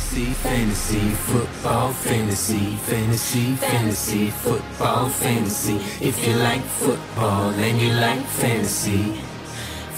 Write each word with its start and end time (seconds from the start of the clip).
Fantasy, 0.00 0.32
fantasy, 0.42 1.10
football, 1.28 1.92
fantasy, 1.92 2.76
fantasy, 2.88 3.54
fantasy, 3.56 4.30
football, 4.42 5.08
fantasy. 5.10 5.76
If 6.00 6.26
you 6.26 6.34
like 6.36 6.62
football 6.80 7.50
and 7.50 7.78
you 7.78 7.92
like 7.92 8.24
fantasy, 8.40 9.20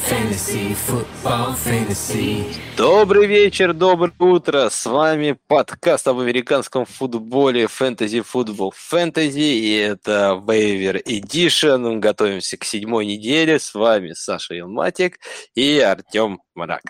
fantasy, 0.03 0.75
football, 0.75 1.55
fantasy. 1.55 2.53
Добрый 2.77 3.27
вечер, 3.27 3.73
доброе 3.73 4.13
утро. 4.19 4.69
С 4.71 4.85
вами 4.87 5.39
подкаст 5.47 6.09
об 6.09 6.19
американском 6.19 6.85
футболе 6.85 7.67
Fantasy 7.67 8.27
Football 8.27 8.73
Fantasy. 8.93 9.61
И 9.61 9.73
это 9.77 10.43
Waiver 10.45 11.01
Edition. 11.05 12.01
Готовимся 12.01 12.57
к 12.59 12.65
седьмой 12.65 13.07
неделе. 13.07 13.59
С 13.61 13.73
вами 13.73 14.13
Саша 14.15 14.59
Илматик 14.59 15.21
и 15.55 15.79
Артем 15.79 16.41
Мрак. 16.55 16.83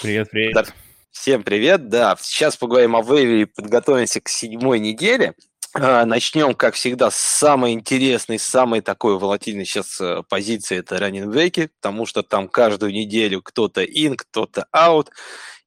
Привет, 0.00 0.30
привет. 0.30 0.72
Всем 1.20 1.42
привет. 1.42 1.88
Да, 1.88 2.16
сейчас 2.20 2.56
поговорим 2.56 2.94
о 2.94 3.00
Waiver 3.00 3.42
и 3.42 3.44
подготовимся 3.44 4.20
к 4.20 4.28
седьмой 4.28 4.78
неделе. 4.78 5.34
А, 5.74 6.06
Начнем, 6.06 6.54
как 6.54 6.74
всегда, 6.74 7.10
с 7.10 7.16
самой 7.16 7.72
интересной, 7.72 8.38
самой 8.38 8.82
такой 8.82 9.18
волатильной 9.18 9.64
сейчас 9.64 10.00
э, 10.00 10.22
позиции, 10.28 10.78
это 10.78 10.96
раннинбеки, 10.96 11.70
потому 11.80 12.06
что 12.06 12.22
там 12.22 12.48
каждую 12.48 12.92
неделю 12.92 13.42
кто-то 13.42 13.82
ин, 13.82 14.16
кто-то 14.16 14.66
аут, 14.70 15.10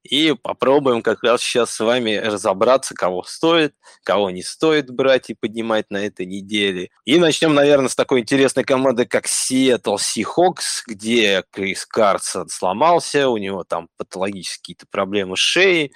и 0.02 0.34
попробуем 0.34 1.02
как 1.02 1.22
раз 1.22 1.42
сейчас 1.42 1.70
с 1.70 1.80
вами 1.80 2.16
разобраться, 2.16 2.94
кого 2.94 3.22
стоит, 3.22 3.74
кого 4.02 4.30
не 4.30 4.42
стоит 4.42 4.90
брать 4.90 5.30
и 5.30 5.34
поднимать 5.34 5.90
на 5.90 5.98
этой 5.98 6.26
неделе. 6.26 6.90
И 7.04 7.18
начнем, 7.18 7.54
наверное, 7.54 7.88
с 7.88 7.94
такой 7.94 8.20
интересной 8.20 8.64
команды, 8.64 9.06
как 9.06 9.26
Seattle 9.26 9.98
Seahawks, 9.98 10.82
где 10.86 11.44
Крис 11.50 11.86
Карсон 11.86 12.48
сломался, 12.48 13.28
у 13.28 13.36
него 13.36 13.64
там 13.64 13.88
патологические 13.96 14.60
какие-то 14.60 14.86
проблемы 14.90 15.36
с 15.36 15.40
шеей, 15.40 15.92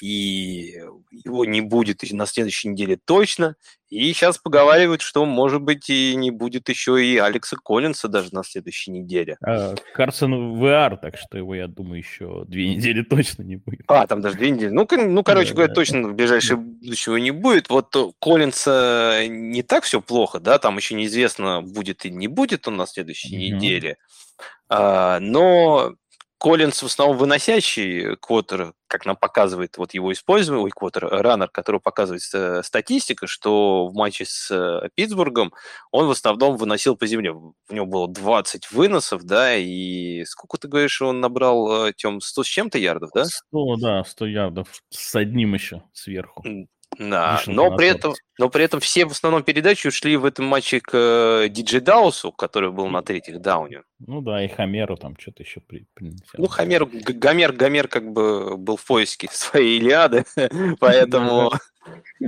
и 0.00 0.80
его 1.10 1.44
не 1.44 1.60
будет 1.60 2.02
на 2.10 2.26
следующей 2.26 2.68
неделе 2.68 2.98
точно. 3.04 3.56
И 3.94 4.12
сейчас 4.12 4.38
поговаривают, 4.38 5.02
что, 5.02 5.24
может 5.24 5.62
быть, 5.62 5.88
и 5.88 6.14
не 6.16 6.30
будет 6.32 6.68
еще 6.68 7.04
и 7.04 7.16
Алекса 7.16 7.56
Коллинса 7.56 8.08
даже 8.08 8.34
на 8.34 8.42
следующей 8.42 8.90
неделе. 8.90 9.36
А, 9.40 9.74
Карсон 9.94 10.60
VR, 10.60 10.98
так 11.00 11.16
что 11.16 11.38
его, 11.38 11.54
я 11.54 11.68
думаю, 11.68 11.98
еще 11.98 12.44
две 12.46 12.74
недели 12.74 13.02
точно 13.08 13.42
не 13.42 13.56
будет. 13.56 13.82
А, 13.86 14.06
там 14.06 14.20
даже 14.20 14.36
две 14.36 14.50
недели. 14.50 14.70
Ну, 14.70 14.88
ну 14.90 15.22
короче 15.22 15.50
да, 15.50 15.54
говоря, 15.54 15.68
да. 15.68 15.74
точно 15.74 16.08
в 16.08 16.14
ближайшее 16.14 16.56
будущее 16.56 17.20
не 17.20 17.30
будет. 17.30 17.70
Вот 17.70 17.94
Коллинса 18.20 19.26
не 19.28 19.62
так 19.62 19.84
все 19.84 20.00
плохо, 20.00 20.40
да, 20.40 20.58
там 20.58 20.76
еще 20.76 20.94
неизвестно, 20.94 21.62
будет 21.62 22.04
и 22.04 22.10
не 22.10 22.26
будет 22.26 22.66
он 22.66 22.76
на 22.76 22.86
следующей 22.86 23.36
mm-hmm. 23.36 23.56
неделе. 23.56 23.96
А, 24.68 25.20
но 25.20 25.94
Коллинс 26.44 26.82
в 26.82 26.86
основном 26.86 27.16
выносящий 27.16 28.16
квотер, 28.16 28.74
как 28.86 29.06
нам 29.06 29.16
показывает 29.16 29.78
вот 29.78 29.94
его 29.94 30.12
используемый 30.12 30.70
квотер, 30.72 31.06
раннер, 31.06 31.48
который 31.48 31.80
показывает 31.80 32.20
э, 32.34 32.62
статистика, 32.62 33.26
что 33.26 33.86
в 33.86 33.94
матче 33.94 34.26
с 34.26 34.50
э, 34.50 34.90
Питтсбургом 34.94 35.54
он 35.90 36.06
в 36.06 36.10
основном 36.10 36.58
выносил 36.58 36.96
по 36.96 37.06
земле. 37.06 37.32
В 37.32 37.54
него 37.70 37.86
было 37.86 38.08
20 38.08 38.72
выносов, 38.72 39.24
да, 39.24 39.56
и 39.56 40.26
сколько 40.26 40.58
ты 40.58 40.68
говоришь, 40.68 41.00
он 41.00 41.22
набрал, 41.22 41.86
э, 41.86 41.92
Тем, 41.96 42.20
100 42.20 42.44
с 42.44 42.46
чем-то 42.46 42.76
ярдов, 42.76 43.08
да? 43.14 43.24
100, 43.24 43.76
да, 43.76 44.04
100 44.04 44.26
ярдов 44.26 44.68
с 44.90 45.16
одним 45.16 45.54
еще 45.54 45.82
сверху. 45.94 46.44
Да, 46.98 47.42
но 47.46 47.76
при, 47.76 47.88
этом, 47.88 48.14
но 48.38 48.48
при 48.48 48.64
этом 48.64 48.80
все 48.80 49.06
в 49.06 49.12
основном 49.12 49.42
передачи 49.42 49.86
ушли 49.86 50.16
в 50.16 50.24
этом 50.24 50.46
матче 50.46 50.80
к 50.80 50.90
э, 50.92 51.48
Диджей 51.48 51.80
Даусу, 51.80 52.32
который 52.32 52.70
был 52.70 52.88
на 52.88 53.02
третьих 53.02 53.40
дауне. 53.40 53.82
Ну 53.98 54.20
да, 54.20 54.44
и 54.44 54.48
Хамеру 54.48 54.96
там 54.96 55.16
что-то 55.18 55.42
еще 55.42 55.60
при, 55.60 55.86
принесел. 55.94 56.38
Ну, 56.38 56.46
Хамеру, 56.46 56.88
Гомер, 56.92 57.52
Гомер 57.52 57.88
как 57.88 58.12
бы 58.12 58.56
был 58.56 58.76
в 58.76 58.84
поиске 58.84 59.28
своей 59.32 59.78
Илиады, 59.78 60.24
поэтому... 60.80 61.52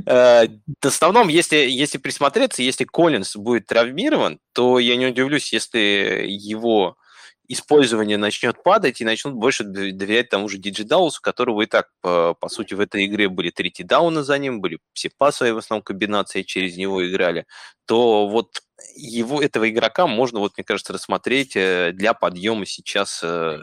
Э, 0.07 0.47
в 0.47 0.87
основном, 0.87 1.29
если, 1.29 1.57
если 1.57 1.99
присмотреться, 1.99 2.63
если 2.63 2.85
Коллинс 2.85 3.37
будет 3.37 3.67
травмирован, 3.67 4.39
то 4.53 4.79
я 4.79 4.97
не 4.97 5.07
удивлюсь, 5.07 5.53
если 5.53 6.27
его 6.29 6.99
использование 7.49 8.17
начнет 8.17 8.63
падать 8.63 9.01
и 9.01 9.05
начнут 9.05 9.35
больше 9.35 9.65
доверять 9.65 10.29
тому 10.29 10.49
же 10.49 10.59
Диджидаусу, 10.59 11.21
которого 11.23 11.63
и 11.63 11.67
так, 11.67 11.89
по, 12.01 12.35
по 12.35 12.49
сути, 12.49 12.75
в 12.75 12.81
этой 12.81 13.07
игре 13.07 13.29
были 13.29 13.51
третий 13.51 13.85
дауна 13.85 14.23
за 14.23 14.39
ним, 14.39 14.61
были 14.61 14.79
все 14.93 15.11
пасовые 15.17 15.55
в 15.55 15.59
основном 15.59 15.83
комбинации 15.83 16.43
через 16.43 16.77
него 16.77 17.07
играли, 17.09 17.47
то 17.87 18.29
вот 18.29 18.63
его, 18.95 19.41
этого 19.41 19.69
игрока 19.69 20.07
можно, 20.07 20.41
вот, 20.41 20.57
мне 20.57 20.65
кажется, 20.65 20.93
рассмотреть 20.93 21.57
э, 21.57 21.93
для 21.93 22.15
подъема 22.15 22.67
сейчас 22.67 23.21
э, 23.23 23.59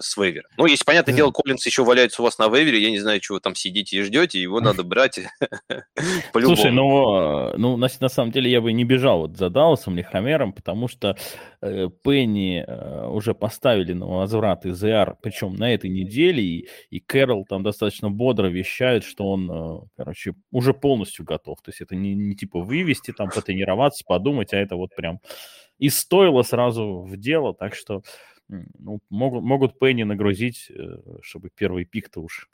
с 0.00 0.16
вейвера. 0.16 0.48
Ну, 0.56 0.66
если, 0.66 0.84
понятное 0.84 1.14
дело, 1.14 1.30
Коллинс 1.30 1.64
еще 1.66 1.84
валяется 1.84 2.22
у 2.22 2.24
вас 2.24 2.38
на 2.38 2.48
вейвере, 2.48 2.82
я 2.82 2.90
не 2.90 2.98
знаю, 2.98 3.20
чего 3.20 3.36
вы 3.36 3.40
там 3.40 3.54
сидите 3.54 3.98
и 3.98 4.02
ждете, 4.02 4.40
его 4.40 4.60
надо 4.60 4.82
брать 4.84 5.20
Слушай, 6.32 6.70
ну, 6.70 7.56
ну 7.56 7.76
на, 7.76 7.88
на 8.00 8.08
самом 8.08 8.32
деле 8.32 8.50
я 8.50 8.60
бы 8.60 8.72
не 8.72 8.84
бежал 8.84 9.20
вот 9.20 9.36
за 9.36 9.50
Даусом 9.50 9.94
или 9.94 10.02
Хамером, 10.02 10.52
потому 10.52 10.88
что 10.88 11.16
э, 11.60 11.88
Пенни 12.02 12.64
э, 12.66 13.06
уже 13.08 13.34
поставили 13.34 13.92
на 13.92 14.06
возврат 14.06 14.66
из 14.66 14.82
ER, 14.82 15.16
причем 15.20 15.54
на 15.54 15.72
этой 15.72 15.90
неделе, 15.90 16.42
и, 16.42 16.68
и 16.90 17.00
Кэрол 17.00 17.44
там 17.46 17.62
достаточно 17.62 18.10
бодро 18.10 18.48
вещает, 18.48 19.04
что 19.04 19.30
он, 19.30 19.50
э, 19.50 19.80
короче, 19.96 20.34
уже 20.50 20.72
полностью 20.74 21.24
готов. 21.24 21.60
То 21.62 21.70
есть 21.70 21.80
это 21.80 21.94
не, 21.94 22.14
не 22.14 22.34
типа 22.34 22.60
вывести, 22.60 23.12
там, 23.12 23.30
потренироваться, 23.68 24.04
подумать, 24.06 24.52
а 24.52 24.58
это 24.58 24.76
вот 24.76 24.94
прям 24.94 25.20
и 25.78 25.90
стоило 25.90 26.42
сразу 26.42 27.02
в 27.02 27.16
дело, 27.16 27.54
так 27.54 27.74
что 27.74 28.02
ну, 28.48 29.00
могут, 29.10 29.44
могут 29.44 29.78
Пенни 29.78 30.04
нагрузить, 30.04 30.70
э, 30.70 31.18
чтобы 31.22 31.50
первый 31.54 31.84
пик-то 31.84 32.20
уж 32.20 32.48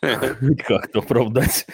как-то 0.66 0.98
оправдать. 0.98 1.66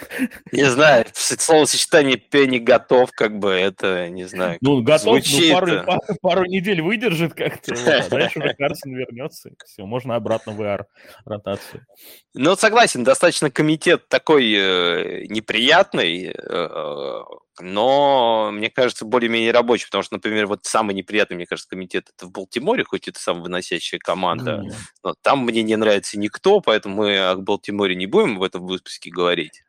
Не 0.51 0.65
знаю, 0.65 1.05
словосочетание 1.13 2.17
Пенни 2.17 2.57
готов, 2.57 3.11
как 3.11 3.39
бы 3.39 3.51
это, 3.51 4.09
не 4.09 4.25
знаю. 4.25 4.57
Ну, 4.61 4.81
готов, 4.81 5.23
ну, 5.25 5.53
пару, 5.53 5.83
пару, 5.85 6.01
пару 6.21 6.45
недель 6.45 6.81
выдержит 6.81 7.33
как-то, 7.33 7.73
а 7.73 8.09
дальше 8.09 8.39
уже 8.39 8.53
Карсон 8.53 8.93
вернется, 8.93 9.51
все, 9.65 9.85
можно 9.85 10.15
обратно 10.15 10.53
в 10.53 10.61
AR 10.61 10.85
ротацию. 11.25 11.85
Ну, 12.33 12.55
согласен, 12.55 13.03
достаточно 13.03 13.51
комитет 13.51 14.07
такой 14.07 14.53
э, 14.53 15.25
неприятный, 15.27 16.33
э, 16.33 17.19
но, 17.59 18.49
мне 18.53 18.69
кажется, 18.69 19.05
более-менее 19.05 19.51
рабочий, 19.51 19.85
потому 19.85 20.03
что, 20.03 20.15
например, 20.15 20.47
вот 20.47 20.65
самый 20.65 20.95
неприятный, 20.95 21.35
мне 21.35 21.45
кажется, 21.45 21.69
комитет 21.69 22.09
это 22.15 22.25
в 22.25 22.31
Балтиморе, 22.31 22.83
хоть 22.83 23.07
это 23.07 23.19
самая 23.19 23.43
выносящая 23.43 23.99
команда, 23.99 24.63
но 25.03 25.13
там 25.21 25.45
мне 25.45 25.61
не 25.61 25.75
нравится 25.75 26.17
никто, 26.17 26.61
поэтому 26.61 26.97
мы 26.97 27.17
о 27.17 27.35
Балтиморе 27.35 27.95
не 28.01 28.07
будем 28.07 28.39
в 28.39 28.43
этом 28.43 28.65
выпуске 28.65 29.11
говорить. 29.11 29.63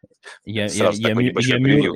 Я, 0.45 0.67
я, 0.67 0.91
я, 0.91 1.13
я, 1.13 1.31
я, 1.31 1.91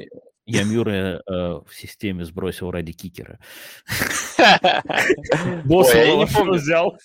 я 0.46 0.64
Мюррея 0.64 1.22
э, 1.26 1.60
в 1.66 1.68
системе 1.72 2.24
сбросил 2.24 2.70
ради 2.70 2.92
кикера. 2.92 3.40
Босс 5.64 5.92
взял. 5.92 6.98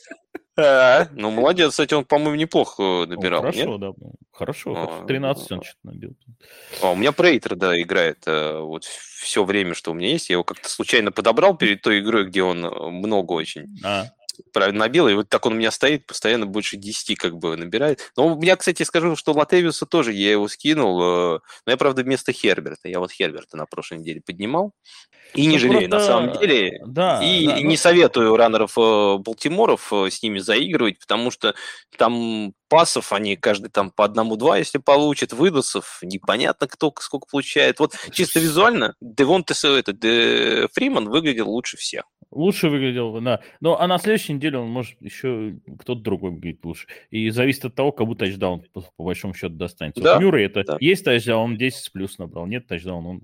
А, 0.57 1.07
ну, 1.13 1.31
молодец, 1.31 1.71
кстати, 1.71 1.93
он, 1.93 2.03
по-моему, 2.03 2.35
неплохо 2.35 3.05
набирал. 3.07 3.41
Хорошо, 3.41 3.77
да. 3.77 3.93
Хорошо, 4.31 5.05
13 5.07 5.51
он 5.51 5.63
что-то 5.63 5.79
набил. 5.83 6.15
А, 6.81 6.91
у 6.91 6.95
меня 6.95 7.11
Прейтер, 7.13 7.55
да, 7.55 7.79
играет 7.81 8.23
э, 8.27 8.59
вот 8.59 8.83
все 8.83 9.43
время, 9.43 9.73
что 9.73 9.91
у 9.91 9.93
меня 9.93 10.09
есть. 10.09 10.29
Я 10.29 10.33
его 10.33 10.43
как-то 10.43 10.69
случайно 10.69 11.11
подобрал 11.11 11.55
перед 11.55 11.81
той 11.81 11.99
игрой, 11.99 12.25
где 12.25 12.43
он 12.43 12.65
э, 12.65 12.89
много 12.89 13.33
очень. 13.33 13.75
Правильно 14.53 14.81
набил, 14.81 15.07
и 15.07 15.13
вот 15.13 15.29
так 15.29 15.45
он 15.45 15.53
у 15.53 15.55
меня 15.55 15.71
стоит, 15.71 16.05
постоянно 16.05 16.45
больше 16.45 16.77
10 16.77 17.17
как 17.17 17.37
бы 17.37 17.55
набирает. 17.57 18.11
Но 18.17 18.27
у 18.27 18.39
меня, 18.39 18.55
кстати, 18.55 18.83
скажу, 18.83 19.15
что 19.15 19.33
Латевиуса 19.33 19.85
тоже 19.85 20.13
я 20.13 20.31
его 20.31 20.47
скинул, 20.47 21.01
э, 21.01 21.39
но 21.65 21.71
я, 21.71 21.77
правда, 21.77 22.03
вместо 22.03 22.31
Херберта. 22.31 22.89
Я 22.89 22.99
вот 22.99 23.11
Херберта 23.11 23.57
на 23.57 23.65
прошлой 23.65 23.99
неделе 23.99 24.21
поднимал. 24.21 24.73
И 25.33 25.45
не 25.45 25.53
ну, 25.53 25.59
жалею, 25.59 25.89
просто... 25.89 25.97
на 25.97 25.99
самом 26.05 26.39
деле. 26.39 26.81
Да, 26.85 27.23
и 27.23 27.47
да, 27.47 27.59
не 27.59 27.63
но... 27.63 27.75
советую 27.77 28.35
раннеров 28.35 28.77
э, 28.77 29.17
Балтиморов 29.17 29.93
э, 29.93 30.09
с 30.09 30.21
ними 30.21 30.39
заигрывать, 30.39 30.99
потому 30.99 31.31
что 31.31 31.55
там 31.97 32.53
пасов, 32.67 33.13
они 33.13 33.37
каждый 33.37 33.69
там 33.69 33.91
по 33.91 34.03
одному-два, 34.03 34.57
если 34.57 34.77
получат, 34.77 35.33
выдусов, 35.33 35.99
непонятно 36.01 36.67
кто 36.67 36.93
сколько 36.99 37.27
получает. 37.29 37.79
Вот 37.79 37.95
чисто 38.11 38.39
визуально 38.39 38.95
Девонте 38.99 39.53
это, 39.77 39.93
Де 39.93 40.67
Фриман 40.73 41.09
выглядел 41.09 41.49
лучше 41.49 41.77
всех. 41.77 42.05
Лучше 42.31 42.69
выглядел, 42.69 43.19
да. 43.19 43.41
Но 43.59 43.79
а 43.79 43.87
на 43.87 43.97
следующей 43.97 44.33
неделе 44.33 44.57
он 44.57 44.69
может 44.69 44.95
еще 45.01 45.55
кто-то 45.79 46.01
другой 46.01 46.31
выглядит 46.31 46.63
лучше. 46.63 46.87
И 47.09 47.29
зависит 47.29 47.65
от 47.65 47.75
того, 47.75 47.91
кому 47.91 48.15
тачдаун 48.15 48.61
по, 48.73 48.81
по 48.81 49.03
большому 49.03 49.33
счету 49.33 49.55
достанется. 49.55 50.01
Да, 50.01 50.15
вот 50.15 50.21
Мюррей 50.21 50.45
это 50.45 50.63
да. 50.63 50.77
есть 50.79 51.03
тачдаун, 51.03 51.51
он 51.51 51.57
10 51.57 51.91
плюс 51.91 52.17
набрал, 52.17 52.45
нет 52.45 52.67
тачдаун, 52.67 53.05
он 53.05 53.21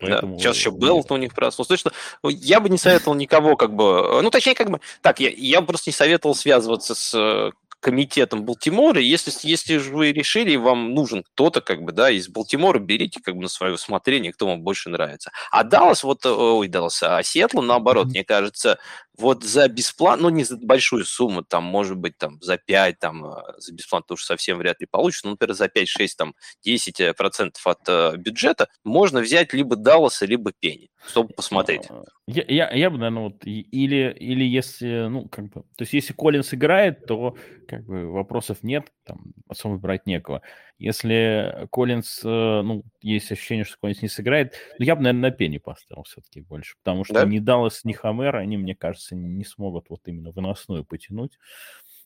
Поэтому... 0.00 0.36
Да, 0.36 0.42
сейчас 0.42 0.56
еще 0.56 0.70
был 0.70 1.04
у 1.08 1.16
них 1.16 1.34
проснулся. 1.34 1.70
Точно, 1.70 1.92
я 2.24 2.60
бы 2.60 2.68
не 2.68 2.78
советовал 2.78 3.14
никого, 3.16 3.56
как 3.56 3.74
бы, 3.74 4.22
ну, 4.22 4.30
точнее, 4.30 4.54
как 4.54 4.70
бы, 4.70 4.80
так, 5.02 5.20
я, 5.20 5.30
я 5.30 5.60
просто 5.60 5.90
не 5.90 5.94
советовал 5.94 6.34
связываться 6.34 6.94
с 6.94 7.52
комитетом 7.80 8.44
Балтимора. 8.44 9.00
Если, 9.00 9.32
если 9.46 9.78
же 9.78 9.92
вы 9.94 10.12
решили, 10.12 10.56
вам 10.56 10.94
нужен 10.94 11.22
кто-то, 11.22 11.60
как 11.60 11.82
бы, 11.82 11.92
да, 11.92 12.10
из 12.10 12.28
Балтимора, 12.28 12.78
берите 12.78 13.20
как 13.22 13.36
бы 13.36 13.42
на 13.42 13.48
свое 13.48 13.74
усмотрение, 13.74 14.32
кто 14.32 14.46
вам 14.46 14.62
больше 14.62 14.90
нравится. 14.90 15.30
А 15.50 15.64
Даллас, 15.64 16.02
вот, 16.02 16.24
ой, 16.26 16.68
Даллас, 16.68 17.02
а 17.02 17.22
Сиэтл, 17.22 17.60
наоборот, 17.60 18.08
мне 18.08 18.24
кажется, 18.24 18.78
вот 19.18 19.44
за 19.44 19.68
бесплатно, 19.68 20.24
ну, 20.24 20.36
не 20.36 20.44
за 20.44 20.56
большую 20.56 21.04
сумму, 21.04 21.42
там, 21.42 21.64
может 21.64 21.96
быть, 21.96 22.16
там, 22.18 22.40
за 22.40 22.56
5, 22.56 22.98
там, 22.98 23.26
э, 23.26 23.42
за 23.58 23.74
бесплатно 23.74 24.14
уж 24.14 24.24
совсем 24.24 24.58
вряд 24.58 24.80
ли 24.80 24.86
получится, 24.86 25.26
но, 25.26 25.32
например, 25.32 25.54
за 25.54 25.68
5, 25.68 25.88
6, 25.88 26.16
там, 26.16 26.34
10 26.62 27.16
процентов 27.16 27.66
от 27.66 27.80
э, 27.88 28.16
бюджета 28.16 28.68
можно 28.84 29.20
взять 29.20 29.52
либо 29.52 29.76
Далласа, 29.76 30.26
либо 30.26 30.52
Пенни, 30.52 30.90
чтобы 31.06 31.34
посмотреть. 31.34 31.86
А, 31.90 32.04
я, 32.26 32.44
я, 32.48 32.70
я 32.70 32.90
бы, 32.90 32.98
наверное, 32.98 33.24
вот, 33.24 33.44
или, 33.44 34.14
или 34.18 34.44
если, 34.44 35.08
ну, 35.08 35.28
как 35.28 35.46
бы, 35.46 35.62
то 35.62 35.82
есть 35.82 35.92
если 35.92 36.12
Коллинс 36.12 36.54
играет, 36.54 37.06
то, 37.06 37.36
как 37.66 37.84
бы, 37.84 38.10
вопросов 38.10 38.58
нет, 38.62 38.92
там, 39.04 39.32
особо 39.48 39.78
брать 39.78 40.06
некого. 40.06 40.42
Если 40.78 41.66
Коллинс, 41.72 42.20
э, 42.24 42.28
ну, 42.28 42.84
есть 43.02 43.32
ощущение, 43.32 43.64
что 43.64 43.76
Коллинс 43.80 44.00
не 44.00 44.08
сыграет, 44.08 44.54
ну, 44.78 44.84
я 44.84 44.94
бы, 44.94 45.02
наверное, 45.02 45.30
на 45.30 45.36
Пенни 45.36 45.58
поставил 45.58 46.04
все-таки 46.04 46.40
больше, 46.40 46.76
потому 46.82 47.04
что 47.04 47.14
да? 47.14 47.24
ни 47.24 47.40
Даллас, 47.40 47.84
ни 47.84 47.92
Хамер, 47.92 48.36
они, 48.36 48.56
мне 48.56 48.76
кажется, 48.76 49.16
не 49.16 49.44
смогут 49.44 49.86
вот 49.88 50.02
именно 50.06 50.30
выносную 50.30 50.84
потянуть. 50.84 51.38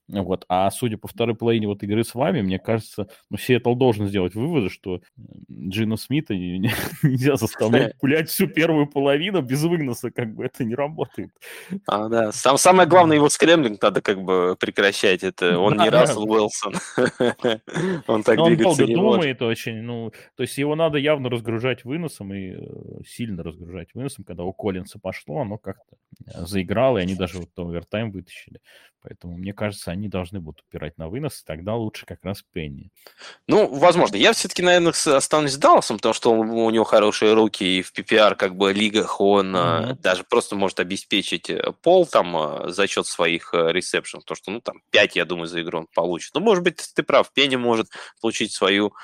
Вот. 0.09 0.45
А 0.49 0.71
судя 0.71 0.99
по 0.99 1.09
второй 1.09 1.35
половине 1.35 1.69
вот 1.69 1.83
игры 1.83 2.05
с 2.05 2.15
вами, 2.15 2.43
мне 2.43 2.59
кажется, 2.59 3.09
ну, 3.31 3.39
Сиэтл 3.39 3.75
должен 3.75 4.09
сделать 4.09 4.35
выводы, 4.35 4.69
что 4.69 5.01
Джина 5.51 5.97
Смита 5.97 6.35
нельзя 7.03 7.37
заставлять 7.37 7.97
пулять 8.01 8.29
всю 8.29 8.47
первую 8.47 8.87
половину 8.87 9.41
без 9.43 9.63
выноса, 9.63 10.11
как 10.11 10.35
бы 10.35 10.45
это 10.45 10.65
не 10.65 10.75
работает. 10.75 11.31
А, 11.87 12.09
да. 12.09 12.33
Сам, 12.33 12.59
самое 12.59 12.89
главное, 12.89 13.17
его 13.17 13.29
скремлинг 13.29 13.81
надо 13.81 14.03
как 14.03 14.23
бы 14.23 14.57
прекращать. 14.59 15.23
Это 15.23 15.59
он 15.59 15.77
не 15.77 15.89
Рассел 15.89 16.31
Уилсон. 16.31 16.75
Он 18.07 18.23
так 18.23 18.39
Он 18.39 18.57
долго 18.57 18.87
думает 18.87 19.43
очень. 19.43 19.83
Ну, 19.83 20.13
то 20.37 20.43
есть 20.43 20.59
его 20.59 20.75
надо 20.75 20.99
явно 20.99 21.29
разгружать 21.29 21.85
выносом 21.85 22.33
и 22.33 22.55
э, 22.55 22.61
сильно 23.07 23.43
разгружать 23.43 23.89
выносом. 23.95 24.25
Когда 24.25 24.45
у 24.45 24.53
Коллинса 24.53 24.99
пошло, 24.99 25.41
оно 25.41 25.59
как-то 25.59 25.97
э, 26.27 26.47
заиграло, 26.47 26.99
и 26.99 27.03
они 27.03 27.15
даже 27.15 27.39
вот 27.39 27.51
овертайм 27.57 28.11
вытащили. 28.11 28.61
Поэтому, 29.03 29.37
мне 29.37 29.53
кажется, 29.53 29.91
они 29.91 30.09
должны 30.09 30.39
будут 30.39 30.63
упирать 30.63 30.97
на 30.97 31.09
вынос, 31.09 31.41
и 31.41 31.45
тогда 31.45 31.75
лучше 31.75 32.07
как 32.07 32.21
раз 32.23 32.43
Пенни. 32.53 32.91
Ну, 33.49 33.67
возможно. 33.67 34.15
Я 34.15 34.33
все-таки, 34.33 34.63
наверное, 34.63 34.93
останусь 34.93 35.53
с 35.53 35.57
Далласом, 35.57 35.97
потому 35.97 36.15
что 36.15 36.33
он, 36.33 36.51
у 36.51 36.71
него 36.71 36.85
хорошие 36.85 37.35
руки, 37.35 37.65
и 37.65 37.83
в 37.83 37.93
PPR 37.93 38.37
как 38.37 38.57
бы 38.57 38.73
лигах 38.73 39.21
он 39.21 39.57
mm-hmm. 39.57 40.01
даже 40.01 40.23
просто 40.23 40.55
может 40.55 40.79
обеспечить 40.79 41.51
э, 41.51 41.73
пол 41.83 42.07
там 42.07 42.37
э, 42.37 42.69
за 42.71 42.87
счет 42.87 43.07
своих 43.07 43.53
ресепшенов, 43.53 44.25
то 44.25 44.37
что, 44.37 44.53
ну, 44.53 44.61
там, 44.61 44.83
5, 44.91 45.17
я 45.17 45.25
думаю, 45.25 45.49
за 45.49 45.63
игру 45.63 45.81
он 45.81 45.89
получит. 45.93 46.35
Ну, 46.35 46.41
может 46.41 46.63
быть, 46.63 46.81
ты 46.95 47.03
прав, 47.03 47.33
Пенни 47.33 47.57
может 47.57 47.89
получить 48.21 48.53
свою 48.53 48.95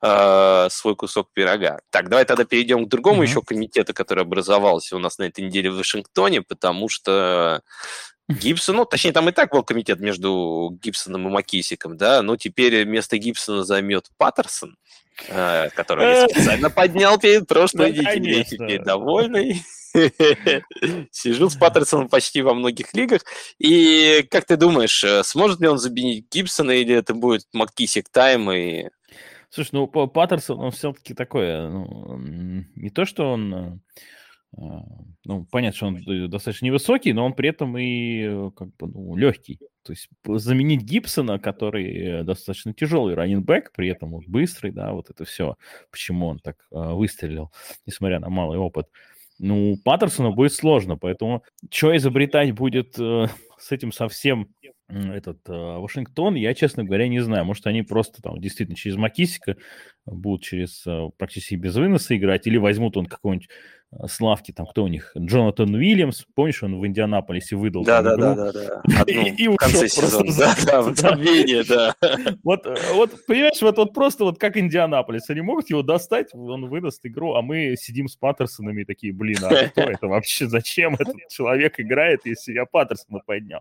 свой 0.00 0.96
кусок 0.96 1.30
пирога. 1.32 1.80
Так, 1.88 2.10
давай 2.10 2.26
тогда 2.26 2.44
перейдем 2.44 2.84
к 2.84 2.88
другому 2.90 3.22
mm-hmm. 3.22 3.26
еще 3.26 3.40
комитету, 3.40 3.94
который 3.94 4.24
образовался 4.24 4.96
у 4.96 4.98
нас 4.98 5.16
на 5.16 5.22
этой 5.22 5.42
неделе 5.42 5.70
в 5.70 5.78
Вашингтоне, 5.78 6.42
потому 6.42 6.90
что 6.90 7.62
Гибсон, 8.28 8.76
ну, 8.76 8.84
точнее, 8.86 9.12
там 9.12 9.28
и 9.28 9.32
так 9.32 9.52
был 9.52 9.62
комитет 9.62 10.00
между 10.00 10.78
Гибсоном 10.82 11.28
и 11.28 11.30
Макисиком, 11.30 11.96
да, 11.96 12.22
но 12.22 12.36
теперь 12.36 12.84
вместо 12.84 13.18
Гибсона 13.18 13.64
займет 13.64 14.10
Паттерсон, 14.16 14.76
э, 15.28 15.68
который 15.74 16.06
я 16.06 16.28
специально 16.28 16.70
поднял 16.70 17.18
перед 17.18 17.46
прошлой 17.46 17.92
неделей, 17.92 18.44
теперь 18.44 18.82
довольный. 18.82 19.62
Сижу 21.12 21.50
с 21.50 21.56
Паттерсоном 21.56 22.08
почти 22.08 22.42
во 22.42 22.54
многих 22.54 22.94
лигах. 22.94 23.22
И 23.58 24.26
как 24.30 24.46
ты 24.46 24.56
думаешь, 24.56 25.04
э, 25.04 25.22
сможет 25.22 25.60
ли 25.60 25.68
он 25.68 25.78
заменить 25.78 26.26
Гибсона, 26.30 26.70
или 26.72 26.94
это 26.94 27.14
будет 27.14 27.46
Маккисик 27.52 28.08
тайм 28.08 28.50
и 28.50 28.88
Слушай, 29.50 29.70
ну 29.72 29.86
Паттерсон, 29.86 30.58
он 30.58 30.72
все-таки 30.72 31.14
такой, 31.14 31.46
ну, 31.68 32.18
не 32.74 32.90
то, 32.90 33.04
что 33.04 33.30
он 33.30 33.82
ну, 34.56 35.46
понятно, 35.50 35.76
что 35.76 35.86
он 35.86 35.96
э, 35.96 36.28
достаточно 36.28 36.66
невысокий, 36.66 37.12
но 37.12 37.24
он 37.24 37.34
при 37.34 37.48
этом 37.48 37.76
и 37.78 38.22
э, 38.22 38.50
как 38.56 38.68
бы, 38.76 38.88
ну, 38.88 39.16
легкий. 39.16 39.58
То 39.82 39.92
есть 39.92 40.08
заменить 40.26 40.82
Гибсона, 40.82 41.38
который 41.38 41.96
э, 41.96 42.22
достаточно 42.24 42.74
тяжелый 42.74 43.14
раненбэк, 43.14 43.72
при 43.72 43.88
этом 43.88 44.14
он 44.14 44.24
быстрый, 44.26 44.70
да, 44.70 44.92
вот 44.92 45.10
это 45.10 45.24
все, 45.24 45.56
почему 45.90 46.26
он 46.26 46.38
так 46.38 46.56
э, 46.70 46.92
выстрелил, 46.92 47.50
несмотря 47.86 48.20
на 48.20 48.28
малый 48.28 48.58
опыт. 48.58 48.86
Ну, 49.38 49.76
Паттерсону 49.84 50.32
будет 50.32 50.52
сложно, 50.52 50.96
поэтому 50.96 51.42
что 51.70 51.96
изобретать 51.96 52.52
будет 52.52 52.98
э, 52.98 53.28
с 53.58 53.72
этим 53.72 53.92
совсем 53.92 54.48
этот 54.88 55.38
э, 55.48 55.52
Вашингтон, 55.52 56.34
я, 56.34 56.54
честно 56.54 56.84
говоря, 56.84 57.08
не 57.08 57.20
знаю. 57.20 57.44
Может, 57.44 57.66
они 57.66 57.82
просто 57.82 58.20
там 58.20 58.38
действительно 58.40 58.76
через 58.76 58.96
Макисика 58.96 59.56
будут 60.06 60.42
через 60.42 60.86
э, 60.86 61.10
практически 61.16 61.54
без 61.54 61.74
выноса 61.76 62.16
играть, 62.16 62.46
или 62.46 62.56
возьмут 62.56 62.96
он 62.96 63.06
какой-нибудь 63.06 63.48
Славки, 64.08 64.50
там 64.50 64.66
кто 64.66 64.84
у 64.84 64.88
них? 64.88 65.12
Джонатан 65.16 65.72
Уильямс, 65.74 66.24
помнишь, 66.34 66.62
он 66.62 66.80
в 66.80 66.86
Индианаполисе 66.86 67.56
выдал 67.56 67.84
да, 67.84 68.02
да, 68.02 68.16
да, 68.16 68.34
да, 68.34 68.52
да, 68.52 69.02
и, 69.06 69.48
в 69.48 69.56
конце 69.56 69.88
сезона, 69.88 70.32
да, 70.36 70.54
да, 70.64 70.82
в 70.82 70.96
забвение, 70.96 71.62
да. 71.64 71.94
Вот, 72.42 72.66
вот, 72.92 73.26
понимаешь, 73.26 73.60
вот, 73.62 73.76
вот 73.76 73.94
просто 73.94 74.24
вот 74.24 74.38
как 74.38 74.56
Индианаполис, 74.56 75.30
они 75.30 75.42
могут 75.42 75.70
его 75.70 75.82
достать, 75.82 76.34
он 76.34 76.68
выдаст 76.68 77.06
игру, 77.06 77.34
а 77.34 77.42
мы 77.42 77.76
сидим 77.78 78.08
с 78.08 78.16
Паттерсонами 78.16 78.82
и 78.82 78.84
такие, 78.84 79.12
блин, 79.12 79.38
а 79.42 79.68
кто 79.68 79.82
это 79.82 80.08
вообще, 80.08 80.48
зачем 80.48 80.94
этот 80.94 81.16
человек 81.28 81.78
играет, 81.78 82.22
если 82.24 82.52
я 82.52 82.66
Паттерсона 82.66 83.20
поднял? 83.24 83.60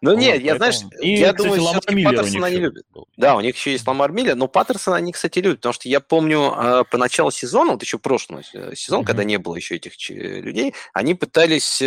Ну 0.00 0.16
нет, 0.16 0.42
я, 0.42 0.56
знаешь, 0.56 0.80
я 1.00 1.32
думаю, 1.32 1.60
все-таки 1.62 2.04
Паттерсона 2.04 2.50
не 2.50 2.56
любят. 2.56 2.84
Да, 3.16 3.36
у 3.36 3.40
них 3.40 3.54
еще 3.54 3.72
есть 3.72 3.86
Ламар 3.86 4.10
Миллер, 4.10 4.34
но 4.34 4.48
Паттерсона 4.48 4.96
они, 4.96 5.12
кстати, 5.12 5.38
любят, 5.38 5.60
потому 5.62 5.74
что 5.74 5.88
я 5.88 6.00
помню 6.00 6.52
а, 6.54 6.84
по 6.84 6.98
началу 6.98 7.30
сезона, 7.30 7.72
вот 7.72 7.82
еще 7.82 7.98
прошлый 7.98 8.42
э, 8.52 8.74
сезон, 8.74 9.04
когда 9.04 9.22
не 9.22 9.38
было 9.38 9.54
еще 9.54 9.76
этих 9.76 9.92
людей, 10.10 10.74
они 10.92 11.14
пытались, 11.14 11.80
э, 11.80 11.86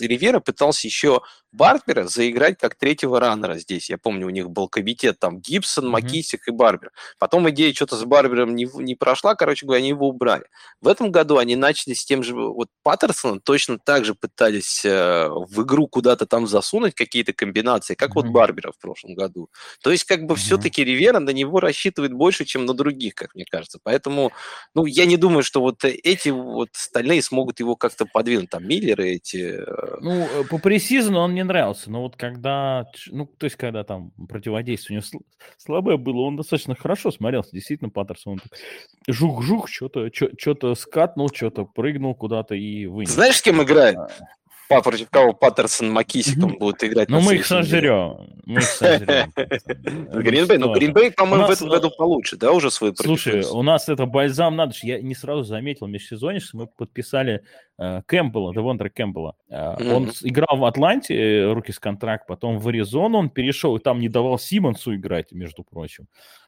Ривера 0.00 0.38
пытался 0.38 0.86
еще 0.86 1.20
Барбера 1.54 2.08
заиграть 2.08 2.58
как 2.58 2.74
третьего 2.74 3.20
раннера 3.20 3.56
здесь. 3.58 3.88
Я 3.88 3.96
помню, 3.96 4.26
у 4.26 4.30
них 4.30 4.50
был 4.50 4.68
комитет 4.68 5.20
там 5.20 5.38
Гибсон, 5.38 5.88
Макисик 5.88 6.48
mm-hmm. 6.48 6.52
и 6.52 6.56
Барбер. 6.56 6.90
Потом 7.18 7.48
идея 7.50 7.72
что-то 7.72 7.96
с 7.96 8.04
Барбером 8.04 8.56
не, 8.56 8.68
не 8.74 8.96
прошла, 8.96 9.36
короче 9.36 9.64
говоря, 9.64 9.78
они 9.78 9.90
его 9.90 10.08
убрали. 10.08 10.46
В 10.80 10.88
этом 10.88 11.12
году 11.12 11.38
они 11.38 11.54
начали 11.54 11.94
с 11.94 12.04
тем 12.04 12.24
же, 12.24 12.34
вот 12.34 12.68
Паттерсоном 12.82 13.40
точно 13.40 13.78
так 13.78 14.04
же 14.04 14.14
пытались 14.14 14.84
э, 14.84 15.28
в 15.28 15.62
игру 15.62 15.86
куда-то 15.86 16.26
там 16.26 16.48
засунуть 16.48 16.96
какие-то 16.96 17.32
комбинации, 17.32 17.94
как 17.94 18.10
mm-hmm. 18.10 18.14
вот 18.14 18.26
Барбера 18.26 18.72
в 18.72 18.78
прошлом 18.78 19.14
году. 19.14 19.48
То 19.80 19.92
есть 19.92 20.04
как 20.04 20.24
бы 20.24 20.34
mm-hmm. 20.34 20.38
все-таки 20.38 20.82
Ривера 20.82 21.20
на 21.20 21.30
него 21.30 21.60
рассчитывает 21.60 22.12
больше, 22.12 22.43
чем 22.44 22.66
на 22.66 22.74
других, 22.74 23.14
как 23.14 23.34
мне 23.34 23.44
кажется. 23.44 23.78
Поэтому, 23.82 24.32
ну, 24.74 24.86
я 24.86 25.06
не 25.06 25.16
думаю, 25.16 25.42
что 25.42 25.60
вот 25.60 25.84
эти 25.84 26.28
вот 26.28 26.70
остальные 26.74 27.22
смогут 27.22 27.60
его 27.60 27.76
как-то 27.76 28.06
подвинуть, 28.06 28.50
там, 28.50 28.66
Миллеры 28.66 29.10
эти. 29.10 29.58
Э. 29.58 29.98
Ну, 30.00 30.24
э, 30.24 30.44
по 30.44 30.58
пресизону 30.58 31.18
он 31.18 31.32
мне 31.32 31.44
нравился, 31.44 31.90
но 31.90 32.02
вот 32.02 32.16
когда, 32.16 32.86
ну, 33.06 33.26
то 33.26 33.44
есть, 33.44 33.56
когда 33.56 33.84
там 33.84 34.12
противодействие 34.28 34.98
у 34.98 35.02
него 35.02 35.24
слабое 35.58 35.96
было, 35.96 36.22
он 36.22 36.36
достаточно 36.36 36.74
хорошо 36.74 37.10
смотрелся, 37.10 37.50
действительно, 37.52 37.90
Паттерсон, 37.90 38.34
он 38.34 38.40
жух-жух, 39.08 39.68
что-то 39.68 40.08
что-то 40.12 40.74
скатнул, 40.74 41.30
что-то 41.32 41.64
прыгнул 41.64 42.14
куда-то 42.14 42.54
и 42.54 42.86
вынес. 42.86 43.12
Знаешь, 43.12 43.36
с 43.36 43.42
кем 43.42 43.62
играет? 43.62 43.98
Против 44.68 45.10
кого 45.10 45.32
Паттерсон 45.32 45.90
Макисиком 45.90 46.52
mm-hmm. 46.52 46.58
будут 46.58 46.84
играть. 46.84 47.08
Ну, 47.08 47.20
мы 47.20 47.36
их 47.36 47.46
сожрем. 47.46 48.40
Мы 48.46 48.60
их 48.60 48.64
сожрем. 48.64 49.32
Гринбей, 49.36 50.58
ну, 50.58 50.72
Гринбей, 50.72 51.12
по-моему, 51.12 51.46
в 51.46 51.50
этом 51.50 51.68
году 51.68 51.90
получше, 51.90 52.36
да, 52.36 52.52
уже 52.52 52.70
свой 52.70 52.94
Слушай, 52.96 53.44
у 53.44 53.62
нас 53.62 53.88
это 53.88 54.06
бальзам 54.06 54.56
надо, 54.56 54.74
я 54.82 55.00
не 55.00 55.14
сразу 55.14 55.44
заметил 55.44 55.86
межсезонье, 55.86 56.40
что 56.40 56.56
мы 56.56 56.66
подписали 56.66 57.42
Кэмпбелла, 57.76 58.54
Девонтра 58.54 58.88
Кэмпбелла. 58.88 59.34
Э, 59.48 59.94
он 59.94 60.10
играл 60.22 60.56
в 60.56 60.64
Атланте, 60.64 61.14
э, 61.14 61.52
руки 61.52 61.72
с 61.72 61.78
контракт, 61.78 62.26
потом 62.26 62.58
в 62.58 62.68
Аризону 62.68 63.18
он 63.18 63.30
перешел, 63.30 63.76
и 63.76 63.80
там 63.80 64.00
не 64.00 64.08
давал 64.08 64.38
Симонсу 64.38 64.94
играть, 64.94 65.32
между 65.32 65.64
прочим. 65.64 66.06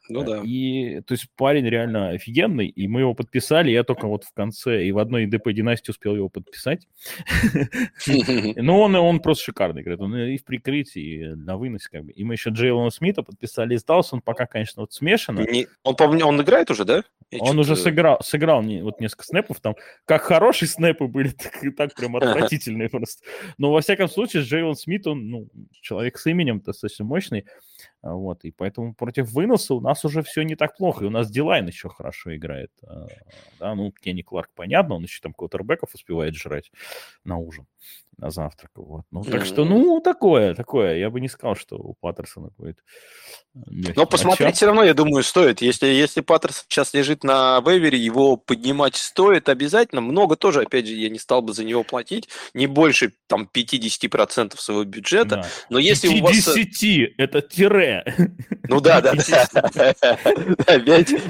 Ну 0.09 0.23
да. 0.23 0.41
И, 0.43 1.01
то 1.01 1.13
есть, 1.13 1.27
парень 1.35 1.65
реально 1.65 2.11
офигенный, 2.11 2.67
и 2.67 2.87
мы 2.87 3.01
его 3.01 3.13
подписали, 3.13 3.71
я 3.71 3.83
только 3.83 4.07
вот 4.07 4.23
в 4.23 4.33
конце, 4.33 4.85
и 4.85 4.91
в 4.91 4.99
одной 4.99 5.25
ДП 5.25 5.51
династии 5.51 5.91
успел 5.91 6.15
его 6.15 6.29
подписать. 6.29 6.87
Но 8.55 8.81
он, 8.81 8.95
он 8.95 9.19
просто 9.19 9.45
шикарный, 9.45 9.83
говорит, 9.83 10.01
он 10.01 10.15
и 10.15 10.37
в 10.37 10.45
прикрытии, 10.45 11.01
и 11.01 11.25
на 11.35 11.57
выносе, 11.57 11.89
как 11.91 12.05
бы. 12.05 12.11
И 12.13 12.23
мы 12.23 12.35
еще 12.35 12.51
Джейлона 12.51 12.89
Смита 12.89 13.21
подписали 13.23 13.75
из 13.75 13.83
он 13.87 14.21
пока, 14.21 14.45
конечно, 14.45 14.81
вот 14.81 14.93
смешанно. 14.93 15.45
Он, 15.83 15.95
он 16.23 16.41
играет 16.41 16.71
уже, 16.71 16.85
да? 16.85 17.03
Он 17.39 17.59
уже 17.59 17.75
сыграл, 17.75 18.19
сыграл 18.21 18.61
вот 18.61 19.01
несколько 19.01 19.25
снэпов, 19.25 19.59
там, 19.59 19.75
как 20.05 20.21
хорошие 20.21 20.69
снэпы 20.69 21.07
были, 21.17 21.29
так 21.29 21.63
и 21.63 21.71
так 21.71 21.95
прям 21.95 22.15
отвратительные 22.15 22.89
просто. 22.89 23.25
Но, 23.57 23.71
во 23.71 23.81
всяком 23.81 24.07
случае, 24.07 24.43
Джейлон 24.43 24.75
Смит, 24.75 25.07
он, 25.07 25.29
ну, 25.29 25.47
человек 25.81 26.19
с 26.19 26.27
именем 26.27 26.59
достаточно 26.59 27.05
мощный, 27.05 27.45
а, 28.01 28.13
вот, 28.13 28.45
и 28.45 28.51
поэтому 28.51 28.93
против 28.93 29.31
выноса 29.31 29.73
у 29.73 29.81
нас 29.81 30.05
уже 30.05 30.21
все 30.21 30.43
не 30.43 30.55
так 30.55 30.77
плохо, 30.77 31.03
и 31.03 31.07
у 31.07 31.09
нас 31.09 31.31
Дилайн 31.31 31.65
еще 31.65 31.89
хорошо 31.89 32.35
играет. 32.35 32.71
А, 32.83 33.07
да, 33.59 33.73
ну, 33.73 33.91
Кенни 33.91 34.21
Кларк, 34.21 34.51
понятно, 34.53 34.95
он 34.95 35.03
еще 35.03 35.19
там 35.21 35.33
квотербеков 35.33 35.95
успевает 35.95 36.35
жрать 36.35 36.71
на 37.23 37.37
ужин. 37.37 37.65
На 38.17 38.31
завтрак. 38.31 38.71
Вот. 38.75 39.03
Ну, 39.11 39.23
так 39.23 39.45
что, 39.45 39.63
ну, 39.63 40.01
такое, 40.01 40.55
такое. 40.55 40.97
Я 40.97 41.09
бы 41.09 41.21
не 41.21 41.27
сказал, 41.29 41.55
что 41.55 41.75
у 41.77 41.93
Паттерсона 41.99 42.49
будет 42.57 42.79
э, 43.55 43.93
Но 43.95 44.07
посмотреть 44.07 44.55
все 44.55 44.65
равно, 44.65 44.83
я 44.83 44.95
думаю, 44.95 45.23
стоит. 45.23 45.61
Если, 45.61 45.85
если 45.87 46.21
Паттерсон 46.21 46.65
сейчас 46.67 46.95
лежит 46.95 47.23
на 47.23 47.61
вейвере, 47.61 47.97
его 47.99 48.35
поднимать 48.35 48.95
стоит 48.95 49.49
обязательно. 49.49 50.01
Много 50.01 50.35
тоже, 50.35 50.61
опять 50.61 50.87
же, 50.87 50.93
я 50.93 51.09
не 51.09 51.19
стал 51.19 51.43
бы 51.43 51.53
за 51.53 51.63
него 51.63 51.83
платить. 51.83 52.27
Не 52.55 52.65
больше 52.65 53.13
там 53.27 53.47
50% 53.53 54.57
своего 54.57 54.83
бюджета. 54.83 55.35
Да. 55.35 55.47
Но 55.69 55.77
если 55.77 56.07
50, 56.07 56.21
у 56.21 56.25
вас... 56.25 56.57
Э, 56.57 57.13
это 57.17 57.41
тире. 57.41 58.03
Ну 58.67 58.81
да, 58.81 58.99
да, 59.01 59.13
да. 59.13 59.21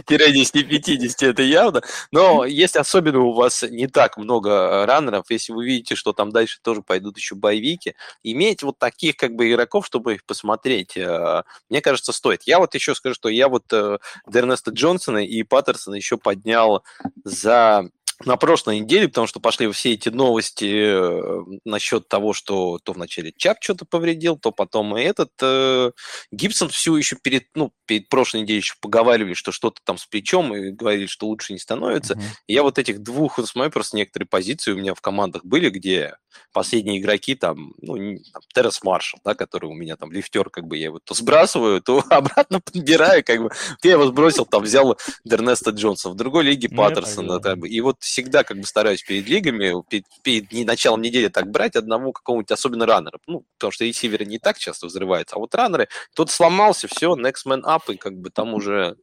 5-10-50 0.07 1.27
это 1.27 1.43
явно. 1.43 1.81
Но 2.11 2.45
если 2.45 2.79
особенно 2.79 3.19
у 3.19 3.33
вас 3.33 3.63
не 3.63 3.87
так 3.87 4.17
много 4.17 4.85
раннеров, 4.85 5.25
если 5.29 5.51
вы 5.51 5.65
видите, 5.65 5.95
что 5.95 6.13
там 6.13 6.31
дальше 6.31 6.59
тоже 6.61 6.76
пойдут 6.83 7.17
еще 7.17 7.35
боевики, 7.35 7.95
иметь 8.23 8.63
вот 8.63 8.79
таких 8.79 9.17
как 9.17 9.35
бы 9.35 9.49
игроков, 9.49 9.85
чтобы 9.85 10.15
их 10.15 10.25
посмотреть, 10.25 10.97
э, 10.97 11.43
мне 11.69 11.81
кажется, 11.81 12.13
стоит. 12.13 12.43
Я 12.43 12.59
вот 12.59 12.75
еще 12.75 12.95
скажу, 12.95 13.15
что 13.15 13.29
я 13.29 13.47
вот 13.49 13.65
э, 13.71 13.99
Дернеста 14.27 14.71
Джонсона 14.71 15.25
и 15.25 15.43
Паттерсона 15.43 15.95
еще 15.95 16.17
поднял 16.17 16.83
за 17.23 17.89
на 18.25 18.35
прошлой 18.35 18.79
неделе, 18.79 19.07
потому 19.07 19.27
что 19.27 19.39
пошли 19.39 19.71
все 19.71 19.93
эти 19.93 20.09
новости 20.09 20.65
э, 20.65 21.43
насчет 21.65 22.07
того, 22.07 22.33
что 22.33 22.79
то 22.83 22.93
вначале 22.93 23.31
Чап 23.35 23.57
что-то 23.61 23.85
повредил, 23.85 24.37
то 24.37 24.51
потом 24.51 24.97
и 24.97 25.01
этот 25.01 25.31
э, 25.41 25.91
Гибсон 26.31 26.69
всю 26.69 26.95
еще 26.95 27.15
перед, 27.15 27.47
ну, 27.53 27.71
перед 27.87 28.09
прошлой 28.09 28.41
неделей 28.41 28.59
еще 28.59 28.75
поговаривали, 28.79 29.33
что 29.33 29.51
что-то 29.51 29.81
там 29.83 29.97
с 29.97 30.05
плечом, 30.05 30.53
и 30.55 30.71
говорили, 30.71 31.07
что 31.07 31.27
лучше 31.27 31.53
не 31.53 31.59
становится. 31.59 32.19
И 32.45 32.53
я 32.53 32.63
вот 32.63 32.77
этих 32.77 33.01
двух, 33.01 33.37
вот 33.37 33.47
смотрю, 33.47 33.71
просто 33.71 33.97
некоторые 33.97 34.27
позиции 34.27 34.71
у 34.71 34.77
меня 34.77 34.93
в 34.93 35.01
командах 35.01 35.43
были, 35.43 35.69
где 35.69 36.15
последние 36.51 36.99
игроки 36.99 37.35
там, 37.35 37.73
ну, 37.81 37.95
там, 38.33 38.41
Террас 38.53 38.83
Маршал, 38.83 39.19
да, 39.23 39.35
который 39.35 39.67
у 39.67 39.73
меня 39.73 39.95
там 39.95 40.11
лифтер, 40.11 40.49
как 40.49 40.65
бы 40.65 40.77
я 40.77 40.85
его 40.85 40.99
то 40.99 41.13
сбрасываю, 41.13 41.81
то 41.81 42.03
обратно 42.09 42.59
подбираю, 42.59 43.23
как 43.23 43.41
бы. 43.41 43.51
Я 43.83 43.91
его 43.91 44.05
сбросил, 44.07 44.45
там, 44.45 44.63
взял 44.63 44.97
Дернеста 45.23 45.71
Джонса, 45.71 46.09
в 46.09 46.15
другой 46.15 46.43
лиге 46.43 46.67
ну, 46.71 46.77
Паттерсона, 46.77 47.39
как 47.39 47.59
бы. 47.59 47.69
И 47.69 47.79
вот 47.81 47.97
всегда 47.99 48.43
как 48.43 48.57
бы 48.57 48.65
стараюсь 48.65 49.03
перед 49.03 49.27
лигами, 49.27 49.75
перед, 49.89 50.05
перед 50.23 50.51
началом 50.65 51.01
недели 51.01 51.27
так 51.27 51.49
брать 51.51 51.75
одного 51.75 52.11
какого-нибудь 52.11 52.51
особенно 52.51 52.85
раннера. 52.85 53.19
Ну, 53.27 53.43
потому 53.57 53.71
что 53.71 53.85
ресиверы 53.85 54.25
не 54.25 54.39
так 54.39 54.57
часто 54.57 54.87
взрываются, 54.87 55.35
а 55.35 55.39
вот 55.39 55.53
раннеры, 55.53 55.87
тот 56.13 56.31
сломался, 56.31 56.87
все, 56.87 57.15
next 57.15 57.45
man 57.45 57.61
up, 57.63 57.76
и 57.89 57.97
как 57.97 58.17
бы 58.19 58.29
там 58.29 58.53
уже 58.53 58.97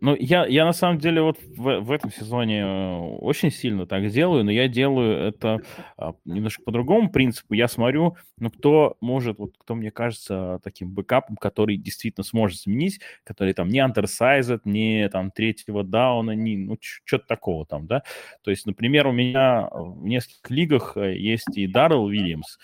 ну, 0.00 0.14
я, 0.18 0.46
я 0.46 0.64
на 0.64 0.72
самом 0.72 0.98
деле 0.98 1.22
вот 1.22 1.38
в, 1.42 1.80
в 1.80 1.90
этом 1.90 2.12
сезоне 2.12 2.60
э, 2.60 2.98
очень 3.18 3.50
сильно 3.50 3.84
так 3.84 4.08
делаю, 4.10 4.44
но 4.44 4.50
я 4.52 4.68
делаю 4.68 5.28
это 5.28 5.60
а, 5.96 6.14
немножко 6.24 6.62
по 6.62 6.70
другому 6.70 7.10
принципу. 7.10 7.54
Я 7.54 7.66
смотрю, 7.66 8.16
ну, 8.38 8.50
кто 8.50 8.96
может, 9.00 9.38
вот 9.38 9.54
кто 9.58 9.74
мне 9.74 9.90
кажется 9.90 10.60
таким 10.62 10.94
бэкапом, 10.94 11.36
который 11.36 11.76
действительно 11.76 12.22
сможет 12.22 12.60
заменить, 12.60 13.00
который 13.24 13.54
там 13.54 13.68
не 13.68 13.80
undersized, 13.80 14.60
не 14.64 15.08
там 15.08 15.32
третьего 15.32 15.82
дауна, 15.82 16.30
не, 16.30 16.56
ну, 16.56 16.78
что-то 16.80 17.26
такого 17.26 17.66
там, 17.66 17.88
да. 17.88 18.04
То 18.42 18.52
есть, 18.52 18.66
например, 18.66 19.08
у 19.08 19.12
меня 19.12 19.68
в 19.72 20.06
нескольких 20.06 20.50
лигах 20.50 20.96
э, 20.96 21.16
есть 21.18 21.56
и 21.56 21.66
Даррел 21.66 22.04
Уильямс, 22.04 22.58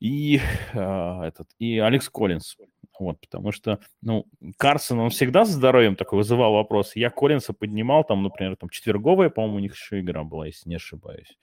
и 0.00 0.40
э, 0.72 1.20
этот, 1.22 1.48
и 1.58 1.78
Алекс 1.78 2.08
Коллинс. 2.08 2.56
Вот, 2.98 3.20
потому 3.20 3.52
что, 3.52 3.78
ну, 4.02 4.26
Карсон, 4.56 4.98
он 5.00 5.10
всегда 5.10 5.44
с 5.44 5.50
здоровьем 5.50 5.96
такой 5.96 6.18
вызывал 6.18 6.54
вопрос. 6.54 6.96
Я 6.96 7.10
Коллинса 7.10 7.52
поднимал, 7.52 8.04
там, 8.04 8.22
например, 8.22 8.56
там 8.56 8.68
четверговая, 8.70 9.30
по-моему, 9.30 9.56
у 9.56 9.60
них 9.60 9.74
еще 9.74 10.00
игра 10.00 10.24
была, 10.24 10.46
если 10.46 10.68
не 10.68 10.76
ошибаюсь. 10.76 11.38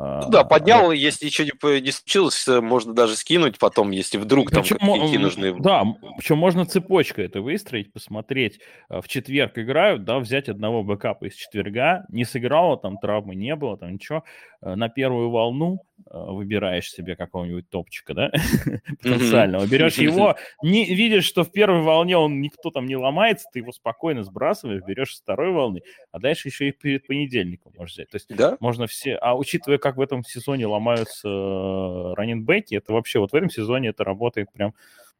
А, 0.00 0.20
ну, 0.22 0.30
да, 0.30 0.44
поднял, 0.44 0.90
а, 0.90 0.94
если 0.94 1.26
ничего 1.26 1.72
не, 1.72 1.80
не 1.80 1.90
случилось, 1.90 2.46
э, 2.46 2.60
можно 2.60 2.94
даже 2.94 3.16
скинуть 3.16 3.58
потом, 3.58 3.90
если 3.90 4.16
вдруг 4.16 4.52
там 4.52 4.62
какие-то 4.62 5.18
нужны. 5.18 5.60
Да, 5.60 5.82
причем 6.16 6.38
можно 6.38 6.64
цепочкой 6.64 7.24
это 7.24 7.40
выстроить, 7.40 7.92
посмотреть. 7.92 8.60
Э, 8.88 9.00
в 9.00 9.08
четверг 9.08 9.58
играют, 9.58 10.04
да, 10.04 10.20
взять 10.20 10.48
одного 10.48 10.84
бэкапа 10.84 11.24
из 11.24 11.34
четверга, 11.34 12.04
не 12.10 12.24
сыграло, 12.24 12.76
там 12.78 12.98
травмы 12.98 13.34
не 13.34 13.56
было, 13.56 13.76
там 13.76 13.94
ничего, 13.94 14.22
э, 14.62 14.76
на 14.76 14.88
первую 14.88 15.30
волну 15.30 15.82
выбираешь 16.10 16.90
себе 16.90 17.16
какого-нибудь 17.16 17.68
топчика, 17.68 18.14
да, 18.14 18.30
потенциального, 19.02 19.66
берешь 19.66 19.94
его, 19.98 20.36
не 20.62 20.84
видишь, 20.94 21.24
что 21.24 21.42
в 21.42 21.50
первой 21.50 21.82
волне 21.82 22.16
он 22.16 22.40
никто 22.40 22.70
там 22.70 22.86
не 22.86 22.96
ломается, 22.96 23.48
ты 23.52 23.58
его 23.58 23.72
спокойно 23.72 24.22
сбрасываешь, 24.22 24.84
берешь 24.86 25.16
с 25.16 25.20
второй 25.20 25.50
волны, 25.50 25.82
а 26.12 26.20
дальше 26.20 26.48
еще 26.48 26.68
и 26.68 26.72
перед 26.72 27.06
понедельником 27.06 27.72
можешь 27.76 27.94
взять. 27.94 28.10
То 28.10 28.16
есть 28.16 28.28
да? 28.34 28.56
можно 28.60 28.86
все, 28.86 29.16
а 29.16 29.36
учитывая, 29.36 29.78
как 29.88 29.96
в 29.96 30.00
этом 30.00 30.24
сезоне 30.24 30.66
ломаются 30.66 31.28
э, 31.28 32.14
раненбеки, 32.14 32.74
это 32.74 32.92
вообще 32.92 33.18
вот 33.18 33.32
в 33.32 33.34
этом 33.34 33.50
сезоне 33.50 33.88
это 33.88 34.04
работает 34.04 34.52
прям 34.52 34.74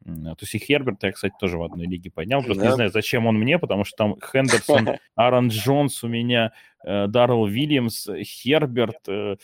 то 0.05 0.37
есть 0.41 0.55
и 0.55 0.59
Херберта 0.59 1.07
я, 1.07 1.13
кстати, 1.13 1.33
тоже 1.39 1.57
в 1.57 1.63
одной 1.63 1.85
лиге 1.85 2.09
поднял. 2.09 2.41
Просто 2.41 2.63
да. 2.63 2.69
не 2.69 2.75
знаю, 2.75 2.89
зачем 2.89 3.27
он 3.27 3.37
мне, 3.37 3.59
потому 3.59 3.83
что 3.83 3.97
там 3.97 4.15
Хендерсон, 4.21 4.97
Аарон 5.15 5.49
Джонс 5.49 6.03
у 6.03 6.07
меня, 6.07 6.53
э, 6.85 7.07
Даррел 7.07 7.45
Вильямс, 7.45 8.07
Херберт. 8.23 9.09
Э, 9.09 9.35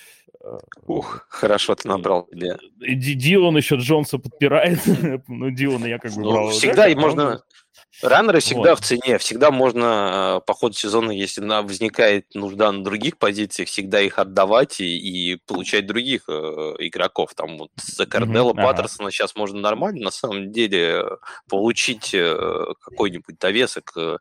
Ух, 0.87 1.25
хорошо 1.29 1.75
ты 1.75 1.87
набрал. 1.87 2.29
Дилан 2.31 3.57
еще 3.57 3.75
Джонса 3.75 4.17
подпирает. 4.17 4.79
ну, 5.27 5.49
Дилана 5.49 5.87
я 5.87 5.99
как 5.99 6.13
бы 6.13 6.21
ну, 6.21 6.31
брал. 6.31 6.49
Всегда 6.51 6.87
и 6.87 6.95
можно... 6.95 7.41
Раннеры 8.01 8.39
всегда 8.39 8.71
вот. 8.71 8.79
в 8.79 8.83
цене, 8.83 9.17
всегда 9.17 9.51
можно 9.51 10.41
по 10.45 10.53
ходу 10.53 10.75
сезона, 10.75 11.11
если 11.11 11.41
возникает 11.41 12.33
нужда 12.35 12.71
на 12.71 12.83
других 12.83 13.17
позициях, 13.17 13.69
всегда 13.69 14.01
их 14.01 14.19
отдавать 14.19 14.81
и, 14.81 14.97
и 14.97 15.37
получать 15.47 15.87
других 15.87 16.23
э, 16.27 16.31
игроков. 16.79 17.33
Там 17.35 17.57
вот 17.57 17.71
за 17.77 18.05
Карнелла 18.05 18.53
mm-hmm. 18.53 18.63
Паттерсона 18.63 19.07
ага. 19.07 19.11
сейчас 19.11 19.35
можно 19.35 19.59
нормально, 19.59 20.05
на 20.05 20.11
самом 20.11 20.51
деле, 20.51 21.03
получить 21.49 22.13
э, 22.13 22.73
какой-нибудь 22.81 23.39
довесок. 23.39 23.93
Э, 23.95 24.17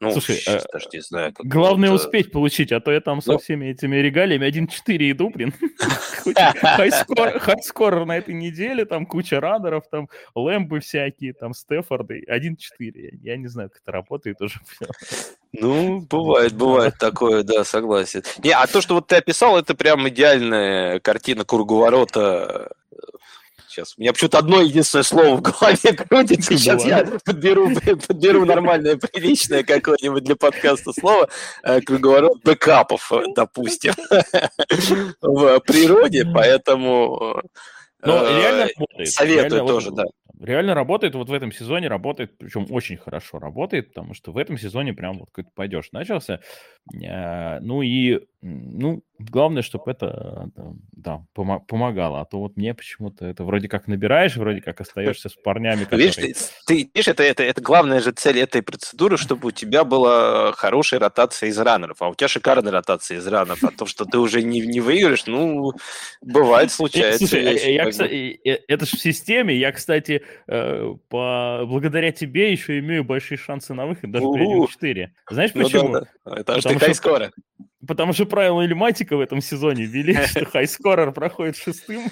ну, 0.00 0.10
Слушай, 0.10 0.42
э, 0.46 0.60
даже 0.72 0.86
не 0.92 1.00
знаю. 1.00 1.32
Как 1.32 1.46
главное 1.46 1.90
вот, 1.90 2.00
успеть 2.00 2.32
получить, 2.32 2.72
а 2.72 2.80
то 2.80 2.90
я 2.90 3.00
там 3.00 3.22
со 3.22 3.32
ну... 3.32 3.38
всеми 3.38 3.66
этими 3.66 3.96
регалиями 3.96 4.46
1-4 4.46 5.10
иду, 5.12 5.30
блин. 5.30 5.54
Хайскор 7.38 8.04
на 8.04 8.18
этой 8.18 8.34
неделе, 8.34 8.84
там 8.84 9.06
куча 9.06 9.40
раннеров, 9.40 9.84
там 9.90 10.08
лэмбы 10.34 10.80
всякие, 10.80 11.32
там 11.32 11.54
Стефорды, 11.54 12.24
1-4. 12.28 13.18
Я 13.22 13.36
не 13.36 13.46
знаю, 13.46 13.70
как 13.70 13.82
это 13.82 13.92
работает 13.92 14.40
уже. 14.40 14.60
Ну, 15.56 16.00
бывает, 16.00 16.52
бывает 16.54 16.94
такое, 16.98 17.44
да, 17.44 17.62
согласен. 17.62 18.24
Не, 18.42 18.50
а 18.50 18.66
то, 18.66 18.80
что 18.80 18.94
вот 18.94 19.06
ты 19.06 19.14
описал, 19.14 19.56
это 19.56 19.76
прям 19.76 20.08
идеальная 20.08 20.98
картина 20.98 21.44
круговорота 21.44 22.72
Сейчас. 23.74 23.94
У 23.96 24.00
меня 24.00 24.12
почему-то 24.12 24.38
одно 24.38 24.60
единственное 24.60 25.02
слово 25.02 25.36
в 25.36 25.42
голове 25.42 25.92
крутится. 26.08 26.56
Сейчас 26.56 26.84
я 26.84 27.04
подберу, 27.24 27.70
подберу 28.06 28.44
нормальное, 28.44 28.96
приличное 28.96 29.64
какое-нибудь 29.64 30.22
для 30.22 30.36
подкаста 30.36 30.92
слово. 30.92 31.28
Э, 31.64 31.80
круговорот 31.80 32.40
бэкапов, 32.44 33.10
допустим, 33.34 33.94
в 35.20 35.60
природе, 35.60 36.24
поэтому 36.32 37.42
но 38.04 38.38
реально 38.38 38.68
работает. 38.76 39.08
Советую 39.08 39.50
реально 39.50 39.66
тоже, 39.66 39.90
вот, 39.90 39.96
да. 39.96 40.04
Реально 40.40 40.74
работает, 40.74 41.14
вот 41.14 41.28
в 41.28 41.32
этом 41.32 41.52
сезоне 41.52 41.88
работает, 41.88 42.36
причем 42.36 42.66
очень 42.70 42.96
хорошо 42.96 43.38
работает, 43.38 43.88
потому 43.88 44.14
что 44.14 44.32
в 44.32 44.36
этом 44.36 44.58
сезоне 44.58 44.92
прям 44.92 45.18
вот 45.20 45.30
как 45.32 45.52
пойдешь 45.54 45.90
начался. 45.92 46.40
Э, 47.02 47.60
ну 47.60 47.82
и, 47.82 48.20
ну, 48.42 49.02
главное, 49.18 49.62
чтобы 49.62 49.90
это, 49.90 50.48
да, 50.92 51.24
помогало. 51.34 52.20
А 52.20 52.24
то 52.24 52.40
вот 52.40 52.56
мне 52.56 52.74
почему-то 52.74 53.26
это 53.26 53.44
вроде 53.44 53.68
как 53.68 53.86
набираешь, 53.86 54.36
вроде 54.36 54.60
как 54.60 54.80
остаешься 54.80 55.28
с 55.28 55.34
парнями, 55.34 55.84
которые... 55.84 56.08
Видишь, 56.08 56.16
ты, 56.16 56.34
ты 56.66 56.74
видишь, 56.94 57.08
это, 57.08 57.22
это, 57.22 57.42
это 57.42 57.60
главная 57.60 58.00
же 58.00 58.12
цель 58.12 58.40
этой 58.40 58.62
процедуры, 58.62 59.16
чтобы 59.16 59.48
у 59.48 59.50
тебя 59.50 59.84
была 59.84 60.52
хорошая 60.52 61.00
ротация 61.00 61.48
из 61.48 61.58
раннеров, 61.58 62.00
а 62.00 62.08
у 62.08 62.14
тебя 62.14 62.28
шикарная 62.28 62.72
ротация 62.72 63.18
из 63.18 63.26
раннеров, 63.26 63.62
а 63.62 63.70
то, 63.70 63.86
что 63.86 64.04
ты 64.04 64.18
уже 64.18 64.42
не, 64.42 64.60
не 64.60 64.80
выиграешь, 64.80 65.26
ну, 65.26 65.72
бывает, 66.20 66.72
случается. 66.72 67.26
Слушай, 67.26 67.44
я, 67.44 67.84
я, 67.84 67.90
кстати, 67.90 68.40
это 68.68 68.86
же 68.86 68.96
в 68.96 69.00
системе, 69.00 69.56
я, 69.56 69.72
кстати, 69.72 70.22
э, 70.46 70.94
по... 71.08 71.64
благодаря 71.66 72.12
тебе 72.12 72.50
еще 72.50 72.78
имею 72.80 73.04
большие 73.04 73.38
шансы 73.38 73.74
на 73.74 73.86
выход, 73.86 74.10
даже 74.10 74.26
при 74.26 74.66
4. 74.66 75.14
Знаешь 75.30 75.52
почему? 75.52 75.88
Ну, 75.88 75.92
да, 75.92 76.06
да. 76.24 76.36
Это 76.40 76.54
аж 76.54 76.62
ты 76.64 76.78
хай-скоро. 76.78 77.32
Потому 77.86 78.12
что 78.12 78.26
правила 78.26 78.62
Ильматика 78.62 79.16
в 79.16 79.20
этом 79.20 79.40
сезоне 79.40 79.84
ввели, 79.84 80.14
что 80.26 80.44
хайскорер 80.44 81.12
проходит 81.12 81.56
шестым. 81.56 82.10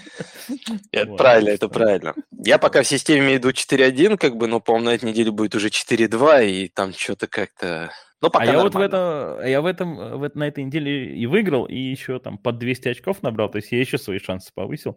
Это 0.91 1.11
вот. 1.11 1.19
правильно, 1.19 1.51
это 1.51 1.69
правильно. 1.69 2.15
Я 2.45 2.59
пока 2.59 2.83
в 2.83 2.87
системе 2.87 3.37
иду 3.37 3.51
4-1, 3.51 4.17
как 4.17 4.37
бы, 4.37 4.47
но, 4.47 4.61
по-моему, 4.61 4.87
на 4.87 4.95
этой 4.95 5.11
неделе 5.11 5.31
будет 5.31 5.55
уже 5.55 5.69
4-2, 5.69 6.47
и 6.47 6.69
там 6.69 6.93
что-то 6.93 7.27
как-то 7.27 7.93
Но 8.23 8.31
пока 8.31 8.45
а 8.45 8.53
я 8.53 8.63
вот 8.63 8.75
в 8.75 8.79
этом, 8.79 9.45
я 9.45 9.61
в 9.61 9.67
этом, 9.67 9.97
в, 9.97 10.31
на 10.35 10.45
этой 10.45 10.63
неделе 10.63 11.15
и 11.15 11.27
выиграл, 11.27 11.67
и 11.67 11.77
еще 11.77 12.21
там 12.21 12.39
под 12.39 12.59
200 12.59 12.89
очков 12.89 13.23
набрал, 13.23 13.51
то 13.51 13.57
есть 13.57 13.73
я 13.73 13.81
еще 13.81 13.99
свои 13.99 14.21
шансы 14.21 14.53
повысил. 14.55 14.97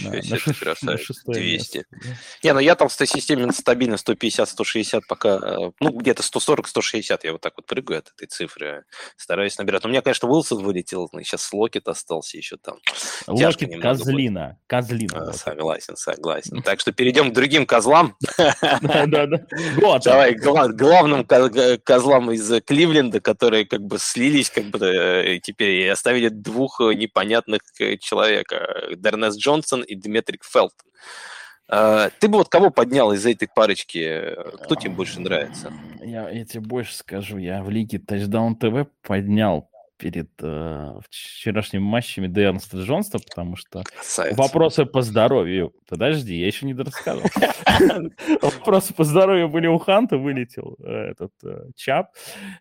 На, 0.00 0.10
на, 0.10 0.20
шест, 0.20 0.82
на 0.82 0.96
200. 1.32 1.76
Место. 1.76 1.84
Не, 2.42 2.52
ну 2.52 2.58
я 2.58 2.74
там 2.74 2.88
в 2.88 2.92
системе 2.92 3.52
стабильно 3.52 3.94
150-160 3.94 5.02
пока, 5.08 5.36
э, 5.36 5.70
ну 5.78 5.90
где-то 5.90 6.22
140-160 6.22 7.20
я 7.22 7.32
вот 7.32 7.40
так 7.40 7.54
вот 7.56 7.66
прыгаю 7.66 8.00
от 8.00 8.12
этой 8.16 8.26
цифры, 8.26 8.84
стараюсь 9.16 9.56
набирать. 9.58 9.84
Но 9.84 9.88
у 9.88 9.90
меня, 9.92 10.02
конечно, 10.02 10.28
Уилсон 10.28 10.62
вылетел, 10.64 11.08
сейчас 11.22 11.52
Локет 11.52 11.86
остался 11.86 12.36
еще 12.36 12.56
там. 12.56 12.78
Локет 13.28 13.80
козлина, 13.80 14.46
будет. 14.46 14.58
козлина. 14.66 15.28
А, 15.28 15.32
согласен, 15.32 15.96
согласен. 15.96 16.62
Так 16.66 16.80
что 16.80 16.90
перейдем 16.90 17.30
к 17.30 17.34
другим 17.34 17.64
козлам. 17.64 18.16
Да-да-да. 18.36 19.46
Давай, 20.04 20.34
главным 20.34 21.24
козлам 21.84 22.32
из 22.32 22.55
Кливленда, 22.60 23.20
которые 23.20 23.66
как 23.66 23.82
бы 23.82 23.98
слились 23.98 24.50
как 24.50 24.64
бы 24.66 24.78
э, 24.78 25.38
теперь 25.40 25.82
и 25.82 25.86
оставили 25.86 26.28
двух 26.28 26.80
э, 26.80 26.94
непонятных 26.94 27.60
э, 27.78 27.96
человека, 27.96 28.88
Дернес 28.96 29.36
Джонсон 29.36 29.82
и 29.82 29.94
Дмитрик 29.94 30.44
Фелтон. 30.44 30.88
Ты 31.68 32.28
бы 32.28 32.38
вот 32.38 32.48
кого 32.48 32.70
поднял 32.70 33.12
из 33.12 33.26
этой 33.26 33.48
парочки? 33.48 34.36
Кто 34.62 34.76
тебе 34.76 34.92
больше 34.92 35.20
нравится? 35.20 35.72
Я, 36.00 36.30
я 36.30 36.44
тебе 36.44 36.60
больше 36.60 36.94
скажу. 36.94 37.38
Я 37.38 37.64
в 37.64 37.70
лиге 37.70 37.98
Touchdown 37.98 38.56
TV 38.56 38.86
поднял 39.02 39.68
перед 39.96 40.30
э, 40.40 40.98
вчерашними 41.08 41.82
матчами 41.82 42.26
Дернста 42.26 42.78
Джонса, 42.78 43.18
потому 43.18 43.56
что 43.56 43.82
Красавец. 43.82 44.36
вопросы 44.36 44.84
по 44.84 45.02
здоровью. 45.02 45.72
Подожди, 45.88 46.36
я 46.36 46.46
еще 46.46 46.66
не 46.66 46.74
рассказал. 46.74 47.22
Вопросы 48.42 48.94
по 48.94 49.04
здоровью 49.04 49.48
были 49.48 49.66
у 49.66 49.78
Ханта, 49.78 50.18
вылетел 50.18 50.76
э, 50.80 51.10
этот 51.10 51.32
э, 51.44 51.70
Чап. 51.74 52.10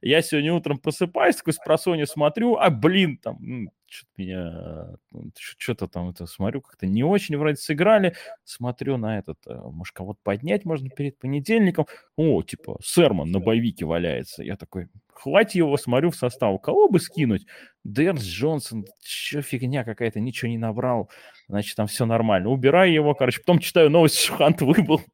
Я 0.02 0.22
сегодня 0.22 0.54
утром 0.54 0.78
просыпаюсь, 0.78 1.36
такой 1.38 1.54
с 1.54 1.60
смотрю, 2.08 2.56
а 2.56 2.70
блин, 2.70 3.18
там 3.18 3.70
что-то 3.96 4.12
меня, 4.18 4.98
что-то 5.38 5.88
там 5.88 6.10
это 6.10 6.26
смотрю, 6.26 6.62
как-то 6.62 6.86
не 6.86 7.04
очень 7.04 7.38
вроде 7.38 7.56
сыграли. 7.56 8.16
Смотрю 8.44 8.98
на 8.98 9.20
этот, 9.20 9.40
э, 9.48 9.54
может, 9.54 9.96
кого-то 9.96 10.20
поднять 10.24 10.66
можно 10.66 10.90
перед 10.90 11.18
понедельником. 11.18 11.88
О, 12.16 12.42
типа, 12.44 12.78
Серман 12.84 13.32
на 13.32 13.40
боевике 13.40 13.86
валяется. 13.86 14.44
Я 14.44 14.58
такой, 14.58 14.88
хватит 15.14 15.56
его, 15.56 15.78
смотрю 15.78 16.12
в 16.12 16.16
состав. 16.16 16.62
Кого 16.62 16.90
бы 16.90 17.00
скинуть? 17.00 17.46
Дэрс 17.84 18.24
Джонсон, 18.24 18.86
что 19.04 19.42
фигня 19.42 19.84
какая-то, 19.84 20.20
ничего 20.20 20.50
не 20.50 20.58
набрал. 20.58 21.10
Значит, 21.48 21.76
там 21.76 21.88
все 21.88 22.06
нормально. 22.06 22.50
Убираю 22.50 22.92
его, 22.92 23.16
короче. 23.16 23.40
Потом 23.40 23.60
читаю 23.60 23.90
новость, 23.90 24.18
что 24.18 24.36
Хант 24.36 24.62
выбыл. 24.62 25.02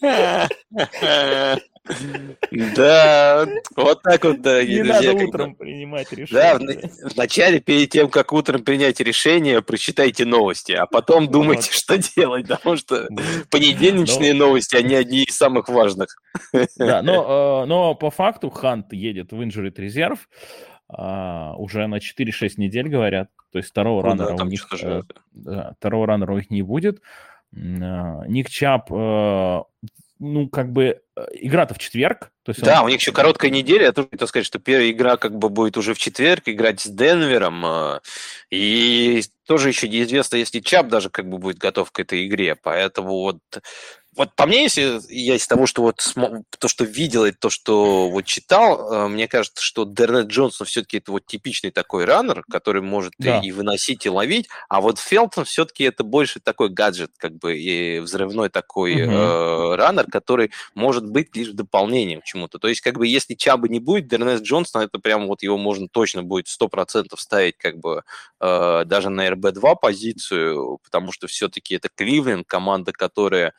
Да, 2.76 3.46
вот 3.76 4.02
так 4.02 4.24
вот, 4.24 4.40
дорогие 4.40 4.82
Не 4.82 4.88
друзья. 4.88 5.12
надо 5.12 5.24
утром 5.24 5.54
принимать 5.54 6.12
решение. 6.12 6.58
Да, 6.58 6.88
вначале, 7.14 7.60
перед 7.60 7.90
тем, 7.90 8.08
как 8.08 8.32
утром 8.32 8.62
принять 8.62 9.00
решение, 9.00 9.62
прочитайте 9.62 10.24
новости, 10.24 10.72
а 10.72 10.86
потом 10.86 11.28
думайте, 11.28 11.72
что 11.72 11.98
делать, 11.98 12.48
потому 12.48 12.76
что 12.76 13.08
понедельничные 13.50 14.34
новости, 14.34 14.76
они 14.76 14.94
одни 14.94 15.22
из 15.24 15.36
самых 15.36 15.68
важных. 15.68 16.16
Да, 16.76 17.02
но, 17.02 17.62
э, 17.64 17.66
но 17.66 17.94
по 17.94 18.10
факту 18.10 18.50
Хант 18.50 18.92
едет 18.92 19.32
в 19.32 19.40
injured 19.40 19.74
резерв, 19.76 20.28
а, 20.88 21.54
уже 21.56 21.86
на 21.86 21.98
4-6 21.98 22.54
недель, 22.56 22.88
говорят. 22.88 23.30
То 23.52 23.58
есть 23.58 23.70
второго 23.70 24.02
раннера 24.02 24.34
у 24.34 24.46
них 24.46 24.66
э, 24.82 25.02
второго 25.78 26.06
раннера 26.06 26.32
у 26.32 26.36
них 26.36 26.50
не 26.50 26.62
будет. 26.62 27.00
А, 27.52 28.24
Ник 28.26 28.48
Чап 28.48 28.90
э, 28.92 29.62
ну, 30.20 30.48
как 30.48 30.70
бы, 30.70 31.00
э, 31.16 31.26
игра-то 31.32 31.74
в 31.74 31.78
четверг. 31.78 32.30
То 32.44 32.50
есть 32.50 32.62
да, 32.62 32.80
он... 32.80 32.86
у 32.86 32.88
них 32.90 33.00
еще 33.00 33.10
короткая 33.10 33.50
неделя. 33.50 33.84
Я 33.84 33.92
тоже 33.92 34.08
хотел 34.10 34.28
сказать, 34.28 34.46
что 34.46 34.58
первая 34.58 34.90
игра 34.90 35.16
как 35.16 35.34
бы 35.36 35.48
будет 35.48 35.78
уже 35.78 35.94
в 35.94 35.98
четверг, 35.98 36.42
играть 36.46 36.80
с 36.80 36.86
Денвером. 36.86 37.64
Э, 37.64 38.00
и 38.50 39.22
тоже 39.46 39.68
еще 39.68 39.88
неизвестно, 39.88 40.36
если 40.36 40.60
Чап 40.60 40.88
даже 40.88 41.08
как 41.08 41.28
бы 41.28 41.38
будет 41.38 41.56
готов 41.56 41.90
к 41.90 41.98
этой 42.00 42.26
игре. 42.26 42.54
Поэтому 42.54 43.12
вот 43.22 43.38
вот 44.20 44.34
по 44.36 44.44
мне, 44.44 44.64
если 44.64 45.00
я 45.08 45.36
из 45.36 45.46
того, 45.46 45.64
что 45.64 45.80
вот 45.80 46.04
то, 46.58 46.68
что 46.68 46.84
видел, 46.84 47.24
и 47.24 47.32
то, 47.32 47.48
что 47.48 48.10
вот 48.10 48.26
читал, 48.26 48.92
э, 48.92 49.08
мне 49.08 49.26
кажется, 49.26 49.64
что 49.64 49.86
Дернет 49.86 50.26
Джонсон 50.26 50.66
все-таки 50.66 50.98
это 50.98 51.12
вот 51.12 51.24
типичный 51.24 51.70
такой 51.70 52.04
раннер, 52.04 52.44
который 52.50 52.82
может 52.82 53.14
да. 53.18 53.38
и, 53.38 53.46
и 53.46 53.52
выносить, 53.52 54.04
и 54.04 54.10
ловить, 54.10 54.46
а 54.68 54.82
вот 54.82 54.98
Фелтон 54.98 55.46
все-таки 55.46 55.84
это 55.84 56.04
больше 56.04 56.38
такой 56.38 56.68
гаджет, 56.68 57.12
как 57.16 57.38
бы 57.38 57.56
и 57.58 58.00
взрывной 58.00 58.50
такой 58.50 59.02
угу. 59.02 59.10
э, 59.10 59.76
раннер, 59.76 60.04
который 60.10 60.50
может 60.74 61.06
быть 61.06 61.34
лишь 61.34 61.52
дополнением 61.52 62.20
к 62.20 62.24
чему-то. 62.24 62.58
То 62.58 62.68
есть 62.68 62.82
как 62.82 62.98
бы 62.98 63.06
если 63.06 63.32
Чаба 63.32 63.68
не 63.68 63.80
будет, 63.80 64.06
Дернет 64.06 64.42
Джонсон, 64.42 64.82
это 64.82 64.98
прям 64.98 65.28
вот 65.28 65.42
его 65.42 65.56
можно 65.56 65.88
точно 65.90 66.22
будет 66.22 66.46
100% 66.46 67.06
ставить 67.16 67.56
как 67.56 67.78
бы 67.78 68.02
э, 68.38 68.82
даже 68.84 69.08
на 69.08 69.26
РБ-2 69.30 69.76
позицию, 69.80 70.78
потому 70.84 71.10
что 71.10 71.26
все-таки 71.26 71.76
это 71.76 71.88
Кливленд, 71.88 72.46
команда, 72.46 72.92
которая 72.92 73.54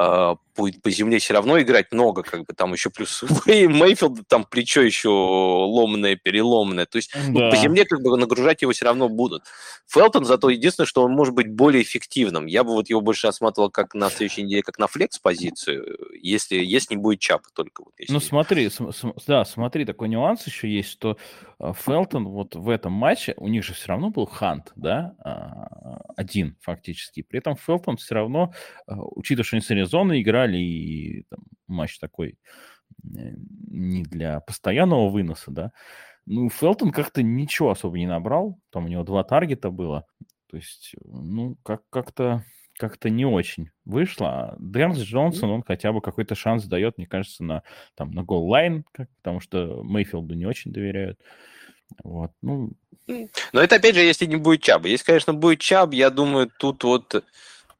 э, 0.00 0.36
будет 0.56 0.82
по 0.82 0.90
земле 0.90 1.18
все 1.18 1.34
равно 1.34 1.60
играть 1.60 1.92
много, 1.92 2.22
как 2.22 2.44
бы 2.46 2.54
там 2.54 2.72
еще 2.72 2.90
плюс 2.90 3.22
Мейфилд 3.46 4.26
там 4.28 4.44
плечо 4.44 4.80
еще 4.80 5.08
ломное, 5.08 6.16
переломное. 6.16 6.86
То 6.86 6.96
есть 6.96 7.12
да. 7.12 7.20
ну, 7.28 7.50
по 7.50 7.56
земле 7.56 7.84
как 7.84 8.00
бы 8.02 8.16
нагружать 8.16 8.62
его 8.62 8.72
все 8.72 8.84
равно 8.84 9.08
будут. 9.08 9.44
Фелтон 9.86 10.24
зато 10.24 10.50
единственное, 10.50 10.86
что 10.86 11.02
он 11.02 11.12
может 11.12 11.34
быть 11.34 11.52
более 11.52 11.82
эффективным. 11.82 12.46
Я 12.46 12.64
бы 12.64 12.72
вот 12.72 12.88
его 12.88 13.00
больше 13.00 13.26
осматривал 13.26 13.70
как 13.70 13.94
на 13.94 14.10
следующей 14.10 14.42
неделе, 14.42 14.62
как 14.62 14.78
на 14.78 14.86
флекс-позицию, 14.86 15.98
если, 16.20 16.56
если 16.56 16.94
не 16.94 17.00
будет 17.00 17.20
чапа 17.20 17.48
только. 17.54 17.82
Вот, 17.84 17.94
если... 17.98 18.12
Ну 18.12 18.20
смотри, 18.20 18.68
см- 18.68 19.14
да, 19.26 19.44
смотри, 19.44 19.84
такой 19.84 20.08
нюанс 20.08 20.46
еще 20.46 20.68
есть, 20.68 20.90
что 20.90 21.16
э, 21.58 21.72
Фелтон 21.84 22.28
вот 22.28 22.54
в 22.54 22.68
этом 22.68 22.92
матче, 22.92 23.34
у 23.36 23.48
них 23.48 23.64
же 23.64 23.74
все 23.74 23.88
равно 23.88 24.10
был 24.10 24.26
Хант, 24.26 24.72
да, 24.76 25.14
а, 25.18 26.00
один 26.16 26.56
фактически. 26.60 27.22
При 27.22 27.38
этом 27.38 27.56
Фелтон 27.56 27.96
все 27.96 28.14
равно, 28.14 28.52
э, 28.86 28.92
учитывая, 28.96 29.44
что 29.44 29.56
они 29.56 29.62
с 29.62 29.70
играли 30.20 30.49
играли, 30.50 30.58
и 30.58 31.22
там, 31.28 31.40
матч 31.66 31.98
такой 31.98 32.38
э, 33.04 33.34
не 33.68 34.02
для 34.02 34.40
постоянного 34.40 35.08
выноса, 35.08 35.50
да. 35.50 35.72
Ну, 36.26 36.48
Фелтон 36.50 36.92
как-то 36.92 37.22
ничего 37.22 37.70
особо 37.70 37.98
не 37.98 38.06
набрал, 38.06 38.58
там 38.70 38.84
у 38.84 38.88
него 38.88 39.02
два 39.04 39.24
таргета 39.24 39.70
было, 39.70 40.06
то 40.48 40.56
есть, 40.56 40.94
ну, 41.04 41.56
как- 41.62 41.88
как-то 41.90 42.44
как-то 42.78 43.10
не 43.10 43.26
очень 43.26 43.68
вышло. 43.84 44.28
А 44.28 44.56
Дэрнс 44.58 45.00
Джонсон, 45.00 45.50
он 45.50 45.62
хотя 45.62 45.92
бы 45.92 46.00
какой-то 46.00 46.34
шанс 46.34 46.64
дает, 46.64 46.96
мне 46.96 47.06
кажется, 47.06 47.44
на, 47.44 47.62
там, 47.94 48.10
на 48.12 48.22
goal-line, 48.22 48.86
потому 49.22 49.40
что 49.40 49.82
Мейфилду 49.82 50.34
не 50.34 50.46
очень 50.46 50.72
доверяют. 50.72 51.20
Вот, 52.02 52.32
ну... 52.40 52.72
Но 53.06 53.60
это, 53.60 53.76
опять 53.76 53.96
же, 53.96 54.00
если 54.00 54.24
не 54.24 54.36
будет 54.36 54.62
Чаба. 54.62 54.88
Если, 54.88 55.04
конечно, 55.04 55.34
будет 55.34 55.60
Чаб, 55.60 55.92
я 55.92 56.08
думаю, 56.08 56.50
тут 56.58 56.82
вот 56.84 57.22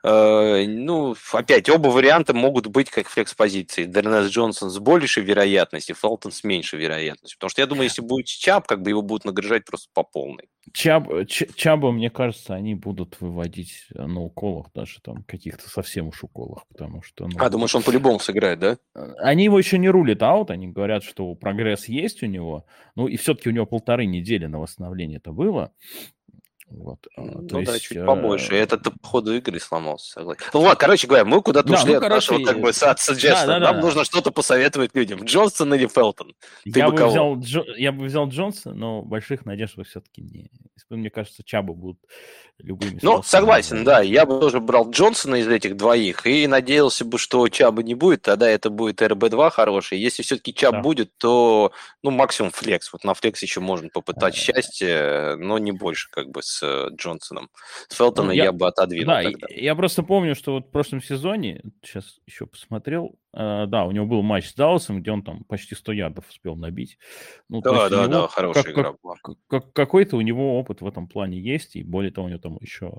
ну, 0.02 1.14
опять, 1.32 1.68
оба 1.68 1.88
варианта 1.88 2.34
могут 2.34 2.66
быть 2.66 2.90
как 2.90 3.08
flex-позиции. 3.08 3.84
Дернест 3.84 4.30
Джонсон 4.30 4.70
с 4.70 4.78
большей 4.78 5.22
вероятностью, 5.22 5.94
Фелтон 5.94 6.32
с 6.32 6.44
меньшей 6.44 6.78
вероятностью. 6.78 7.38
Потому 7.38 7.50
что 7.50 7.60
я 7.60 7.66
думаю, 7.66 7.84
если 7.84 8.02
будет 8.02 8.26
Чаб, 8.26 8.66
как 8.66 8.82
бы 8.82 8.90
его 8.90 9.02
будут 9.02 9.24
нагружать 9.24 9.64
просто 9.64 9.88
по 9.92 10.02
полной. 10.02 10.48
Чаб, 10.72 11.08
Чаба, 11.26 11.90
мне 11.90 12.10
кажется, 12.10 12.54
они 12.54 12.74
будут 12.74 13.20
выводить 13.20 13.86
на 13.90 14.20
уколах, 14.20 14.66
даже 14.74 15.00
там 15.02 15.24
каких-то 15.24 15.68
совсем 15.68 16.08
уж 16.08 16.22
уколах, 16.22 16.64
потому 16.68 17.02
что... 17.02 17.26
Ну, 17.26 17.34
а, 17.38 17.48
думаешь, 17.50 17.74
он 17.74 17.82
по-любому 17.82 18.20
сыграет, 18.20 18.58
да? 18.58 18.78
Они 19.18 19.44
его 19.44 19.58
еще 19.58 19.78
не 19.78 19.88
рулят 19.88 20.22
аут, 20.22 20.50
они 20.50 20.68
говорят, 20.68 21.02
что 21.02 21.34
прогресс 21.34 21.88
есть 21.88 22.22
у 22.22 22.26
него, 22.26 22.66
ну 22.94 23.08
и 23.08 23.16
все-таки 23.16 23.48
у 23.48 23.52
него 23.52 23.66
полторы 23.66 24.06
недели 24.06 24.46
на 24.46 24.60
восстановление 24.60 25.16
это 25.16 25.32
было, 25.32 25.72
вот. 26.70 27.06
А, 27.16 27.22
ну 27.22 27.48
То 27.48 27.62
да, 27.62 27.72
есть, 27.72 27.84
чуть 27.84 28.06
побольше. 28.06 28.54
Э, 28.54 28.58
этот 28.58 28.84
по 28.84 29.08
ходу 29.08 29.34
игры 29.34 29.58
сломался, 29.58 30.12
согласен. 30.12 30.42
Ну 30.54 30.60
вот, 30.60 30.78
короче 30.78 31.08
говоря, 31.08 31.24
мы 31.24 31.42
куда-то 31.42 31.68
да, 31.68 31.74
ушли 31.74 31.92
ну, 31.92 31.96
от 31.96 32.02
короче, 32.02 32.32
нашего 32.32 32.46
как 32.46 32.60
бы 32.60 32.68
от 32.68 32.76
да, 32.76 33.46
да, 33.46 33.58
Нам 33.58 33.76
да. 33.76 33.80
нужно 33.82 34.04
что-то 34.04 34.30
посоветовать 34.30 34.94
людям. 34.94 35.24
Джонсон 35.24 35.74
или 35.74 35.88
Фелтон? 35.88 36.34
Ты 36.64 36.78
я, 36.78 36.88
бы 36.88 36.96
кого? 36.96 37.10
взял, 37.10 37.38
Джо... 37.40 37.64
я 37.76 37.90
бы 37.90 38.04
взял 38.04 38.28
Джонса, 38.28 38.72
но 38.72 39.02
больших 39.02 39.44
надежд 39.44 39.74
все-таки 39.84 40.22
не. 40.22 40.50
Мне 40.88 41.10
кажется, 41.10 41.42
Чаба 41.44 41.74
будут 41.74 41.98
любыми 42.58 42.98
Ну, 43.02 43.22
согласен, 43.22 43.84
да. 43.84 44.00
Я 44.00 44.26
бы 44.26 44.40
тоже 44.40 44.60
брал 44.60 44.90
Джонсона 44.90 45.36
из 45.36 45.48
этих 45.48 45.76
двоих 45.76 46.26
и 46.26 46.46
надеялся 46.46 47.04
бы, 47.04 47.18
что 47.18 47.48
Чаба 47.48 47.82
не 47.82 47.94
будет, 47.94 48.22
тогда 48.22 48.48
это 48.48 48.70
будет 48.70 49.02
РБ-2 49.02 49.50
хороший. 49.50 49.98
Если 49.98 50.22
все-таки 50.22 50.54
Чаб 50.54 50.72
да. 50.72 50.80
будет, 50.80 51.16
то, 51.18 51.72
ну, 52.02 52.10
максимум 52.10 52.50
флекс. 52.50 52.92
Вот 52.92 53.04
на 53.04 53.14
флекс 53.14 53.42
еще 53.42 53.60
можно 53.60 53.88
попытать 53.88 54.34
счастье, 54.34 55.36
но 55.36 55.58
не 55.58 55.72
больше, 55.72 56.10
как 56.10 56.30
бы, 56.30 56.42
с 56.42 56.62
э, 56.62 56.88
Джонсоном. 56.94 57.50
С 57.88 57.96
Фелтона 57.96 58.28
ну, 58.28 58.34
я, 58.34 58.44
я 58.44 58.52
бы 58.52 58.66
отодвинул 58.66 59.14
Да, 59.14 59.22
тогда. 59.22 59.46
я 59.50 59.74
просто 59.74 60.02
помню, 60.02 60.34
что 60.34 60.54
вот 60.54 60.66
в 60.66 60.70
прошлом 60.70 61.02
сезоне, 61.02 61.62
сейчас 61.82 62.18
еще 62.26 62.46
посмотрел, 62.46 63.16
э, 63.29 63.29
да, 63.32 63.84
у 63.84 63.90
него 63.90 64.06
был 64.06 64.22
матч 64.22 64.48
с 64.48 64.54
Даусом, 64.54 65.00
где 65.00 65.10
он 65.12 65.22
там 65.22 65.44
почти 65.44 65.74
100 65.74 65.92
ярдов 65.92 66.28
успел 66.28 66.56
набить. 66.56 66.98
Ну, 67.48 67.60
да, 67.60 67.88
да, 67.88 68.02
него, 68.02 68.22
да, 68.22 68.28
хорошая 68.28 68.64
как, 68.64 68.72
игра 68.72 68.94
была. 69.02 69.16
Как, 69.22 69.36
как, 69.48 69.72
какой-то 69.72 70.16
у 70.16 70.20
него 70.20 70.58
опыт 70.58 70.80
в 70.80 70.86
этом 70.86 71.06
плане 71.06 71.38
есть, 71.38 71.76
и 71.76 71.82
более 71.82 72.10
того, 72.10 72.26
у 72.26 72.30
него 72.30 72.40
там 72.40 72.58
еще 72.60 72.98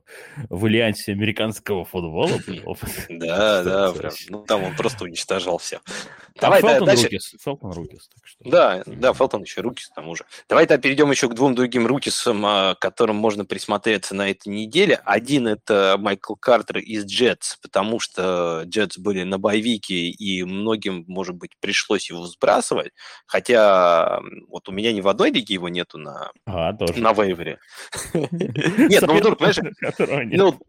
в 0.50 0.66
альянсе 0.66 1.12
американского 1.12 1.86
футбола 1.86 2.40
был 2.48 2.60
опыт. 2.66 2.90
Да, 3.10 3.64
да, 3.64 3.92
прям, 3.92 4.14
ну 4.30 4.44
там 4.44 4.64
он 4.64 4.76
просто 4.76 5.04
уничтожал 5.04 5.58
все. 5.58 5.82
Давай 6.40 6.62
Рукис, 6.62 7.36
Фелтон 7.44 7.72
Рукис. 7.72 8.10
Да, 8.40 8.84
да, 8.86 9.14
Фелтон 9.14 9.44
еще 9.44 9.62
Рукис 9.62 9.88
к 9.88 9.96
тому 9.96 10.16
же. 10.16 10.26
Давай 10.48 10.66
тогда 10.66 10.82
перейдем 10.82 11.12
еще 11.12 11.30
к 11.30 11.34
двум 11.34 11.56
другим 11.56 11.88
Рукисам, 11.88 12.46
а, 12.46 12.76
которым 12.76 13.18
можно 13.18 13.46
присмотреться 13.46 14.16
на 14.16 14.30
этой 14.30 14.50
неделе. 14.50 15.02
Один 15.06 15.48
это 15.48 15.98
Майкл 16.00 16.36
Картер 16.36 16.78
из 16.78 17.06
Джетс, 17.06 17.58
потому 17.58 18.00
что 18.00 18.64
Джетс 18.66 18.98
были 18.98 19.24
на 19.24 19.38
боевике, 19.38 20.10
и 20.22 20.44
многим, 20.44 21.04
может 21.08 21.36
быть, 21.36 21.52
пришлось 21.60 22.10
его 22.10 22.28
сбрасывать. 22.28 22.92
Хотя 23.26 24.22
вот 24.48 24.70
у 24.70 24.72
меня 24.72 24.94
ни 24.94 25.02
в 25.02 25.08
одной 25.08 25.32
лиге 25.32 25.56
его 25.56 25.68
нету 25.68 25.98
на, 25.98 26.32
а, 26.46 26.74
на 26.96 27.14
вейвере. 27.14 27.58
Нет, 28.14 29.02
ну 29.08 29.36
знаешь, 29.40 29.58
ну, 30.32 30.60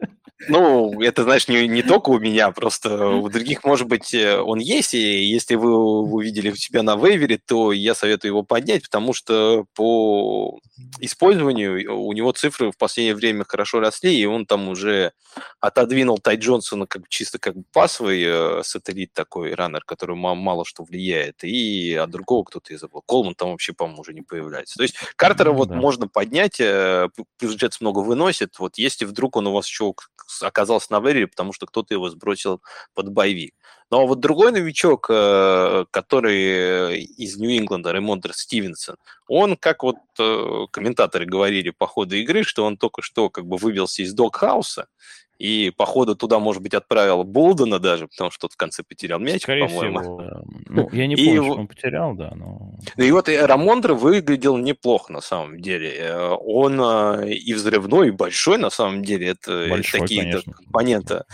ну, 0.49 1.03
это, 1.03 1.23
знаешь, 1.25 1.49
не, 1.49 1.69
не 1.69 1.83
только 1.83 2.09
у 2.11 2.19
меня, 2.19 2.51
просто 2.51 3.09
у 3.09 3.29
других, 3.29 3.63
может 3.65 3.87
быть, 3.87 4.15
э, 4.15 4.39
он 4.39 4.59
есть, 4.59 4.95
и 4.95 5.25
если 5.25 5.55
вы 5.55 5.77
увидели 5.77 6.51
у 6.51 6.57
себя 6.57 6.83
на 6.83 6.97
вейвере, 6.97 7.39
то 7.39 7.73
я 7.73 7.95
советую 7.95 8.31
его 8.31 8.43
поднять, 8.43 8.83
потому 8.83 9.13
что 9.13 9.67
по 9.75 10.59
использованию 11.01 11.95
у 11.97 12.13
него 12.13 12.33
цифры 12.33 12.73
в 12.73 12.79
последнее 12.79 13.15
время 13.15 13.45
хорошо 13.47 13.81
росли, 13.81 14.17
и 14.17 14.25
он 14.25 14.47
там 14.47 14.69
уже 14.69 15.13
отодвинул 15.61 16.19
Тай 16.19 16.37
Джонсона 16.37 16.87
как 16.87 17.09
чисто 17.09 17.39
как 17.39 17.55
бы 17.55 17.65
пасовый 17.73 18.23
э, 18.25 18.63
сателлит 18.65 19.13
такой, 19.13 19.42
раннер, 19.51 19.83
который 19.85 20.17
мало 20.17 20.65
что 20.65 20.85
влияет, 20.85 21.45
и 21.45 21.95
от 21.95 22.11
другого 22.11 22.45
кто-то 22.45 22.73
из 22.73 22.83
его. 22.83 23.01
Колман 23.03 23.35
там 23.35 23.51
вообще, 23.51 23.73
по-моему, 23.73 24.01
уже 24.01 24.15
не 24.15 24.23
появляется. 24.23 24.77
То 24.77 24.83
есть 24.83 24.97
Картера 25.17 25.51
mm-hmm, 25.51 25.57
вот 25.57 25.69
да. 25.69 25.75
можно 25.75 26.09
поднять, 26.09 26.61
э, 26.61 27.09
плюс 27.39 27.55
Джетс 27.57 27.81
много 27.81 28.01
выносит, 28.01 28.59
вот 28.59 28.79
если 28.79 29.05
вдруг 29.05 29.37
он 29.37 29.49
у 29.49 29.53
вас 29.53 29.67
еще 29.67 29.95
оказался 30.41 30.93
на 30.93 31.01
вейвере, 31.01 31.27
потому 31.27 31.53
что 31.53 31.67
кто-то 31.67 31.93
его 31.93 32.09
сбросил 32.09 32.63
под 32.95 33.11
боевик. 33.11 33.55
Но 33.91 34.07
вот 34.07 34.21
другой 34.21 34.53
новичок, 34.53 35.07
э, 35.11 35.85
который 35.91 37.03
из 37.03 37.37
Нью-Ингланда, 37.37 37.93
Ремондер 37.93 38.33
Стивенсон, 38.33 38.97
он, 39.29 39.57
как 39.59 39.83
вот 39.83 39.97
э, 40.19 40.67
комментаторы 40.71 41.27
говорили 41.27 41.69
по 41.69 41.87
ходу 41.87 42.17
игры, 42.17 42.43
что 42.43 42.65
он 42.65 42.79
только 42.79 43.03
что 43.03 43.29
как 43.29 43.45
бы 43.45 43.59
выбился 43.59 44.03
из 44.03 44.15
док-хауса, 44.15 44.87
и, 45.43 45.71
походу, 45.71 46.15
туда, 46.15 46.39
может 46.39 46.63
быть, 46.63 46.73
отправил 46.73 47.25
Болдена 47.25 47.81
даже, 47.81 48.07
потому 48.07 48.31
что 48.31 48.43
тот 48.43 48.53
в 48.53 48.57
конце 48.57 48.85
потерял 48.85 49.19
мяч, 49.19 49.43
Скорее 49.43 49.67
по-моему. 49.67 50.01
Всего, 50.01 50.45
ну, 50.69 50.89
я 50.93 51.09
не 51.09 51.17
помню, 51.17 51.43
и, 51.43 51.45
что 51.45 51.55
он 51.55 51.67
потерял, 51.67 52.15
да, 52.15 52.33
но... 52.37 52.75
И 52.97 53.11
вот 53.11 53.29
Рамондра 53.29 53.95
выглядел 53.95 54.57
неплохо, 54.57 55.13
на 55.13 55.21
самом 55.21 55.61
деле. 55.61 55.97
Э, 55.99 56.29
он 56.29 56.81
и 57.25 57.55
взрывной, 57.55 58.09
и 58.09 58.11
большой, 58.13 58.59
на 58.59 58.71
самом 58.71 59.03
деле. 59.03 59.31
Это 59.31 59.67
большой, 59.69 60.01
такие 60.01 60.43
компоненты. 60.43 61.25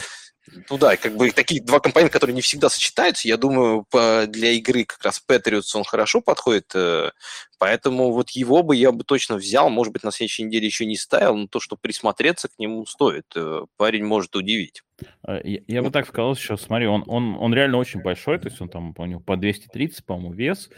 Ну 0.70 0.78
да, 0.78 0.96
как 0.96 1.16
бы 1.16 1.30
такие 1.30 1.62
два 1.62 1.80
компонента, 1.80 2.12
которые 2.12 2.34
не 2.34 2.40
всегда 2.40 2.68
сочетаются. 2.68 3.28
Я 3.28 3.36
думаю, 3.36 3.84
по, 3.90 4.26
для 4.26 4.50
игры 4.52 4.84
как 4.84 5.02
раз 5.04 5.20
Патриотс 5.20 5.74
он 5.74 5.84
хорошо 5.84 6.20
подходит, 6.20 6.72
э, 6.74 7.10
поэтому 7.58 8.12
вот 8.12 8.30
его 8.30 8.62
бы 8.62 8.76
я 8.76 8.92
бы 8.92 9.04
точно 9.04 9.36
взял. 9.36 9.70
Может 9.70 9.92
быть, 9.92 10.04
на 10.04 10.12
следующей 10.12 10.44
неделе 10.44 10.66
еще 10.66 10.86
не 10.86 10.96
ставил, 10.96 11.36
но 11.36 11.46
то, 11.46 11.60
что 11.60 11.76
присмотреться 11.76 12.48
к 12.48 12.58
нему 12.58 12.86
стоит. 12.86 13.26
Э, 13.34 13.64
парень 13.76 14.04
может 14.04 14.36
удивить. 14.36 14.82
Э, 15.26 15.40
я, 15.44 15.60
я 15.66 15.82
бы 15.82 15.90
так 15.90 16.06
сказал 16.06 16.34
сейчас, 16.34 16.62
смотри, 16.62 16.86
он, 16.86 17.04
он, 17.06 17.36
он 17.38 17.54
реально 17.54 17.78
очень 17.78 18.00
большой, 18.00 18.38
то 18.38 18.48
есть 18.48 18.60
он 18.60 18.68
там, 18.68 18.94
по, 18.94 19.06
по 19.20 19.36
230, 19.36 20.04
по-моему, 20.04 20.32
вес, 20.32 20.70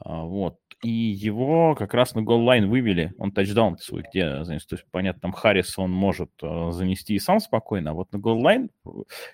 а, 0.00 0.22
вот, 0.22 0.56
и 0.82 0.90
его 0.90 1.74
как 1.74 1.92
раз 1.94 2.14
на 2.14 2.22
голлайн 2.22 2.68
вывели, 2.68 3.12
он 3.18 3.32
тачдаун 3.32 3.78
свой 3.78 4.04
где 4.08 4.44
занес, 4.44 4.64
то 4.66 4.76
есть, 4.76 4.86
понятно, 4.90 5.20
там 5.20 5.32
Харрис 5.32 5.78
он 5.78 5.90
может 5.90 6.30
uh, 6.42 6.70
занести 6.70 7.14
и 7.14 7.18
сам 7.18 7.40
спокойно, 7.40 7.90
а 7.90 7.94
вот 7.94 8.12
на 8.12 8.18
голлайн, 8.18 8.70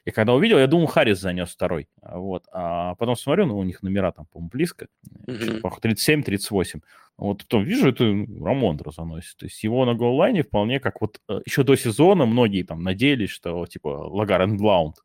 я 0.04 0.12
когда 0.12 0.33
увидел, 0.35 0.59
я 0.59 0.66
думал, 0.66 0.87
Харрис 0.87 1.20
занес 1.20 1.50
второй, 1.50 1.88
вот, 2.00 2.44
а 2.52 2.94
потом 2.94 3.16
смотрю, 3.16 3.46
ну, 3.46 3.59
у 3.59 3.62
них 3.62 3.83
номера 3.83 4.12
там, 4.12 4.26
по-моему, 4.26 4.50
близко, 4.50 4.88
mm-hmm. 5.26 5.61
37-38, 5.83 6.80
вот 7.16 7.38
потом 7.38 7.62
вижу, 7.62 7.88
это 7.88 8.05
Рамондра 8.05 8.90
заносит. 8.90 9.37
То 9.37 9.46
есть 9.46 9.62
его 9.62 9.85
на 9.85 9.94
голлайне 9.94 10.42
вполне 10.42 10.81
как 10.81 11.00
вот 11.00 11.20
э, 11.29 11.40
еще 11.46 11.62
до 11.62 11.77
сезона 11.77 12.27
многие 12.27 12.64
там 12.64 12.83
надеялись, 12.83 13.31
что 13.31 13.64
типа 13.66 13.88
Лагар 13.88 14.42
Эндлаунд 14.42 14.96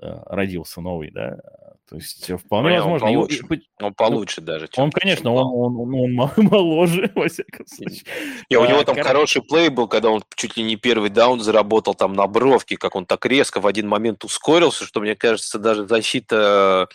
э, 0.00 0.22
родился 0.26 0.80
новый, 0.80 1.10
да. 1.10 1.36
То 1.92 1.96
есть 1.96 2.30
вполне 2.40 2.70
ну, 2.70 2.76
возможно. 2.76 3.06
Он 3.08 3.14
получше, 3.14 3.44
его, 3.44 3.62
он 3.80 3.94
получше 3.94 4.40
ну, 4.40 4.46
даже. 4.46 4.68
Чем, 4.68 4.84
он, 4.84 4.90
конечно, 4.92 5.24
чем 5.24 5.32
он, 5.32 5.76
он, 5.76 5.94
он, 5.94 6.20
он 6.20 6.30
моложе, 6.50 7.10
во 7.14 7.28
всяком 7.28 7.66
случае. 7.66 8.04
И 8.48 8.56
у 8.56 8.64
него 8.64 8.82
там 8.84 8.94
кор... 8.94 9.04
хороший 9.04 9.42
плей 9.42 9.68
был, 9.68 9.88
когда 9.88 10.08
он 10.08 10.24
чуть 10.34 10.56
ли 10.56 10.62
не 10.62 10.76
первый 10.76 11.10
даун 11.10 11.40
заработал 11.40 11.94
там 11.94 12.14
на 12.14 12.26
бровке, 12.26 12.78
как 12.78 12.96
он 12.96 13.04
так 13.04 13.26
резко 13.26 13.60
в 13.60 13.66
один 13.66 13.88
момент 13.88 14.24
ускорился, 14.24 14.86
что, 14.86 15.00
мне 15.00 15.14
кажется, 15.16 15.58
даже 15.58 15.86
защита 15.86 16.88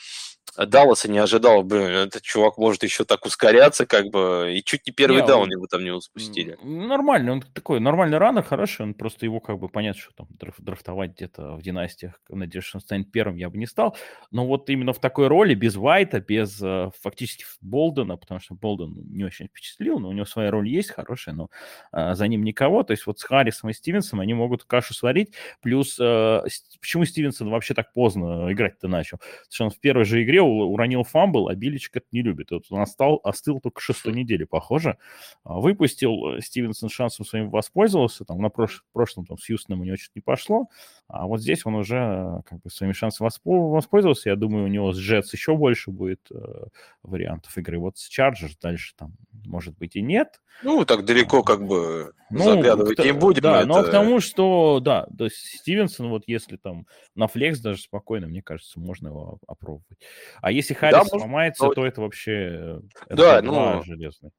Далласа 0.65 1.09
не 1.09 1.19
ожидал, 1.19 1.63
блин, 1.63 1.83
этот 1.83 2.23
чувак 2.23 2.57
может 2.57 2.83
еще 2.83 3.05
так 3.05 3.25
ускоряться, 3.25 3.85
как 3.85 4.07
бы, 4.07 4.53
и 4.55 4.63
чуть 4.63 4.87
не 4.87 4.93
первый 4.93 5.21
не, 5.21 5.27
даун 5.27 5.51
его 5.51 5.67
там 5.67 5.83
не 5.83 5.99
спустили. 6.01 6.57
Нормально, 6.63 7.33
он 7.33 7.41
такой 7.41 7.79
нормальный 7.79 8.17
раннер, 8.17 8.41
хороший, 8.43 8.81
он 8.81 8.93
просто 8.95 9.25
его 9.25 9.39
как 9.39 9.59
бы 9.59 9.69
понятно, 9.69 10.01
что 10.01 10.11
там 10.13 10.27
драфтовать 10.57 11.11
где-то 11.11 11.55
в 11.55 11.61
династиях, 11.61 12.19
надеюсь, 12.29 12.65
что 12.65 12.77
он 12.77 12.81
станет 12.81 13.11
первым, 13.11 13.37
я 13.37 13.49
бы 13.49 13.57
не 13.57 13.67
стал, 13.67 13.95
но 14.31 14.47
вот 14.47 14.69
именно 14.69 14.93
в 14.93 14.99
такой 14.99 15.27
роли, 15.27 15.53
без 15.53 15.75
Вайта, 15.75 16.19
без 16.19 16.59
э, 16.61 16.89
фактически 17.01 17.45
Болдена, 17.61 18.17
потому 18.17 18.39
что 18.39 18.55
Болден 18.55 18.95
не 19.11 19.23
очень 19.25 19.47
впечатлил, 19.47 19.99
но 19.99 20.09
у 20.09 20.11
него 20.11 20.25
своя 20.25 20.49
роль 20.49 20.67
есть 20.67 20.89
хорошая, 20.89 21.35
но 21.35 21.49
э, 21.93 22.15
за 22.15 22.27
ним 22.27 22.43
никого, 22.43 22.81
то 22.83 22.91
есть 22.91 23.05
вот 23.05 23.19
с 23.19 23.23
Харрисом 23.23 23.69
и 23.69 23.73
Стивенсом 23.73 24.19
они 24.19 24.33
могут 24.33 24.63
кашу 24.63 24.95
сварить, 24.95 25.33
плюс 25.61 25.97
э, 25.99 26.41
почему 26.79 27.05
Стивенсон 27.05 27.49
вообще 27.49 27.75
так 27.75 27.93
поздно 27.93 28.51
играть-то 28.51 28.87
начал? 28.87 29.17
Потому 29.17 29.45
что 29.49 29.63
он 29.65 29.69
в 29.69 29.79
первой 29.79 30.05
же 30.05 30.23
игре 30.23 30.41
уронил 30.47 31.03
fumble, 31.03 31.49
а 31.49 31.55
Биличек 31.55 31.97
это 31.97 32.05
не 32.11 32.21
любит. 32.21 32.51
Вот 32.51 32.63
он 32.69 32.81
остал, 32.81 33.19
остыл 33.23 33.59
только 33.59 33.81
шестой 33.81 34.13
недели, 34.13 34.43
похоже. 34.43 34.97
А, 35.43 35.59
выпустил 35.59 36.35
э, 36.35 36.41
Стивенсон 36.41 36.89
шансом 36.89 37.25
своим 37.25 37.49
воспользовался. 37.49 38.25
Там 38.25 38.41
на 38.41 38.49
прош, 38.49 38.83
прошлом 38.93 39.25
там, 39.25 39.37
с 39.37 39.49
Хьюстоном 39.49 39.81
у 39.81 39.83
него 39.83 39.97
что-то 39.97 40.13
не 40.15 40.21
пошло. 40.21 40.67
А 41.07 41.27
вот 41.27 41.41
здесь 41.41 41.65
он 41.65 41.75
уже 41.75 41.97
э, 41.97 42.41
как 42.45 42.61
бы 42.61 42.69
своими 42.69 42.93
шансами 42.93 43.29
воспользовался. 43.45 44.29
Я 44.29 44.35
думаю, 44.35 44.65
у 44.65 44.69
него 44.69 44.93
с 44.93 44.97
Джетс 44.97 45.33
еще 45.33 45.55
больше 45.55 45.91
будет 45.91 46.21
э, 46.31 46.65
вариантов 47.03 47.57
игры. 47.57 47.79
Вот 47.79 47.97
с 47.97 48.07
Чарджерс 48.07 48.57
дальше 48.57 48.93
там 48.97 49.13
может 49.45 49.77
быть 49.77 49.95
и 49.95 50.01
нет. 50.01 50.41
Ну, 50.63 50.85
так 50.85 51.05
далеко 51.05 51.43
как 51.43 51.65
бы 51.65 52.13
ну, 52.29 52.43
заглядывать 52.43 52.97
к, 52.97 53.03
не 53.03 53.13
будем. 53.13 53.41
Да, 53.41 53.59
это... 53.59 53.67
но 53.67 53.83
к 53.83 53.91
тому, 53.91 54.19
что, 54.19 54.79
да, 54.79 55.07
то 55.15 55.25
есть 55.25 55.37
Стивенсон, 55.37 56.09
вот 56.09 56.23
если 56.25 56.57
там 56.57 56.87
на 57.15 57.27
flex 57.27 57.59
даже 57.59 57.81
спокойно, 57.81 58.27
мне 58.27 58.41
кажется, 58.41 58.79
можно 58.79 59.09
его 59.09 59.37
опробовать. 59.47 59.99
А 60.41 60.51
если 60.51 60.73
Харрис 60.73 60.97
да, 60.97 61.05
сломается, 61.05 61.63
может... 61.63 61.75
то 61.75 61.85
это 61.85 62.01
вообще 62.01 62.79
это 63.07 63.15
да, 63.15 63.41
ну, 63.41 63.83
железный. 63.83 64.31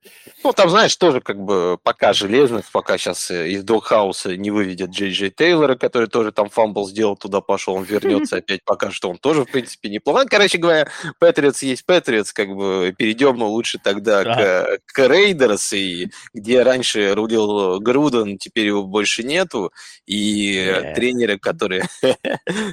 Ну, 0.45 0.53
там, 0.53 0.71
знаешь, 0.71 0.95
тоже 0.97 1.21
как 1.21 1.39
бы 1.39 1.79
пока 1.83 2.13
железных, 2.13 2.71
пока 2.71 2.99
сейчас 2.99 3.31
э, 3.31 3.49
из 3.51 3.65
doghouse 3.65 4.29
а 4.29 4.37
не 4.37 4.51
выведет 4.51 4.91
Джей 4.91 5.11
Джей 5.11 5.31
Тейлора, 5.31 5.75
который 5.77 6.09
тоже 6.09 6.33
там 6.33 6.49
fumble 6.49 6.89
сделал, 6.89 7.17
туда 7.17 7.41
пошел, 7.41 7.75
он 7.75 7.85
вернется 7.85 8.37
опять, 8.39 8.65
пока 8.65 8.91
что 8.91 9.11
он 9.11 9.19
тоже, 9.19 9.45
в 9.45 9.51
принципе, 9.51 9.89
неплохо. 9.89 10.23
Ну, 10.23 10.29
короче 10.29 10.59
говоря, 10.59 10.89
Патриотс 11.19 11.63
есть 11.63 11.85
Патриотс, 11.85 12.33
как 12.33 12.49
бы 12.49 12.95
перейдем 12.97 13.43
лучше 13.43 13.79
тогда 13.83 14.25
к, 14.25 14.79
к 14.87 15.09
Рейдерс, 15.09 15.73
и 15.73 16.11
где 16.33 16.63
раньше 16.63 17.15
рулил 17.15 17.81
Груден, 17.81 18.39
теперь 18.39 18.67
его 18.67 18.85
больше 18.85 19.23
нету, 19.23 19.73
и 20.07 20.57
yeah. 20.57 20.95
тренеры, 20.95 21.39
которые... 21.39 21.85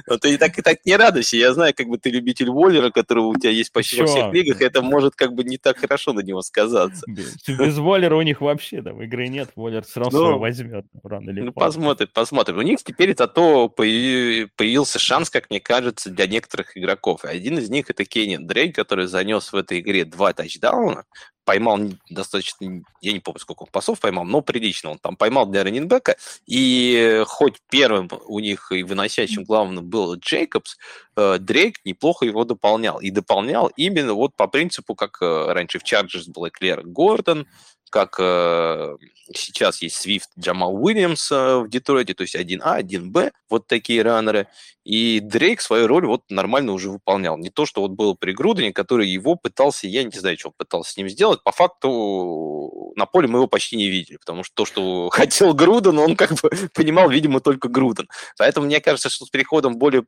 Ну, 0.08 0.18
ты 0.18 0.36
так 0.38 0.58
и 0.58 0.62
так 0.62 0.78
не 0.84 0.96
радуйся, 0.96 1.36
я 1.36 1.52
знаю, 1.52 1.74
как 1.76 1.86
бы 1.86 1.98
ты 1.98 2.10
любитель 2.10 2.50
Воллера, 2.50 2.90
которого 3.06 3.28
у 3.28 3.34
тебя 3.36 3.50
есть 3.50 3.72
почти 3.72 4.00
во 4.00 4.06
всех 4.06 4.32
лигах, 4.32 4.60
это 4.60 4.82
может 4.82 5.14
как 5.14 5.32
бы 5.32 5.44
не 5.44 5.58
так 5.58 5.78
хорошо 5.78 6.12
на 6.12 6.20
него 6.20 6.42
сказаться. 6.42 7.04
Без 7.06 7.78
Воллера 7.78 8.16
у 8.16 8.22
них 8.22 8.40
вообще 8.40 8.82
там 8.82 9.00
игры 9.02 9.28
нет, 9.28 9.50
Воллер 9.54 9.84
все 9.84 10.00
равно 10.00 10.32
ну, 10.32 10.38
возьмет 10.38 10.86
рано 11.04 11.30
или 11.30 11.40
Ну, 11.40 11.52
посмотрим, 11.52 12.08
посмотрим. 12.12 12.58
У 12.58 12.62
них 12.62 12.82
теперь 12.82 13.14
зато 13.16 13.68
появился 13.68 14.98
шанс, 14.98 15.30
как 15.30 15.48
мне 15.50 15.60
кажется, 15.60 16.10
для 16.10 16.26
некоторых 16.26 16.76
игроков. 16.76 17.24
Один 17.24 17.58
из 17.58 17.70
них 17.70 17.88
это 17.90 18.04
Кенни 18.04 18.36
Дрейк, 18.36 18.74
который 18.74 19.06
занес 19.06 19.52
в 19.52 19.56
этой 19.56 19.80
игре 19.80 20.04
два 20.04 20.32
тачдауна, 20.32 21.04
поймал 21.46 21.78
достаточно, 22.10 22.82
я 23.00 23.12
не 23.12 23.20
помню, 23.20 23.38
сколько 23.38 23.62
он 23.62 23.68
пасов 23.70 24.00
поймал, 24.00 24.24
но 24.24 24.42
прилично 24.42 24.90
он 24.90 24.98
там 24.98 25.16
поймал 25.16 25.46
для 25.46 25.64
раненбека, 25.64 26.16
и 26.44 27.22
хоть 27.26 27.62
первым 27.70 28.10
у 28.26 28.40
них 28.40 28.72
и 28.72 28.82
выносящим 28.82 29.44
главным 29.44 29.84
был 29.86 30.16
Джейкобс, 30.16 30.76
э, 31.16 31.38
Дрейк 31.38 31.78
неплохо 31.84 32.26
его 32.26 32.44
дополнял, 32.44 32.98
и 32.98 33.10
дополнял 33.10 33.68
именно 33.76 34.12
вот 34.14 34.34
по 34.34 34.48
принципу, 34.48 34.96
как 34.96 35.22
э, 35.22 35.52
раньше 35.52 35.78
в 35.78 35.84
Чарджерс 35.84 36.26
был 36.26 36.48
Эклер 36.48 36.82
Гордон, 36.82 37.46
как 37.90 38.16
э, 38.18 38.96
сейчас 39.34 39.82
есть 39.82 39.96
Свифт, 39.96 40.30
Джамал 40.38 40.74
Уильямс 40.74 41.30
э, 41.30 41.58
в 41.58 41.68
Детройте, 41.68 42.14
то 42.14 42.22
есть 42.22 42.34
1А, 42.34 42.80
1Б, 42.80 43.32
вот 43.48 43.66
такие 43.66 44.02
раннеры. 44.02 44.48
И 44.84 45.20
Дрейк 45.20 45.60
свою 45.60 45.86
роль 45.86 46.06
вот 46.06 46.22
нормально 46.28 46.72
уже 46.72 46.90
выполнял. 46.90 47.36
Не 47.36 47.50
то, 47.50 47.66
что 47.66 47.80
вот 47.80 47.92
было 47.92 48.14
при 48.14 48.32
Грудене, 48.32 48.72
который 48.72 49.08
его 49.08 49.34
пытался, 49.34 49.88
я 49.88 50.04
не 50.04 50.16
знаю, 50.16 50.38
что 50.38 50.52
пытался 50.56 50.92
с 50.92 50.96
ним 50.96 51.08
сделать. 51.08 51.42
По 51.42 51.52
факту 51.52 52.92
на 52.96 53.06
поле 53.06 53.28
мы 53.28 53.38
его 53.38 53.46
почти 53.46 53.76
не 53.76 53.88
видели, 53.88 54.16
потому 54.16 54.44
что 54.44 54.54
то, 54.54 54.64
что 54.64 55.08
хотел 55.12 55.54
Груден, 55.54 55.98
он 55.98 56.16
как 56.16 56.32
бы 56.34 56.50
понимал, 56.74 57.10
видимо, 57.10 57.40
только 57.40 57.68
Груден. 57.68 58.08
Поэтому 58.38 58.66
мне 58.66 58.80
кажется, 58.80 59.10
что 59.10 59.26
с 59.26 59.30
переходом 59.30 59.76
более 59.76 60.04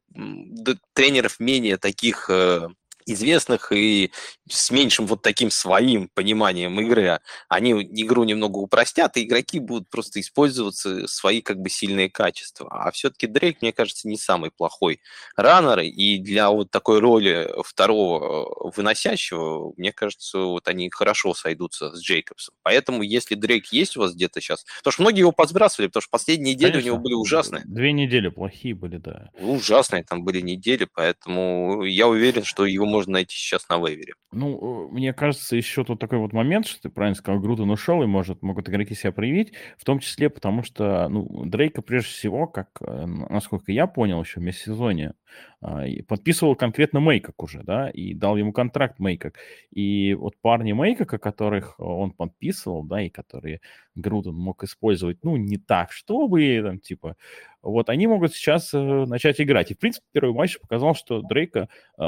тренеров 0.94 1.40
менее 1.40 1.76
таких 1.76 2.30
э, 2.30 2.68
известных 3.12 3.72
и 3.72 4.12
с 4.48 4.70
меньшим 4.70 5.06
вот 5.06 5.22
таким 5.22 5.50
своим 5.50 6.08
пониманием 6.14 6.78
игры, 6.80 7.20
они 7.48 7.72
игру 7.72 8.24
немного 8.24 8.58
упростят, 8.58 9.16
и 9.16 9.24
игроки 9.24 9.58
будут 9.58 9.88
просто 9.88 10.20
использоваться 10.20 11.06
свои 11.06 11.40
как 11.40 11.58
бы 11.58 11.70
сильные 11.70 12.10
качества. 12.10 12.68
А 12.70 12.90
все-таки 12.90 13.26
Дрейк, 13.26 13.62
мне 13.62 13.72
кажется, 13.72 14.08
не 14.08 14.16
самый 14.16 14.50
плохой 14.50 15.00
раннер, 15.36 15.80
и 15.80 16.18
для 16.18 16.50
вот 16.50 16.70
такой 16.70 17.00
роли 17.00 17.50
второго 17.64 18.72
выносящего, 18.76 19.72
мне 19.76 19.92
кажется, 19.92 20.38
вот 20.38 20.68
они 20.68 20.90
хорошо 20.90 21.34
сойдутся 21.34 21.94
с 21.94 22.00
Джейкобсом. 22.00 22.54
Поэтому, 22.62 23.02
если 23.02 23.34
Дрейк 23.34 23.66
есть 23.72 23.96
у 23.96 24.00
вас 24.00 24.14
где-то 24.14 24.40
сейчас, 24.40 24.64
потому 24.78 24.92
что 24.92 25.02
многие 25.02 25.20
его 25.20 25.32
подсбрасывали, 25.32 25.88
потому 25.88 26.02
что 26.02 26.10
последние 26.10 26.54
недели 26.54 26.72
Конечно. 26.72 26.90
у 26.90 26.94
него 26.94 27.02
были 27.02 27.14
ужасные. 27.14 27.62
Две 27.66 27.92
недели 27.92 28.28
плохие 28.28 28.74
были, 28.74 28.96
да. 28.98 29.30
Ужасные 29.38 30.04
там 30.04 30.24
были 30.24 30.40
недели, 30.40 30.86
поэтому 30.92 31.84
я 31.84 32.08
уверен, 32.08 32.44
что 32.44 32.66
его 32.66 32.86
можно 32.86 32.97
найти 33.06 33.34
сейчас 33.36 33.68
на 33.68 33.78
вейвере. 33.78 34.14
Ну, 34.32 34.88
мне 34.90 35.12
кажется, 35.12 35.56
еще 35.56 35.84
тут 35.84 36.00
такой 36.00 36.18
вот 36.18 36.32
момент, 36.32 36.66
что 36.66 36.82
ты 36.82 36.88
правильно 36.88 37.14
сказал, 37.14 37.40
Груден 37.40 37.70
ушел, 37.70 38.02
и 38.02 38.06
может, 38.06 38.42
могут 38.42 38.68
игроки 38.68 38.94
себя 38.94 39.12
проявить, 39.12 39.52
в 39.78 39.84
том 39.84 40.00
числе 40.00 40.28
потому, 40.28 40.62
что 40.62 41.08
ну, 41.08 41.44
Дрейка 41.46 41.82
прежде 41.82 42.10
всего, 42.10 42.46
как, 42.46 42.70
э, 42.80 43.06
насколько 43.06 43.72
я 43.72 43.86
понял 43.86 44.22
еще 44.22 44.40
в 44.40 44.42
межсезонье, 44.42 45.14
а, 45.60 45.84
подписывал 46.06 46.54
конкретно 46.56 47.00
Мейкок 47.00 47.42
уже, 47.42 47.62
да, 47.62 47.90
и 47.90 48.14
дал 48.14 48.36
ему 48.36 48.52
контракт 48.52 48.98
Мейкок. 48.98 49.34
И 49.70 50.14
вот 50.14 50.34
парни 50.40 50.72
Мейкока, 50.72 51.18
которых 51.18 51.78
он 51.80 52.12
подписывал, 52.12 52.84
да, 52.84 53.02
и 53.02 53.08
которые 53.08 53.60
Груден 54.00 54.34
мог 54.34 54.62
использовать, 54.64 55.18
ну, 55.22 55.36
не 55.36 55.58
так, 55.58 55.92
чтобы, 55.92 56.60
там, 56.62 56.78
типа, 56.78 57.16
вот 57.62 57.90
они 57.90 58.06
могут 58.06 58.34
сейчас 58.34 58.72
э, 58.72 58.78
начать 58.78 59.40
играть. 59.40 59.70
И, 59.70 59.74
в 59.74 59.78
принципе, 59.78 60.06
первый 60.12 60.32
матч 60.32 60.58
показал, 60.60 60.94
что 60.94 61.22
Дрейка 61.22 61.68
э, 61.98 62.02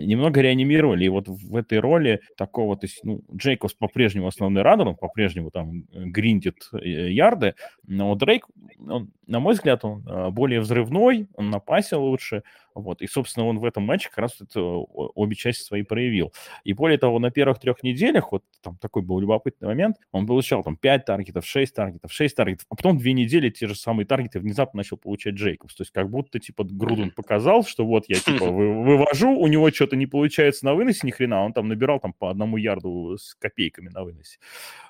немного 0.00 0.40
реанимировали. 0.40 1.04
И 1.04 1.08
вот 1.08 1.28
в 1.28 1.56
этой 1.56 1.78
роли 1.78 2.20
такого, 2.36 2.76
то 2.76 2.86
есть, 2.86 3.04
ну, 3.04 3.20
Джейкобс 3.34 3.74
по-прежнему 3.74 4.26
основной 4.26 4.62
радер, 4.62 4.88
он 4.88 4.96
по-прежнему 4.96 5.50
там 5.50 5.84
гриндит 5.92 6.68
э, 6.72 7.10
ярды, 7.10 7.54
но 7.86 8.14
Дрейк, 8.14 8.46
он, 8.78 9.10
на 9.26 9.40
мой 9.40 9.54
взгляд, 9.54 9.84
он 9.84 10.06
э, 10.06 10.30
более 10.30 10.60
взрывной, 10.60 11.28
он 11.34 11.50
на 11.50 11.58
пасе 11.58 11.96
лучше, 11.96 12.42
вот, 12.74 13.02
и, 13.02 13.06
собственно, 13.06 13.46
он 13.46 13.58
в 13.58 13.64
этом 13.64 13.84
матче 13.84 14.08
как 14.08 14.18
раз 14.18 14.40
это 14.40 14.60
обе 14.60 15.36
части 15.36 15.62
свои 15.62 15.82
проявил. 15.82 16.32
И 16.64 16.72
более 16.72 16.98
того, 16.98 17.18
на 17.18 17.30
первых 17.30 17.60
трех 17.60 17.82
неделях, 17.82 18.32
вот 18.32 18.42
там 18.62 18.76
такой 18.78 19.02
был 19.02 19.20
любопытный 19.20 19.68
момент, 19.68 19.96
он 20.12 20.26
получал 20.26 20.62
там 20.62 20.76
5 20.76 21.04
таргетов, 21.04 21.33
6 21.42 21.74
таргетов, 21.74 22.12
6 22.12 22.36
таргетов, 22.36 22.66
а 22.68 22.74
потом 22.74 22.98
две 22.98 23.12
недели 23.12 23.48
те 23.50 23.66
же 23.66 23.74
самые 23.74 24.06
таргеты 24.06 24.40
внезапно 24.40 24.78
начал 24.78 24.96
получать 24.96 25.34
Джейкобс. 25.34 25.74
То 25.74 25.82
есть 25.82 25.92
как 25.92 26.10
будто, 26.10 26.38
типа, 26.38 26.64
Груден 26.64 27.10
показал, 27.10 27.64
что 27.64 27.86
вот 27.86 28.04
я, 28.08 28.16
типа, 28.16 28.44
вывожу, 28.50 29.30
у 29.30 29.46
него 29.46 29.70
что-то 29.70 29.96
не 29.96 30.06
получается 30.06 30.64
на 30.64 30.74
выносе 30.74 31.06
ни 31.06 31.10
хрена, 31.10 31.44
он 31.44 31.52
там 31.52 31.68
набирал 31.68 32.00
там 32.00 32.12
по 32.12 32.30
одному 32.30 32.56
ярду 32.56 33.16
с 33.18 33.34
копейками 33.34 33.88
на 33.88 34.04
выносе. 34.04 34.38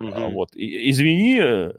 А, 0.00 0.28
вот. 0.28 0.54
И, 0.56 0.90
извини, 0.90 1.40
э, 1.40 1.72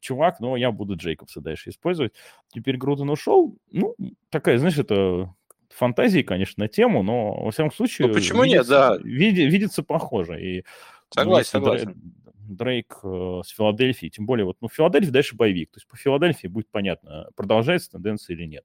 чувак, 0.00 0.40
но 0.40 0.56
я 0.56 0.70
буду 0.70 0.96
Джейкобса 0.96 1.40
дальше 1.40 1.70
использовать. 1.70 2.12
Теперь 2.52 2.76
Груден 2.76 3.10
ушел. 3.10 3.56
Ну, 3.70 3.96
такая, 4.30 4.58
знаешь, 4.58 4.78
это 4.78 5.34
фантазии, 5.70 6.22
конечно, 6.22 6.62
на 6.62 6.68
тему, 6.68 7.02
но 7.02 7.34
во 7.34 7.50
всяком 7.50 7.72
случае... 7.72 8.08
Ну, 8.08 8.14
почему 8.14 8.44
видится, 8.44 8.58
нет, 8.58 8.68
да. 8.68 8.98
Види, 9.02 9.42
видится 9.42 9.82
похоже. 9.82 10.40
И, 10.40 10.64
согласен, 11.10 11.50
согласен. 11.50 12.14
Дрейк 12.48 12.98
э, 13.02 13.40
с 13.44 13.48
Филадельфией, 13.50 14.10
тем 14.10 14.26
более 14.26 14.44
вот, 14.44 14.56
ну, 14.60 14.68
Филадельфия 14.68 15.12
дальше 15.12 15.36
боевик, 15.36 15.70
то 15.70 15.78
есть 15.78 15.86
по 15.88 15.96
Филадельфии 15.96 16.46
будет 16.46 16.68
понятно, 16.70 17.28
продолжается 17.36 17.90
тенденция 17.90 18.34
или 18.34 18.44
нет. 18.46 18.64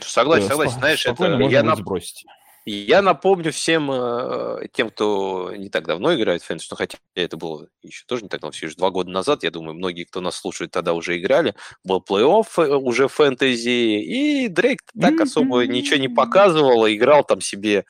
Согласен, 0.00 0.48
согласен, 0.48 0.78
знаешь, 0.78 1.06
это 1.06 1.26
я 1.26 1.62
на... 1.62 1.76
сбросить. 1.76 2.24
Я 2.68 3.00
напомню 3.00 3.52
всем 3.52 3.88
э, 3.92 4.66
тем, 4.72 4.90
кто 4.90 5.52
не 5.56 5.68
так 5.68 5.86
давно 5.86 6.12
играет 6.16 6.42
в 6.42 6.46
фэнтези, 6.46 6.66
ну, 6.72 6.76
хотя 6.76 6.98
это 7.14 7.36
было 7.36 7.68
еще 7.82 8.04
тоже 8.08 8.24
не 8.24 8.28
так 8.28 8.40
давно, 8.40 8.50
всего 8.50 8.66
лишь 8.66 8.74
два 8.74 8.90
года 8.90 9.08
назад, 9.08 9.44
я 9.44 9.52
думаю, 9.52 9.74
многие, 9.74 10.02
кто 10.02 10.20
нас 10.20 10.34
слушает, 10.34 10.72
тогда 10.72 10.92
уже 10.92 11.16
играли, 11.16 11.54
был 11.84 12.04
плей-офф 12.06 12.46
э, 12.56 12.74
уже 12.74 13.06
фэнтези, 13.06 14.00
и 14.00 14.48
Дрейк 14.48 14.80
так 15.00 15.20
особо 15.20 15.64
ничего 15.64 15.98
не 15.98 16.08
показывал, 16.08 16.88
играл 16.88 17.22
там 17.22 17.40
себе 17.40 17.84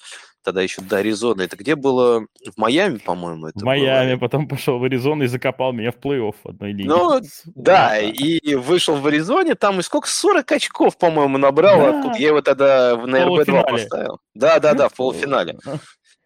тогда 0.47 0.63
еще 0.63 0.81
до 0.81 0.99
Аризоны. 0.99 1.43
Это 1.43 1.57
где 1.57 1.75
было? 1.75 2.21
В 2.21 2.57
Майами, 2.57 2.99
по-моему, 2.99 3.49
это 3.49 3.59
В 3.59 3.65
Майами, 3.65 4.13
было. 4.13 4.21
потом 4.21 4.47
пошел 4.47 4.79
в 4.79 4.85
Аризону 4.85 5.25
и 5.25 5.27
закопал 5.27 5.73
меня 5.73 5.91
в 5.91 5.97
плей-офф 5.97 6.37
одной 6.45 6.73
лиги. 6.73 6.87
Ну, 6.87 7.21
да, 7.57 7.99
и 7.99 8.55
вышел 8.55 8.95
в 8.95 9.07
Аризоне, 9.07 9.57
там 9.57 9.81
и 9.81 9.83
сколько? 9.83 10.09
40 10.09 10.53
очков, 10.53 10.97
по-моему, 10.97 11.37
набрал. 11.37 11.81
Да. 11.81 11.99
Откуда 11.99 12.19
я 12.19 12.29
его 12.29 12.43
тогда 12.43 12.97
на 12.97 13.27
РБ-2 13.27 13.65
поставил. 13.69 14.21
Да, 14.35 14.61
да, 14.61 14.75
да, 14.75 14.89
в 14.89 14.95
полуфинале. 14.95 15.59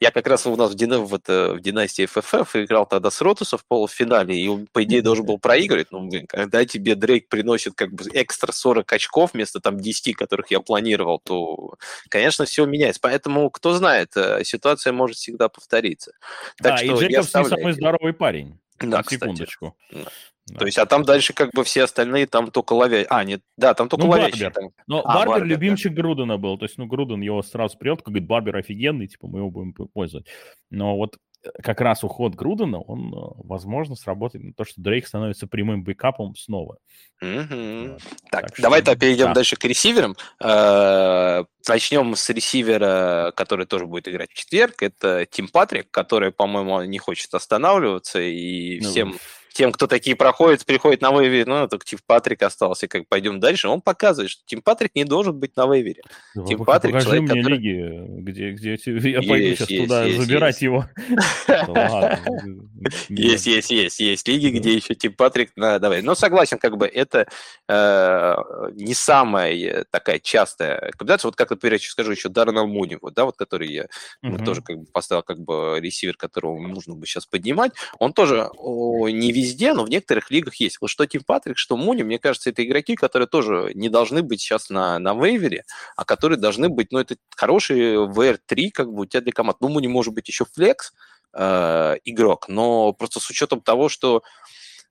Я 0.01 0.11
как 0.11 0.27
раз 0.27 0.47
у 0.47 0.57
нас 0.57 0.73
в, 0.73 0.75
Дина, 0.75 1.01
в, 1.01 1.15
это, 1.15 1.53
в 1.53 1.61
династии 1.61 2.07
ФФФ 2.07 2.57
играл 2.57 2.87
тогда 2.87 3.11
с 3.11 3.21
Ротусом 3.21 3.59
в 3.59 3.67
полуфинале, 3.67 4.35
и 4.35 4.49
он, 4.49 4.67
по 4.73 4.83
идее, 4.83 5.03
должен 5.03 5.27
был 5.27 5.39
проигрывать. 5.39 5.89
Ну, 5.91 6.09
блин, 6.09 6.27
когда 6.27 6.65
тебе 6.65 6.95
Дрейк 6.95 7.29
приносит 7.29 7.75
как 7.75 7.93
бы 7.93 8.05
экстра 8.15 8.51
40 8.51 8.91
очков 8.91 9.35
вместо 9.35 9.61
там 9.61 9.79
10, 9.79 10.17
которых 10.17 10.51
я 10.51 10.61
планировал, 10.61 11.19
то, 11.19 11.75
конечно, 12.09 12.47
все 12.47 12.65
меняется. 12.65 13.01
Поэтому, 13.03 13.51
кто 13.51 13.75
знает, 13.75 14.17
э, 14.17 14.43
ситуация 14.43 14.95
может 14.95 15.19
всегда 15.19 15.51
повториться. 15.51 16.13
Так 16.57 16.73
да, 16.73 16.77
что 16.79 16.87
и 16.87 16.89
Джейкобс 16.89 17.35
не 17.35 17.45
самый 17.45 17.73
здоровый 17.75 18.15
парень. 18.15 18.59
Да, 18.79 19.03
секундочку. 19.07 19.77
Кстати. 19.91 20.05
Да. 20.05 20.11
То 20.59 20.67
есть, 20.67 20.79
а 20.79 20.87
там 20.87 21.05
дальше 21.05 21.33
как 21.33 21.51
бы 21.53 21.65
все 21.65 21.85
остальные 21.85 22.27
там 22.27 22.51
только 22.51 22.73
ловя... 22.73 23.07
А, 23.09 23.25
нет, 23.25 23.43
да, 23.57 23.75
там 23.75 23.89
только 23.89 24.05
ну, 24.05 24.11
ловящие. 24.11 24.51
Барбер. 24.51 24.71
Но 24.87 25.01
а, 25.01 25.15
Барбер, 25.15 25.29
Барбер 25.29 25.47
любимчик 25.47 25.95
да. 25.95 26.03
Грудена 26.03 26.39
был. 26.39 26.59
То 26.59 26.65
есть, 26.65 26.79
ну, 26.79 26.87
Груден 26.87 27.21
его 27.21 27.43
сразу 27.43 27.79
прет, 27.79 28.03
говорит, 28.03 28.27
Барбер 28.27 28.57
офигенный, 28.57 29.07
типа, 29.07 29.27
мы 29.27 29.41
его 29.41 29.51
будем 29.51 29.73
пользовать. 29.73 30.27
Но 30.71 30.97
вот 30.97 31.17
э, 31.45 31.51
как 31.63 31.81
раз 31.81 32.05
уход 32.05 32.35
Грудена, 32.35 32.81
он, 32.81 33.13
э, 33.13 33.17
возможно, 33.45 33.97
сработает 33.97 34.45
на 34.45 34.53
то, 34.53 34.65
что 34.65 34.81
Дрейк 34.81 35.07
становится 35.07 35.47
прямым 35.47 35.85
бэкапом 35.85 36.35
снова. 36.37 36.79
Mm-hmm. 37.23 37.93
Вот. 37.93 38.03
Так, 38.31 38.49
так 38.51 38.61
давай-то 38.61 38.97
перейдем 38.97 39.27
да. 39.27 39.35
дальше 39.35 39.57
к 39.57 39.65
ресиверам. 39.65 40.17
Э, 40.43 41.45
начнем 41.69 42.17
с 42.17 42.29
ресивера, 42.31 43.33
который 43.37 43.67
тоже 43.67 43.87
будет 43.87 44.09
играть 44.09 44.31
в 44.31 44.35
четверг. 44.35 44.83
Это 44.83 45.27
Тим 45.27 45.49
Патрик, 45.49 45.91
который, 45.91 46.33
по-моему, 46.33 46.83
не 46.83 46.99
хочет 46.99 47.33
останавливаться 47.35 48.21
и 48.21 48.81
ну, 48.81 48.89
всем 48.89 49.15
тем, 49.53 49.73
кто 49.73 49.87
такие 49.87 50.17
проходят, 50.17 50.65
приходит 50.65 51.01
на 51.01 51.11
вейвере, 51.11 51.45
ну, 51.47 51.69
только 51.69 51.85
Тим 51.85 51.99
Патрик 52.07 52.43
остался, 52.43 52.89
как 52.89 53.09
пойдем 53.09 53.41
дальше, 53.41 53.69
он 53.69 53.81
показывает, 53.81 54.31
что 54.31 54.43
Тим 54.47 54.63
Патрик 54.63 54.95
не 54.95 55.05
должен 55.05 55.39
быть 55.39 55.57
на 55.57 55.67
вейвере. 55.67 56.03
Ну, 56.35 56.47
Тим 56.47 56.65
Патрик 56.65 56.93
покажи 56.93 57.07
человек, 57.07 57.31
мне 57.31 57.43
который... 57.43 57.59
лиги, 57.59 58.21
где, 58.21 58.51
где 58.53 58.71
я 59.11 59.19
есть, 59.19 59.29
пойду 59.29 59.57
сейчас 59.57 59.71
есть, 59.71 59.83
туда 59.83 60.05
есть, 60.05 60.21
забирать 60.21 60.55
есть. 60.55 60.63
его. 60.63 60.89
Есть, 63.09 63.47
есть, 63.47 63.71
есть, 63.71 64.01
есть 64.01 64.29
лиги, 64.29 64.57
где 64.59 64.75
еще 64.75 64.95
Тим 64.95 65.13
Патрик, 65.13 65.53
давай. 65.55 66.03
Но 66.03 66.15
согласен, 66.15 66.59
как 66.59 66.77
бы 66.77 66.87
это 66.87 67.27
э, 67.69 68.37
не 68.75 68.95
самая 68.95 69.85
такая 69.91 70.19
частая 70.19 70.93
комбинация. 70.97 71.29
Вот 71.29 71.37
как, 71.37 71.51
например, 71.51 71.75
я 71.75 71.79
скажу 71.81 72.13
еще 72.13 72.29
Даррена 72.29 72.65
Муни, 72.65 72.99
вот, 73.01 73.15
да, 73.15 73.25
вот 73.25 73.37
который 73.37 73.71
я 73.71 73.87
тоже 74.45 74.63
как 74.63 74.79
бы 74.79 74.87
поставил 74.87 75.23
как 75.23 75.41
бы 75.41 75.79
ресивер, 75.81 76.17
которого 76.17 76.59
нужно 76.61 76.95
бы 76.95 77.07
сейчас 77.07 77.27
поднимать, 77.27 77.73
он 77.99 78.13
тоже 78.13 78.49
не 78.57 79.33
везде, 79.41 79.73
но 79.73 79.85
в 79.85 79.91
некоторых 79.91 80.31
лигах 80.31 80.57
есть. 80.57 80.79
Вот 80.81 80.89
что 80.89 81.07
Тим 81.07 81.23
Патрик, 81.25 81.59
что 81.59 81.77
Муни, 81.77 82.03
мне 82.03 82.19
кажется, 82.19 82.51
это 82.51 82.65
игроки, 82.65 82.95
которые 82.95 83.29
тоже 83.29 83.73
не 83.75 83.89
должны 83.89 84.23
быть 84.23 84.41
сейчас 84.41 84.71
на, 84.71 84.99
на 84.99 85.15
вейвере, 85.15 85.65
а 85.97 86.05
которые 86.05 86.39
должны 86.39 86.69
быть, 86.69 86.93
ну, 86.93 86.99
это 86.99 87.17
хороший 87.37 87.97
VR3, 87.97 88.71
как 88.73 88.93
бы 88.93 89.03
у 89.03 89.07
тебя 89.07 89.21
для 89.21 89.33
команд. 89.33 89.59
Ну, 89.61 89.69
Муни 89.69 89.89
может 89.89 90.15
быть 90.15 90.29
еще 90.29 90.45
флекс 90.53 90.93
э, 91.35 91.97
игрок, 92.05 92.49
но 92.49 92.93
просто 92.93 93.21
с 93.21 93.31
учетом 93.31 93.61
того, 93.61 93.89
что 93.89 94.23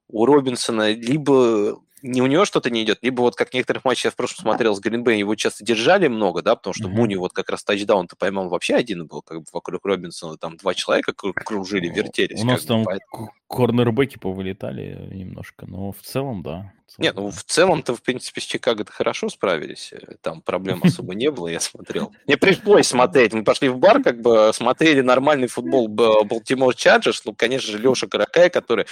у 0.08 0.26
Робинсона 0.26 0.92
либо 0.92 1.80
не 2.02 2.22
у 2.22 2.28
него 2.28 2.46
что-то 2.46 2.70
не 2.70 2.84
идет, 2.84 3.00
либо 3.02 3.22
вот 3.22 3.36
как 3.36 3.54
некоторых 3.54 3.86
матчей 3.86 4.08
я 4.08 4.12
в 4.12 4.16
прошлом 4.16 4.44
смотрел 4.44 4.76
с 4.76 4.80
Гринбей, 4.80 5.20
его 5.20 5.36
часто 5.36 5.64
держали 5.64 6.08
много, 6.08 6.42
да, 6.42 6.56
потому 6.56 6.74
что 6.74 6.88
mm-hmm. 6.88 6.92
Муни 6.92 7.16
вот 7.16 7.34
как 7.34 7.50
раз 7.50 7.64
тачдаун-то 7.64 8.16
поймал 8.16 8.50
вообще 8.50 8.76
один 8.76 9.08
был, 9.08 9.22
как 9.22 9.40
бы 9.40 9.46
вокруг 9.52 9.86
Робинсона 9.86 10.38
там 10.38 10.58
два 10.58 10.74
человека 10.74 11.14
кружили, 11.14 11.88
вертелись. 11.88 12.42
У 12.42 12.46
нас 12.46 12.64
там 12.64 12.84
бы, 12.84 12.98
корнербеки 13.48 14.18
повылетали 14.18 15.10
немножко, 15.14 15.66
но 15.66 15.92
в 15.92 16.02
целом, 16.02 16.44
да. 16.44 16.74
Нет, 16.98 17.16
ну 17.16 17.30
в 17.30 17.44
целом-то, 17.44 17.96
в 17.96 18.02
принципе, 18.02 18.42
с 18.42 18.46
Чикаго-то 18.46 18.92
хорошо 18.92 19.30
справились. 19.30 19.94
Э, 19.94 20.16
там 20.22 20.42
проблем 20.42 20.82
особо 20.84 21.14
не 21.14 21.30
было, 21.30 21.48
я 21.48 21.60
смотрел. 21.60 22.12
Мне 22.26 22.38
пришлось 22.38 22.88
смотреть. 22.88 23.34
Мы 23.34 23.44
пошли 23.44 23.70
в 23.70 23.78
бар, 23.78 24.02
как 24.02 24.22
бы 24.22 24.52
смотрели 24.54 25.02
нормальный 25.02 25.48
футбол 25.48 25.88
Балтимор 25.88 26.76
Чарджерс. 26.76 27.24
Ну, 27.26 27.34
конечно 27.34 27.72
же, 27.72 27.78
Леша 27.78 28.08
Каракай, 28.08 28.50
который, 28.50 28.86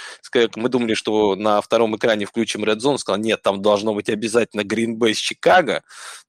мы 0.56 0.68
думали, 0.68 0.94
что 0.94 1.34
на 1.34 1.60
втором 1.60 1.96
экране 1.96 2.24
включим 2.24 2.64
Red 2.64 2.78
Zone, 2.78 2.97
сказал, 2.98 3.20
нет, 3.20 3.42
там 3.42 3.62
должно 3.62 3.94
быть 3.94 4.08
обязательно 4.08 4.62
Green 4.62 4.96
Bay 4.96 5.14
с 5.14 5.18
Чикаго. 5.18 5.82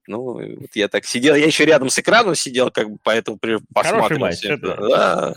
Ну, 0.07 0.33
вот 0.33 0.69
я 0.73 0.87
так 0.87 1.05
сидел, 1.05 1.35
я 1.35 1.45
еще 1.45 1.65
рядом 1.65 1.89
с 1.89 1.99
экраном 1.99 2.35
сидел, 2.35 2.71
как 2.71 2.89
бы, 2.89 2.97
поэтому. 3.03 3.37
Матч, 4.19 4.43
это. 4.43 4.75
Да. 4.75 5.35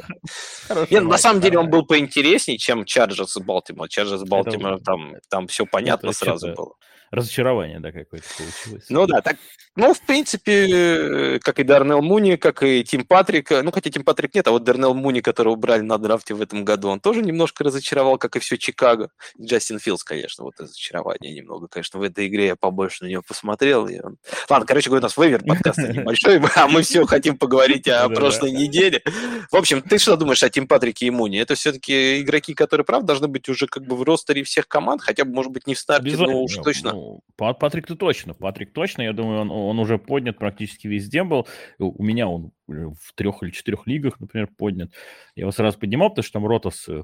Нет, 0.90 1.02
матч, 1.02 1.10
на 1.10 1.18
самом 1.18 1.40
да. 1.40 1.46
деле 1.46 1.58
он 1.58 1.68
был 1.68 1.84
поинтереснее, 1.84 2.58
чем 2.58 2.84
Чарджерс 2.84 3.36
и 3.36 3.42
Балтимор. 3.42 3.88
Чарджерс 3.88 4.22
и 4.22 4.26
Балтимор, 4.26 4.80
там, 4.80 5.16
там 5.28 5.46
все 5.46 5.66
понятно 5.66 6.08
это 6.08 6.16
сразу 6.16 6.54
было 6.54 6.74
разочарование, 7.12 7.78
да, 7.78 7.92
какое-то 7.92 8.26
получилось. 8.36 8.86
Ну 8.88 9.06
да, 9.06 9.20
так, 9.20 9.36
ну, 9.76 9.92
в 9.92 10.00
принципе, 10.00 11.38
как 11.40 11.60
и 11.60 11.62
Дарнелл 11.62 12.00
Муни, 12.00 12.36
как 12.36 12.62
и 12.62 12.82
Тим 12.84 13.04
Патрик, 13.04 13.50
ну, 13.50 13.70
хотя 13.70 13.90
Тим 13.90 14.02
Патрик 14.02 14.34
нет, 14.34 14.48
а 14.48 14.50
вот 14.50 14.64
Дарнелл 14.64 14.94
Муни, 14.94 15.20
которого 15.20 15.54
брали 15.56 15.82
на 15.82 15.98
драфте 15.98 16.32
в 16.32 16.40
этом 16.40 16.64
году, 16.64 16.88
он 16.88 17.00
тоже 17.00 17.20
немножко 17.20 17.64
разочаровал, 17.64 18.16
как 18.16 18.36
и 18.36 18.38
все 18.38 18.56
Чикаго. 18.56 19.10
Джастин 19.40 19.78
Филдс, 19.78 20.04
конечно, 20.04 20.44
вот 20.44 20.54
разочарование 20.58 21.34
немного, 21.34 21.68
конечно, 21.68 22.00
в 22.00 22.02
этой 22.02 22.28
игре 22.28 22.46
я 22.46 22.56
побольше 22.56 23.04
на 23.04 23.08
него 23.08 23.22
посмотрел. 23.26 23.86
И 23.88 24.00
он... 24.00 24.16
Ладно, 24.48 24.66
короче 24.66 24.88
говоря, 24.88 25.00
у 25.00 25.04
нас 25.04 25.16
вывер 25.18 25.44
подкаст 25.44 25.78
небольшой, 25.88 26.40
а 26.56 26.66
мы 26.66 26.80
все 26.80 27.04
хотим 27.06 27.36
поговорить 27.36 27.88
о 27.88 28.08
прошлой 28.08 28.52
неделе. 28.52 29.02
В 29.50 29.56
общем, 29.56 29.82
ты 29.82 29.98
что 29.98 30.16
думаешь 30.16 30.42
о 30.42 30.48
Тим 30.48 30.66
Патрике 30.66 31.06
и 31.06 31.10
Муни? 31.10 31.38
Это 31.38 31.56
все-таки 31.56 32.22
игроки, 32.22 32.54
которые, 32.54 32.86
правда, 32.86 33.08
должны 33.08 33.28
быть 33.28 33.50
уже 33.50 33.66
как 33.66 33.84
бы 33.84 33.96
в 33.96 34.02
ростере 34.02 34.44
всех 34.44 34.66
команд, 34.66 35.02
хотя 35.02 35.26
бы, 35.26 35.34
может 35.34 35.52
быть, 35.52 35.66
не 35.66 35.74
в 35.74 35.78
старте, 35.78 36.16
но 36.16 36.42
уж 36.42 36.54
точно 36.56 37.01
ну, 37.02 37.20
Патрик-то 37.36 37.96
точно, 37.96 38.34
Патрик 38.34 38.72
точно, 38.72 39.02
я 39.02 39.12
думаю, 39.12 39.40
он, 39.40 39.50
он 39.50 39.78
уже 39.78 39.98
поднят 39.98 40.38
практически 40.38 40.86
везде 40.86 41.24
был. 41.24 41.46
У 41.78 42.02
меня 42.02 42.28
он 42.28 42.52
в 42.68 43.12
трех 43.14 43.42
или 43.42 43.50
четырех 43.50 43.86
лигах, 43.86 44.20
например, 44.20 44.48
поднят. 44.56 44.92
Я 45.34 45.42
его 45.42 45.50
сразу 45.50 45.78
поднимал, 45.78 46.10
потому 46.10 46.22
что 46.22 46.32
там 46.34 46.46
Ротас 46.46 46.88
э, 46.88 47.02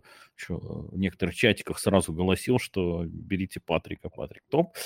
в 0.48 0.96
некоторых 0.96 1.34
чатиках 1.34 1.78
сразу 1.78 2.12
голосил, 2.12 2.58
что 2.58 3.04
берите 3.06 3.60
Патрика, 3.60 4.08
Патрик 4.08 4.42
топ. 4.48 4.76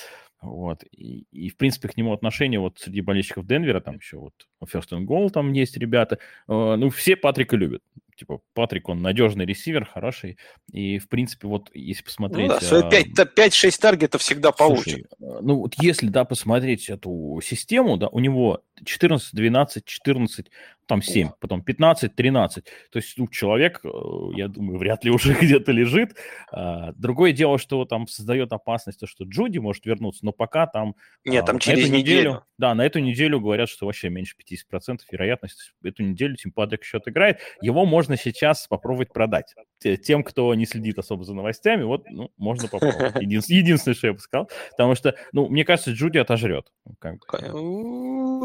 Вот. 0.40 0.82
И, 0.90 1.26
и, 1.30 1.50
в 1.50 1.56
принципе, 1.56 1.88
к 1.88 1.96
нему 1.96 2.12
отношение 2.12 2.58
вот 2.58 2.78
среди 2.78 3.00
болельщиков 3.00 3.46
Денвера, 3.46 3.80
там 3.80 3.96
еще 3.96 4.16
вот 4.18 4.34
First 4.64 4.90
and 4.90 5.04
Goal 5.04 5.30
там 5.30 5.52
есть 5.52 5.76
ребята. 5.76 6.18
Э, 6.48 6.76
ну, 6.76 6.88
все 6.90 7.16
Патрика 7.16 7.56
любят 7.56 7.82
типа, 8.22 8.40
Патрик, 8.54 8.88
он 8.88 9.02
надежный 9.02 9.44
ресивер, 9.44 9.84
хороший. 9.84 10.38
И, 10.70 10.98
в 10.98 11.08
принципе, 11.08 11.48
вот 11.48 11.70
если 11.74 12.04
посмотреть... 12.04 12.48
Ну 12.48 12.54
да, 12.54 12.60
свои 12.60 12.82
5-6 12.82 13.80
таргетов 13.80 14.20
всегда 14.20 14.52
получит. 14.52 15.06
Слушай, 15.18 15.42
ну 15.42 15.56
вот 15.56 15.74
если, 15.78 16.08
да, 16.08 16.24
посмотреть 16.24 16.88
эту 16.88 17.40
систему, 17.42 17.96
да, 17.96 18.08
у 18.08 18.20
него 18.20 18.62
14, 18.84 19.34
12, 19.34 19.84
14, 19.84 20.50
там 20.92 21.00
7, 21.00 21.30
потом 21.40 21.62
15, 21.62 22.14
13. 22.14 22.64
То 22.64 22.98
есть 22.98 23.16
ну, 23.16 23.26
человек, 23.26 23.80
э, 23.82 23.88
я 24.34 24.48
думаю, 24.48 24.78
вряд 24.78 25.04
ли 25.04 25.10
уже 25.10 25.32
где-то 25.40 25.72
лежит. 25.72 26.16
А, 26.50 26.92
другое 26.92 27.32
дело, 27.32 27.56
что 27.56 27.86
там 27.86 28.06
создает 28.06 28.52
опасность, 28.52 29.00
что 29.08 29.24
Джуди 29.24 29.56
может 29.56 29.86
вернуться, 29.86 30.22
но 30.26 30.32
пока 30.32 30.66
там... 30.66 30.94
Нет, 31.24 31.44
а, 31.44 31.46
там 31.46 31.58
через 31.58 31.88
неделю. 31.88 31.98
неделю. 31.98 32.44
Да, 32.58 32.74
на 32.74 32.84
эту 32.84 32.98
неделю 32.98 33.40
говорят, 33.40 33.70
что 33.70 33.86
вообще 33.86 34.10
меньше 34.10 34.34
50% 34.36 34.98
вероятность. 35.10 35.72
Эту 35.82 36.02
неделю 36.02 36.36
Тим 36.36 36.52
Патрик 36.52 36.82
еще 36.82 36.98
отыграет. 36.98 37.40
Его 37.62 37.86
можно 37.86 38.18
сейчас 38.18 38.66
попробовать 38.68 39.14
продать. 39.14 39.54
Тем, 39.80 40.22
кто 40.22 40.54
не 40.54 40.66
следит 40.66 40.98
особо 40.98 41.24
за 41.24 41.34
новостями, 41.34 41.84
вот, 41.84 42.04
ну, 42.10 42.30
можно 42.36 42.68
попробовать. 42.68 43.16
Единственное, 43.16 43.58
единственное, 43.62 43.94
что 43.94 44.06
я 44.08 44.12
бы 44.12 44.18
сказал. 44.18 44.50
Потому 44.72 44.94
что, 44.94 45.16
ну, 45.32 45.48
мне 45.48 45.64
кажется, 45.64 45.92
Джуди 45.92 46.18
отожрет. 46.18 46.70
Как 46.98 47.16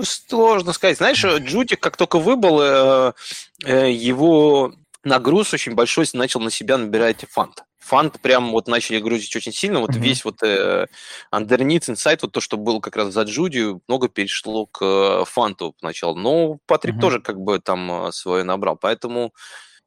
Сложно 0.03 0.73
сказать. 0.73 0.97
Знаешь, 0.97 1.23
Джуди, 1.23 1.75
как 1.75 1.97
только 1.97 2.19
выбыл, 2.19 2.36
э, 2.43 3.13
э, 3.65 3.91
его 3.91 4.73
нагруз 5.03 5.53
очень 5.53 5.75
большой 5.75 6.05
начал 6.13 6.39
на 6.39 6.51
себя 6.51 6.77
набирать 6.77 7.25
фант. 7.29 7.63
Фант 7.79 8.19
прям 8.19 8.51
вот 8.51 8.67
начали 8.67 8.99
грузить 8.99 9.33
очень 9.35 9.53
сильно. 9.53 9.79
Вот 9.79 9.91
mm-hmm. 9.91 9.99
весь 9.99 10.25
вот 10.25 10.43
э, 10.43 10.87
underneath, 11.33 11.89
inside, 11.89 12.19
вот 12.21 12.33
то, 12.33 12.41
что 12.41 12.57
было 12.57 12.79
как 12.81 12.97
раз 12.97 13.13
за 13.13 13.23
Джуди, 13.23 13.79
много 13.87 14.09
перешло 14.09 14.65
к 14.65 14.83
э, 14.83 15.23
фанту 15.25 15.73
поначалу. 15.79 16.15
Но 16.15 16.57
Патрик 16.65 16.95
mm-hmm. 16.95 16.99
тоже 16.99 17.21
как 17.21 17.39
бы 17.39 17.59
там 17.59 18.11
свое 18.11 18.43
набрал. 18.43 18.75
Поэтому 18.75 19.33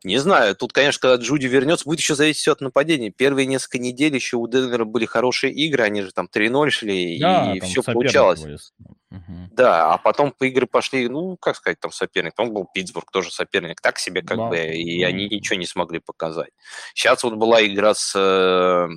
не 0.03 0.17
знаю, 0.17 0.57
тут, 0.57 0.73
конечно, 0.73 1.01
когда 1.01 1.23
Джуди 1.23 1.47
вернется, 1.47 1.85
будет 1.85 1.99
еще 1.99 2.15
зависеть 2.15 2.41
все 2.41 2.53
от 2.53 2.63
нападения. 2.63 3.11
Первые 3.11 3.45
несколько 3.45 3.79
недель 3.79 4.15
еще 4.15 4.39
у 4.39 4.49
Денвера 4.49 4.87
были 4.87 5.05
хорошие 5.05 5.53
игры, 5.53 5.85
они 5.85 6.01
же 6.01 6.13
там 6.13 6.27
3-0 6.33 6.71
шли, 6.71 7.19
да, 7.21 7.55
и 7.55 7.61
все 7.61 7.83
получалось. 7.83 8.73
Угу. 9.11 9.51
Да, 9.53 9.93
а 9.93 9.99
потом 9.99 10.33
по 10.33 10.45
игры 10.45 10.67
пошли, 10.67 11.09
ну, 11.09 11.37
как 11.37 11.57
сказать, 11.57 11.81
там 11.81 11.91
соперник. 11.91 12.35
Там 12.35 12.53
был 12.53 12.67
Питтсбург, 12.73 13.11
тоже 13.11 13.31
соперник, 13.33 13.81
так 13.81 13.99
себе 13.99 14.23
как 14.23 14.39
да. 14.39 14.49
бы, 14.49 14.59
и 14.59 15.03
они 15.03 15.29
ничего 15.29 15.59
не 15.59 15.67
смогли 15.67 15.99
показать. 15.99 16.51
Сейчас 16.95 17.25
вот 17.25 17.35
была 17.35 17.65
игра 17.67 17.95
с 17.95 18.13
э, 18.15 18.89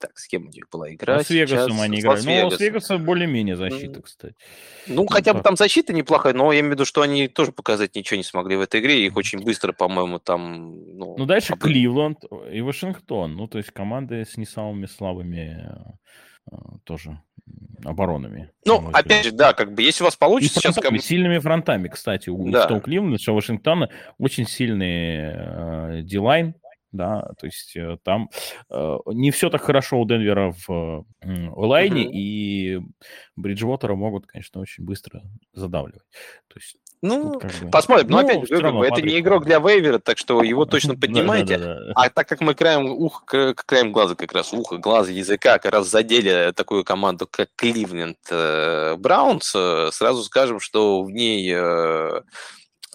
так, 0.00 0.18
с 0.18 0.26
кем 0.26 0.46
у 0.46 0.48
них 0.48 0.64
была 0.70 0.92
игра? 0.92 1.18
Ну, 1.18 1.22
с 1.22 1.28
Вегасом 1.28 1.72
сейчас... 1.72 1.82
они 1.82 2.00
играли. 2.00 2.42
Ну, 2.42 2.50
с 2.50 2.58
Вегаса 2.58 2.98
более-менее 2.98 3.54
защита, 3.54 4.00
кстати. 4.00 4.34
Ну, 4.86 5.06
хотя 5.06 5.34
бы 5.34 5.42
там 5.42 5.56
защита 5.56 5.92
неплохая, 5.92 6.32
но 6.32 6.50
я 6.52 6.60
имею 6.60 6.72
в 6.72 6.74
виду, 6.76 6.84
что 6.86 7.02
они 7.02 7.28
тоже 7.28 7.52
показать 7.52 7.94
ничего 7.94 8.16
не 8.16 8.24
смогли 8.24 8.56
в 8.56 8.62
этой 8.62 8.80
игре. 8.80 9.04
Их 9.04 9.14
очень 9.16 9.44
быстро, 9.44 9.72
по-моему, 9.72 10.18
там... 10.18 10.96
Ну, 10.96 11.16
ну 11.18 11.26
дальше 11.26 11.52
об... 11.52 11.60
Кливленд 11.60 12.24
и 12.50 12.62
Вашингтон. 12.62 13.36
Ну, 13.36 13.46
то 13.46 13.58
есть 13.58 13.70
команды 13.72 14.24
с 14.24 14.38
не 14.38 14.46
самыми 14.46 14.86
слабыми 14.86 15.62
э, 15.62 15.92
тоже 16.84 17.20
оборонами. 17.84 18.50
Ну, 18.64 18.90
опять 18.92 19.24
же, 19.24 19.32
да, 19.32 19.52
как 19.52 19.74
бы, 19.74 19.82
если 19.82 20.02
у 20.02 20.06
вас 20.06 20.16
получится... 20.16 20.60
Сейчас, 20.60 20.76
как... 20.76 21.00
сильными 21.00 21.38
фронтами, 21.38 21.88
кстати, 21.88 22.28
у 22.30 22.50
да. 22.50 22.64
что 22.64 22.80
Кливленда, 22.80 23.18
что 23.18 23.34
Вашингтона 23.34 23.88
очень 24.18 24.46
сильный 24.46 25.32
э, 25.32 26.02
дилайн, 26.02 26.54
да, 26.92 27.32
то 27.38 27.46
есть 27.46 27.76
э, 27.76 27.98
там 28.02 28.30
э, 28.68 28.96
не 29.06 29.30
все 29.30 29.48
так 29.48 29.62
хорошо 29.62 30.00
у 30.00 30.06
Денвера 30.06 30.52
в 30.66 31.04
э, 31.22 31.48
онлайне, 31.56 32.04
mm-hmm. 32.04 32.12
и 32.12 32.80
Бриджвотера 33.36 33.94
могут, 33.94 34.26
конечно, 34.26 34.60
очень 34.60 34.84
быстро 34.84 35.22
задавливать. 35.52 36.02
То 36.48 36.58
есть 36.58 36.76
ну, 37.02 37.38
как 37.38 37.52
бы... 37.52 37.70
посмотрим. 37.70 38.08
Но 38.08 38.20
ну, 38.20 38.26
опять 38.26 38.48
же, 38.48 38.56
это 38.56 38.72
Патрик... 38.72 39.04
не 39.04 39.20
игрок 39.20 39.44
для 39.44 39.58
вейвера, 39.58 39.98
так 39.98 40.18
что 40.18 40.42
его 40.42 40.64
точно 40.66 40.94
поднимайте. 41.00 41.78
А 41.94 42.10
так 42.10 42.28
как 42.28 42.40
мы 42.40 42.54
краем 42.54 42.90
уха, 42.90 43.54
краем 43.54 43.92
глаза 43.92 44.14
как 44.14 44.32
раз, 44.32 44.52
ухо, 44.52 44.76
глаза, 44.76 45.10
языка 45.10 45.58
как 45.58 45.72
раз 45.72 45.88
задели 45.88 46.52
такую 46.54 46.84
команду, 46.84 47.26
как 47.30 47.48
Кливленд 47.56 48.18
Браунс, 49.00 49.46
сразу 49.92 50.22
скажем, 50.24 50.60
что 50.60 51.02
в 51.02 51.10
ней 51.10 51.54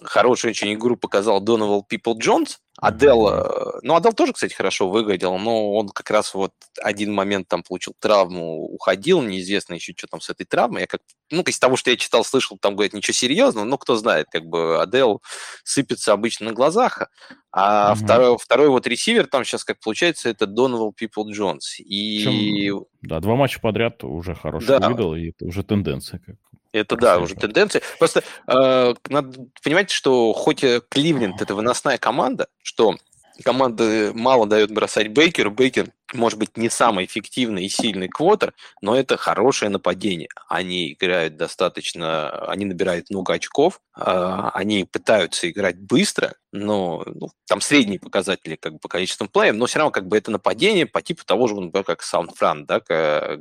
хорошую 0.02 0.50
очень 0.50 0.74
игру 0.74 0.96
показал 0.96 1.40
Доновал 1.40 1.82
Пипл 1.82 2.16
Джонс. 2.16 2.58
Адел, 2.78 3.28
э, 3.28 3.80
ну, 3.82 3.94
Адел 3.94 4.12
тоже, 4.12 4.32
кстати, 4.32 4.52
хорошо 4.52 4.88
выглядел, 4.88 5.38
но 5.38 5.72
он 5.72 5.88
как 5.88 6.10
раз 6.10 6.34
вот 6.34 6.52
один 6.82 7.12
момент 7.14 7.48
там 7.48 7.62
получил 7.62 7.94
травму, 7.98 8.64
уходил, 8.66 9.22
неизвестно 9.22 9.74
еще, 9.74 9.94
что 9.96 10.06
там 10.06 10.20
с 10.20 10.28
этой 10.28 10.44
травмой. 10.44 10.82
Я 10.82 10.86
как 10.86 11.00
ну, 11.30 11.42
из 11.42 11.58
того, 11.58 11.76
что 11.76 11.90
я 11.90 11.96
читал, 11.96 12.24
слышал, 12.24 12.58
там 12.58 12.74
говорят, 12.76 12.92
ничего 12.92 13.14
серьезного, 13.14 13.64
но 13.64 13.78
кто 13.78 13.96
знает, 13.96 14.26
как 14.30 14.44
бы 14.44 14.80
Адел 14.80 15.22
сыпется 15.64 16.12
обычно 16.12 16.46
на 16.46 16.52
глазах, 16.52 17.10
а 17.50 17.92
угу. 17.92 18.04
второй, 18.04 18.38
второй 18.38 18.68
вот 18.68 18.86
ресивер 18.86 19.26
там 19.26 19.44
сейчас, 19.44 19.64
как 19.64 19.80
получается, 19.80 20.28
это 20.28 20.46
Доновал 20.46 20.92
Пипл 20.92 21.26
Джонс. 21.28 21.80
И... 21.80 22.22
Чем... 22.22 22.84
Да, 23.00 23.20
два 23.20 23.36
матча 23.36 23.60
подряд 23.60 24.04
уже 24.04 24.34
хороший 24.34 24.66
да. 24.66 24.88
выдал, 24.88 25.14
и 25.14 25.30
это 25.30 25.46
уже 25.46 25.62
тенденция. 25.62 26.20
Как... 26.20 26.36
Это 26.76 26.96
да, 26.96 27.18
уже 27.18 27.34
тенденция. 27.34 27.82
Просто 27.98 28.22
э, 28.46 28.94
надо 29.08 29.46
понимать, 29.62 29.90
что 29.90 30.32
хоть 30.32 30.64
Кливленд 30.88 31.40
это 31.40 31.54
выносная 31.54 31.98
команда, 31.98 32.48
что 32.62 32.96
команда 33.44 34.12
мало 34.14 34.46
дает 34.46 34.70
бросать 34.72 35.08
Бейкеру, 35.08 35.50
Бейкер 35.50 35.88
может 36.14 36.38
быть 36.38 36.56
не 36.56 36.70
самый 36.70 37.04
эффективный 37.04 37.66
и 37.66 37.68
сильный 37.68 38.08
квотер, 38.08 38.54
но 38.80 38.96
это 38.96 39.16
хорошее 39.16 39.70
нападение. 39.70 40.28
Они 40.48 40.92
играют 40.92 41.36
достаточно, 41.36 42.30
они 42.46 42.64
набирают 42.64 43.10
много 43.10 43.34
очков, 43.34 43.80
э, 43.96 44.50
они 44.54 44.84
пытаются 44.84 45.50
играть 45.50 45.78
быстро, 45.78 46.34
но 46.52 47.02
ну, 47.06 47.28
там 47.46 47.60
средние 47.60 47.98
показатели 47.98 48.56
как 48.56 48.74
бы 48.74 48.78
по 48.78 48.88
количеству 48.88 49.28
плеев, 49.28 49.54
но 49.56 49.66
все 49.66 49.78
равно 49.78 49.90
как 49.90 50.06
бы 50.06 50.16
это 50.16 50.30
нападение 50.30 50.86
по 50.86 51.02
типу 51.02 51.24
того 51.24 51.48
же, 51.48 51.54
например, 51.56 51.84
как 51.84 52.02
Саундфран, 52.02 52.66
да, 52.66 52.80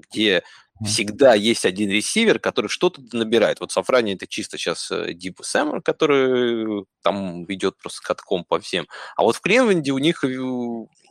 где 0.09 0.43
всегда 0.83 1.33
есть 1.33 1.65
один 1.65 1.89
ресивер, 1.89 2.39
который 2.39 2.67
что-то 2.67 3.01
набирает. 3.13 3.59
Вот 3.59 3.71
Сафрани 3.71 4.15
это 4.15 4.27
чисто 4.27 4.57
сейчас 4.57 4.91
Дипу 5.13 5.43
Сэммер, 5.43 5.81
который 5.81 6.85
там 7.01 7.45
идет 7.51 7.77
просто 7.77 8.01
катком 8.01 8.43
по 8.43 8.59
всем. 8.59 8.87
А 9.15 9.23
вот 9.23 9.35
в 9.35 9.41
Кливленде 9.41 9.91
у 9.91 9.97
них 9.99 10.23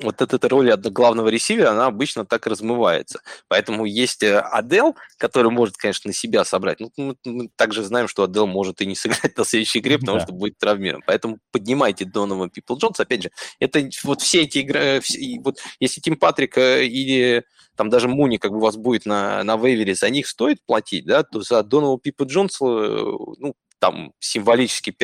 вот 0.01 0.21
эта 0.21 0.49
роль 0.49 0.75
главного 0.77 1.29
ресивера, 1.29 1.71
она 1.71 1.87
обычно 1.87 2.27
так 2.27 2.47
размывается. 2.47 3.21
Поэтому 3.49 3.85
есть 3.85 4.23
э, 4.23 4.39
Адел, 4.39 4.97
который 5.19 5.51
может, 5.51 5.77
конечно, 5.77 6.09
на 6.09 6.15
себя 6.15 6.45
собрать. 6.45 6.81
Ну, 6.81 6.91
мы, 6.97 7.17
мы 7.25 7.49
также 7.57 7.83
знаем, 7.85 8.09
что 8.09 8.25
Адел 8.25 8.47
может 8.47 8.81
и 8.81 8.87
не 8.87 8.95
сыграть 8.97 9.37
на 9.37 9.45
следующей 9.45 9.79
игре, 9.81 9.99
потому 9.99 10.19
да. 10.19 10.25
что 10.25 10.33
будет 10.33 10.59
травмирован. 10.59 11.03
Поэтому 11.07 11.39
поднимайте 11.53 12.05
Донован 12.05 12.51
Пипл 12.51 12.77
Джонс. 12.77 13.01
Опять 13.01 13.25
же, 13.25 13.31
это 13.61 13.89
вот 14.03 14.21
все 14.21 14.43
эти 14.43 14.59
игры, 14.59 14.81
э, 14.81 15.01
все, 15.01 15.41
вот 15.41 15.59
если 15.81 16.01
Тим 16.01 16.17
Патрик 16.17 16.59
или 16.59 17.45
там 17.77 17.91
даже 17.91 18.09
Муни 18.09 18.37
как 18.37 18.53
бы 18.53 18.59
у 18.59 18.61
вас 18.61 18.77
будет 18.77 19.05
на, 19.07 19.43
на 19.43 19.54
вейвере, 19.57 19.95
за 19.95 20.11
них 20.11 20.27
стоит 20.27 20.59
платить, 20.67 21.07
да, 21.07 21.23
то 21.23 21.41
за 21.41 21.63
Донован 21.63 21.99
Пипл 21.99 22.25
Джонс, 22.25 22.61
ну, 22.61 23.55
там 23.79 24.13
символически 24.19 24.95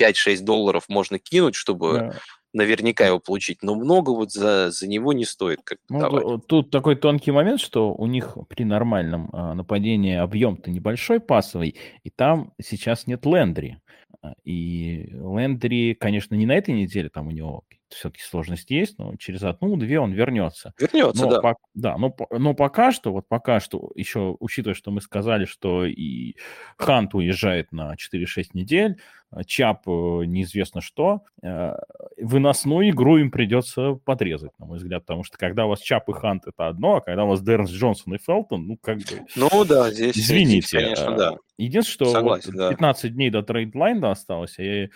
5-6 0.00 0.42
долларов 0.42 0.84
можно 0.88 1.18
кинуть, 1.18 1.54
чтобы 1.54 1.92
да 1.92 2.20
наверняка 2.52 3.06
его 3.06 3.20
получить, 3.20 3.62
но 3.62 3.74
много 3.74 4.10
вот 4.10 4.32
за, 4.32 4.70
за 4.70 4.88
него 4.88 5.12
не 5.12 5.24
стоит 5.24 5.60
как 5.62 5.78
ну, 5.88 6.00
давать. 6.00 6.46
Тут 6.46 6.70
такой 6.70 6.96
тонкий 6.96 7.30
момент, 7.30 7.60
что 7.60 7.94
у 7.94 8.06
них 8.06 8.36
при 8.48 8.64
нормальном 8.64 9.30
а, 9.32 9.54
нападении 9.54 10.16
объем-то 10.16 10.70
небольшой 10.70 11.20
пасовый, 11.20 11.76
и 12.02 12.10
там 12.10 12.52
сейчас 12.60 13.06
нет 13.06 13.24
Лендри. 13.24 13.80
А, 14.22 14.32
и 14.44 15.10
Лендри, 15.12 15.94
конечно, 15.94 16.34
не 16.34 16.46
на 16.46 16.52
этой 16.52 16.74
неделе, 16.74 17.08
там 17.08 17.28
у 17.28 17.30
него 17.30 17.64
все-таки 17.94 18.22
сложность 18.22 18.70
есть, 18.70 18.98
но 18.98 19.16
через 19.16 19.42
одну-две 19.42 20.00
он 20.00 20.12
вернется. 20.12 20.74
Вернется, 20.78 21.24
но, 21.24 21.30
да. 21.30 21.40
По, 21.40 21.56
да, 21.74 21.98
но, 21.98 22.14
но 22.30 22.54
пока 22.54 22.92
что, 22.92 23.12
вот 23.12 23.28
пока 23.28 23.60
что, 23.60 23.90
еще 23.94 24.36
учитывая, 24.40 24.74
что 24.74 24.90
мы 24.90 25.00
сказали, 25.00 25.44
что 25.44 25.84
и 25.84 26.36
Хант 26.76 27.14
уезжает 27.14 27.72
на 27.72 27.94
4-6 27.94 28.50
недель, 28.54 28.98
Чаб 29.46 29.86
э, 29.86 29.90
неизвестно 30.26 30.80
что, 30.80 31.22
э, 31.42 31.74
выносную 32.18 32.90
игру 32.90 33.16
им 33.18 33.30
придется 33.30 33.94
подрезать, 34.04 34.50
на 34.58 34.66
мой 34.66 34.78
взгляд, 34.78 35.04
потому 35.06 35.22
что 35.22 35.38
когда 35.38 35.66
у 35.66 35.68
вас 35.68 35.80
Чаб 35.80 36.08
и 36.08 36.12
Хант 36.12 36.46
это 36.46 36.66
одно, 36.66 36.96
а 36.96 37.00
когда 37.00 37.24
у 37.24 37.28
вас 37.28 37.40
Дернест 37.40 37.70
Джонсон 37.70 38.14
и 38.14 38.18
Фелтон, 38.18 38.66
ну 38.66 38.76
как 38.76 38.98
бы... 38.98 39.26
Ну 39.36 39.64
да, 39.64 39.90
здесь... 39.92 40.18
Извините. 40.18 40.66
Здесь, 40.66 40.82
конечно, 40.82 41.16
да. 41.16 41.36
Единственное, 41.58 42.10
что 42.10 42.18
Согласен, 42.18 42.52
вот 42.56 42.70
15 42.70 43.02
да. 43.02 43.08
дней 43.10 43.30
до 43.30 43.42
trade 43.42 43.76
line 43.76 44.03
а 44.03 44.10
осталось, 44.10 44.58
и 44.58 44.88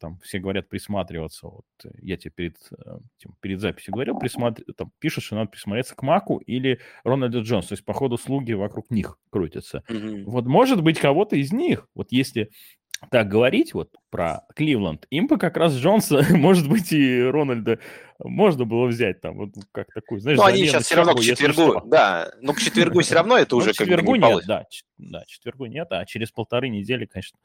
там 0.00 0.18
все 0.22 0.38
говорят 0.38 0.68
присматриваться. 0.68 1.48
Вот 1.48 1.66
я 2.00 2.16
тебе 2.16 2.30
перед, 2.30 2.56
перед 3.40 3.60
записью 3.60 3.92
говорил, 3.92 4.18
присматр... 4.18 4.62
там 4.74 4.90
пишут, 4.98 5.24
что 5.24 5.36
надо 5.36 5.50
присмотреться 5.50 5.94
к 5.94 6.02
Маку 6.02 6.38
или 6.38 6.80
Рональду 7.04 7.42
Джонс. 7.42 7.66
То 7.66 7.74
есть, 7.74 7.84
по 7.84 7.92
ходу 7.92 8.16
слуги 8.16 8.54
вокруг 8.54 8.90
них 8.90 9.18
крутятся. 9.28 9.84
Mm-hmm. 9.88 10.24
Вот 10.24 10.46
может 10.46 10.82
быть 10.82 10.98
кого-то 10.98 11.36
из 11.36 11.52
них, 11.52 11.86
вот 11.94 12.10
если 12.10 12.50
так 13.10 13.28
говорить 13.28 13.74
вот 13.74 13.90
про 14.10 14.42
Кливленд, 14.54 15.06
им 15.10 15.26
бы 15.26 15.38
как 15.38 15.56
раз 15.56 15.74
Джонса, 15.74 16.24
может 16.30 16.68
быть, 16.68 16.92
и 16.92 17.22
Рональда 17.22 17.78
можно 18.18 18.64
было 18.64 18.86
взять 18.86 19.20
там, 19.20 19.36
вот 19.36 19.50
как 19.72 19.92
такую, 19.94 20.20
знаешь, 20.20 20.38
Ну, 20.38 20.44
они 20.44 20.66
сейчас 20.66 20.86
все 20.86 20.96
равно 20.96 21.14
к 21.14 21.20
четвергу, 21.20 21.82
да, 21.86 22.32
но 22.40 22.52
к 22.52 22.58
четвергу 22.58 23.00
все 23.00 23.14
равно 23.14 23.36
это 23.36 23.54
уже 23.54 23.72
как 23.72 23.86
бы 23.86 24.18
не 24.18 24.18
нет, 24.18 24.44
да, 24.46 24.64
да, 24.98 25.24
четвергу 25.26 25.66
нет, 25.66 25.88
а 25.90 26.04
через 26.04 26.30
полторы 26.30 26.68
недели, 26.68 27.06
конечно. 27.06 27.38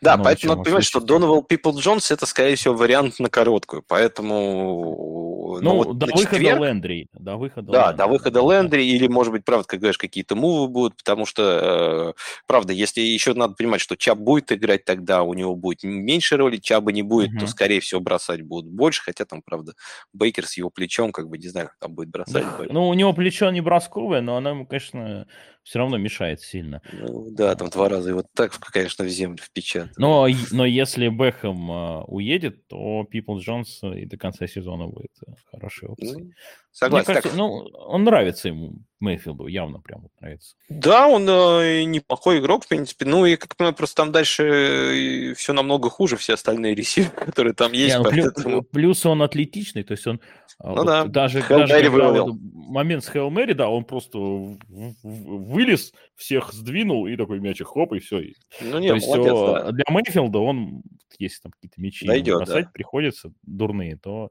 Да, 0.00 0.16
поэтому 0.16 0.54
надо 0.54 0.64
понимать, 0.64 0.84
что 0.84 1.00
Donovan 1.00 1.46
People 1.48 1.72
Jones 1.72 2.12
это, 2.12 2.26
скорее 2.26 2.56
всего, 2.56 2.74
вариант 2.74 3.18
на 3.18 3.28
короткую, 3.28 3.82
поэтому... 3.86 5.27
Ну, 5.60 5.84
ну 5.84 5.94
до 5.94 6.06
выхода 6.06 6.38
Лендри, 6.38 7.08
до 7.12 7.36
выхода 7.36 7.72
Да, 7.72 7.92
до 7.92 8.06
выхода 8.06 8.40
Лендри, 8.40 8.84
или, 8.84 9.06
может 9.06 9.32
быть, 9.32 9.44
правда, 9.44 9.66
как 9.66 9.80
говоришь, 9.80 9.98
какие-то 9.98 10.36
мувы 10.36 10.68
будут, 10.68 10.96
потому 10.96 11.26
что, 11.26 12.14
э, 12.16 12.20
правда, 12.46 12.72
если 12.72 13.00
еще 13.00 13.34
надо 13.34 13.54
понимать, 13.54 13.80
что 13.80 13.96
Чап 13.96 14.18
будет 14.18 14.52
играть, 14.52 14.84
тогда 14.84 15.22
у 15.22 15.34
него 15.34 15.54
будет 15.56 15.82
меньше 15.82 16.36
роли, 16.36 16.56
Чаба 16.56 16.92
не 16.92 17.02
будет, 17.02 17.38
то, 17.38 17.46
скорее 17.46 17.80
всего, 17.80 18.00
бросать 18.00 18.42
будут 18.42 18.70
больше, 18.70 19.02
хотя 19.02 19.24
там, 19.24 19.42
правда, 19.42 19.74
Бейкер 20.12 20.46
с 20.46 20.56
его 20.56 20.70
плечом, 20.70 21.12
как 21.12 21.28
бы, 21.28 21.38
не 21.38 21.48
знаю, 21.48 21.68
как 21.68 21.76
там 21.78 21.94
будет 21.94 22.10
бросать. 22.10 22.44
Да. 22.44 22.64
Ну, 22.70 22.88
у 22.88 22.94
него 22.94 23.12
плечо 23.12 23.50
не 23.50 23.60
бросковое, 23.60 24.20
но 24.20 24.36
оно 24.36 24.50
ему, 24.50 24.66
конечно, 24.66 25.26
все 25.68 25.80
равно 25.80 25.98
мешает 25.98 26.40
сильно. 26.40 26.80
Ну, 26.94 27.30
да, 27.30 27.54
там 27.54 27.68
два 27.68 27.90
раза 27.90 28.08
его 28.08 28.24
так, 28.34 28.58
конечно, 28.58 29.04
в 29.04 29.08
землю 29.08 29.36
впечатали. 29.36 29.92
Но, 29.98 30.26
но 30.50 30.64
если 30.64 31.08
Бэхэм 31.08 31.70
uh, 31.70 32.04
уедет, 32.06 32.66
то 32.68 33.04
Пипл 33.04 33.38
Джонс 33.38 33.82
и 33.82 34.06
до 34.06 34.16
конца 34.16 34.46
сезона 34.46 34.86
будет 34.86 35.12
э, 35.26 35.32
хорошей 35.50 35.88
опцией. 35.88 36.24
Ну, 36.24 36.30
согласен. 36.72 37.12
Мне 37.12 37.20
кажется, 37.20 37.28
так... 37.28 37.38
ну, 37.38 37.50
он 37.74 38.04
нравится 38.04 38.48
ему, 38.48 38.78
Мейфилду, 39.00 39.46
явно 39.46 39.80
прям 39.80 40.02
вот 40.02 40.10
нравится. 40.20 40.56
Да, 40.68 41.06
он 41.06 41.28
э, 41.28 41.84
неплохой 41.84 42.40
игрок, 42.40 42.64
в 42.64 42.68
принципе. 42.68 43.04
Ну 43.04 43.26
и, 43.26 43.36
как 43.36 43.56
понимаю, 43.56 43.74
просто 43.74 43.96
там 43.96 44.12
дальше 44.12 44.42
э, 44.42 45.34
все 45.34 45.52
намного 45.52 45.88
хуже, 45.88 46.16
все 46.16 46.34
остальные 46.34 46.74
ресиверы, 46.74 47.10
которые 47.26 47.54
там 47.54 47.72
есть. 47.72 47.96
Не, 47.96 48.02
ну, 48.02 48.10
поэтому... 48.10 48.62
Плюс 48.62 49.06
он 49.06 49.22
атлетичный, 49.22 49.84
то 49.84 49.92
есть 49.92 50.06
он 50.06 50.20
а, 50.60 50.70
ну, 50.70 50.74
вот 50.76 50.86
да. 50.86 51.04
даже, 51.04 51.40
даже 51.48 51.80
когда 51.80 52.24
вот 52.24 52.36
момент 52.52 53.04
с 53.04 53.08
Хелл 53.08 53.30
Мэри, 53.30 53.52
да, 53.52 53.68
он 53.68 53.84
просто 53.84 54.18
вылез, 54.18 55.92
всех 56.16 56.52
сдвинул 56.52 57.06
и 57.06 57.16
такой 57.16 57.38
мячик 57.38 57.68
хоп, 57.68 57.92
и 57.92 58.00
все. 58.00 58.22
Ну, 58.60 58.78
нет, 58.80 58.90
То 58.90 58.94
есть 58.96 59.06
молодец, 59.06 59.32
о, 59.32 59.52
да. 59.54 59.70
для 59.70 59.84
Мейфилда 59.88 60.38
он, 60.38 60.82
если 61.20 61.42
там 61.42 61.52
какие-то 61.52 61.80
мячи 61.80 62.04
Дойдет, 62.04 62.38
бросать 62.38 62.64
да. 62.64 62.70
приходится 62.72 63.32
дурные, 63.42 63.96
то 63.96 64.30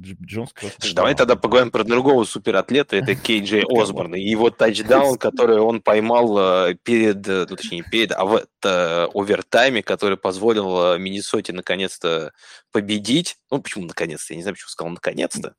Джонс 0.00 0.52
Слушай, 0.78 0.94
давай 0.94 1.14
тогда 1.14 1.36
поговорим 1.36 1.70
про 1.70 1.84
другого 1.84 2.24
суператлета, 2.24 2.96
это 2.96 3.14
Кей 3.14 3.42
Джей 3.42 3.64
Осборн. 3.68 4.14
И 4.14 4.22
его 4.22 4.50
тачдаун, 4.50 5.18
который 5.18 5.58
он 5.58 5.82
поймал 5.82 6.68
э, 6.68 6.74
перед, 6.82 7.26
э, 7.28 7.46
ну, 7.48 7.56
точнее, 7.56 7.82
перед, 7.82 8.12
а 8.12 8.24
в 8.24 8.44
овертайме, 8.62 9.82
который 9.82 10.16
позволил 10.16 10.94
э, 10.94 10.98
Миннесоте 10.98 11.52
наконец-то 11.52 12.32
победить. 12.72 13.36
Ну, 13.50 13.60
почему 13.60 13.86
наконец-то? 13.86 14.32
Я 14.32 14.36
не 14.36 14.42
знаю, 14.42 14.54
почему 14.54 14.68
сказал 14.68 14.92
наконец-то. 14.92 15.54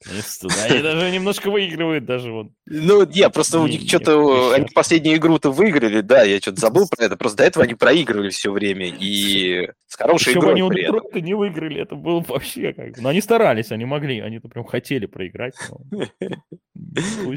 Они 0.64 0.82
даже 0.82 1.12
немножко 1.12 1.52
выигрывают 1.52 2.06
даже 2.06 2.32
вот. 2.32 2.48
Ну, 2.66 3.08
я 3.12 3.30
просто 3.30 3.60
у 3.60 3.68
них 3.68 3.88
что-то, 3.88 4.54
они 4.54 4.68
последнюю 4.74 5.18
игру-то 5.18 5.52
выиграли, 5.52 6.02
да, 6.02 6.24
я 6.24 6.40
что-то 6.40 6.62
забыл 6.62 6.88
про 6.96 7.06
это, 7.06 7.18
просто 7.18 7.40
до 7.40 7.44
этого 7.46 7.66
они 7.66 7.76
проигрывали 7.76 8.30
все 8.30 8.52
время, 8.52 8.88
и 8.88 9.70
с 9.88 9.96
хорошей 9.96 10.34
игрой 10.34 10.54
они 10.54 10.64
у 10.64 10.74
Детройта 10.74 11.22
не 11.22 11.34
выиграли, 11.34 11.82
это 11.82 11.96
было 11.96 12.24
вообще 12.28 12.74
как 12.74 12.98
Но 12.98 13.10
они 13.10 13.22
старались, 13.22 13.72
они 13.72 13.86
могли, 13.86 14.20
они-то 14.20 14.48
прям 14.48 14.66
хотели 14.66 15.06
проиграть. 15.06 15.54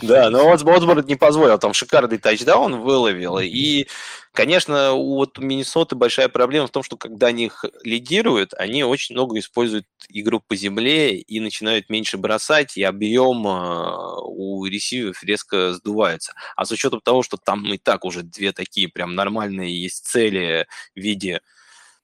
Да, 0.03 0.31
но 0.31 0.51
Осборн 0.51 1.05
не 1.07 1.17
позволил, 1.17 1.59
там 1.59 1.75
шикарный 1.75 2.19
тачдаун 2.19 2.81
выловил, 2.81 3.39
и 3.39 3.87
Конечно, 4.35 4.95
у 4.95 5.15
вот 5.15 5.39
Миннесоты 5.39 5.95
большая 5.95 6.29
проблема 6.29 6.67
в 6.67 6.73
том, 6.73 6.83
что 6.83 6.97
когда 6.97 7.29
они 7.29 7.45
их 7.45 7.65
лидируют, 7.85 8.53
они 8.55 8.83
очень 8.83 9.15
много 9.15 9.39
используют 9.39 9.87
игру 10.09 10.41
по 10.41 10.57
земле 10.57 11.17
и 11.17 11.39
начинают 11.39 11.89
меньше 11.89 12.19
бросать, 12.19 12.77
и 12.77 12.83
объем 12.83 13.47
а, 13.47 14.17
у 14.23 14.65
ресиверов 14.67 15.23
резко 15.23 15.75
сдувается. 15.75 16.35
А 16.57 16.65
с 16.65 16.73
учетом 16.73 17.01
того, 17.01 17.23
что 17.23 17.37
там 17.37 17.73
и 17.73 17.79
так 17.79 18.05
уже 18.05 18.25
две 18.25 18.51
такие 18.51 18.89
прям 18.89 19.15
нормальные 19.15 19.81
есть 19.81 20.05
цели 20.05 20.67
в 20.97 20.99
виде 20.99 21.41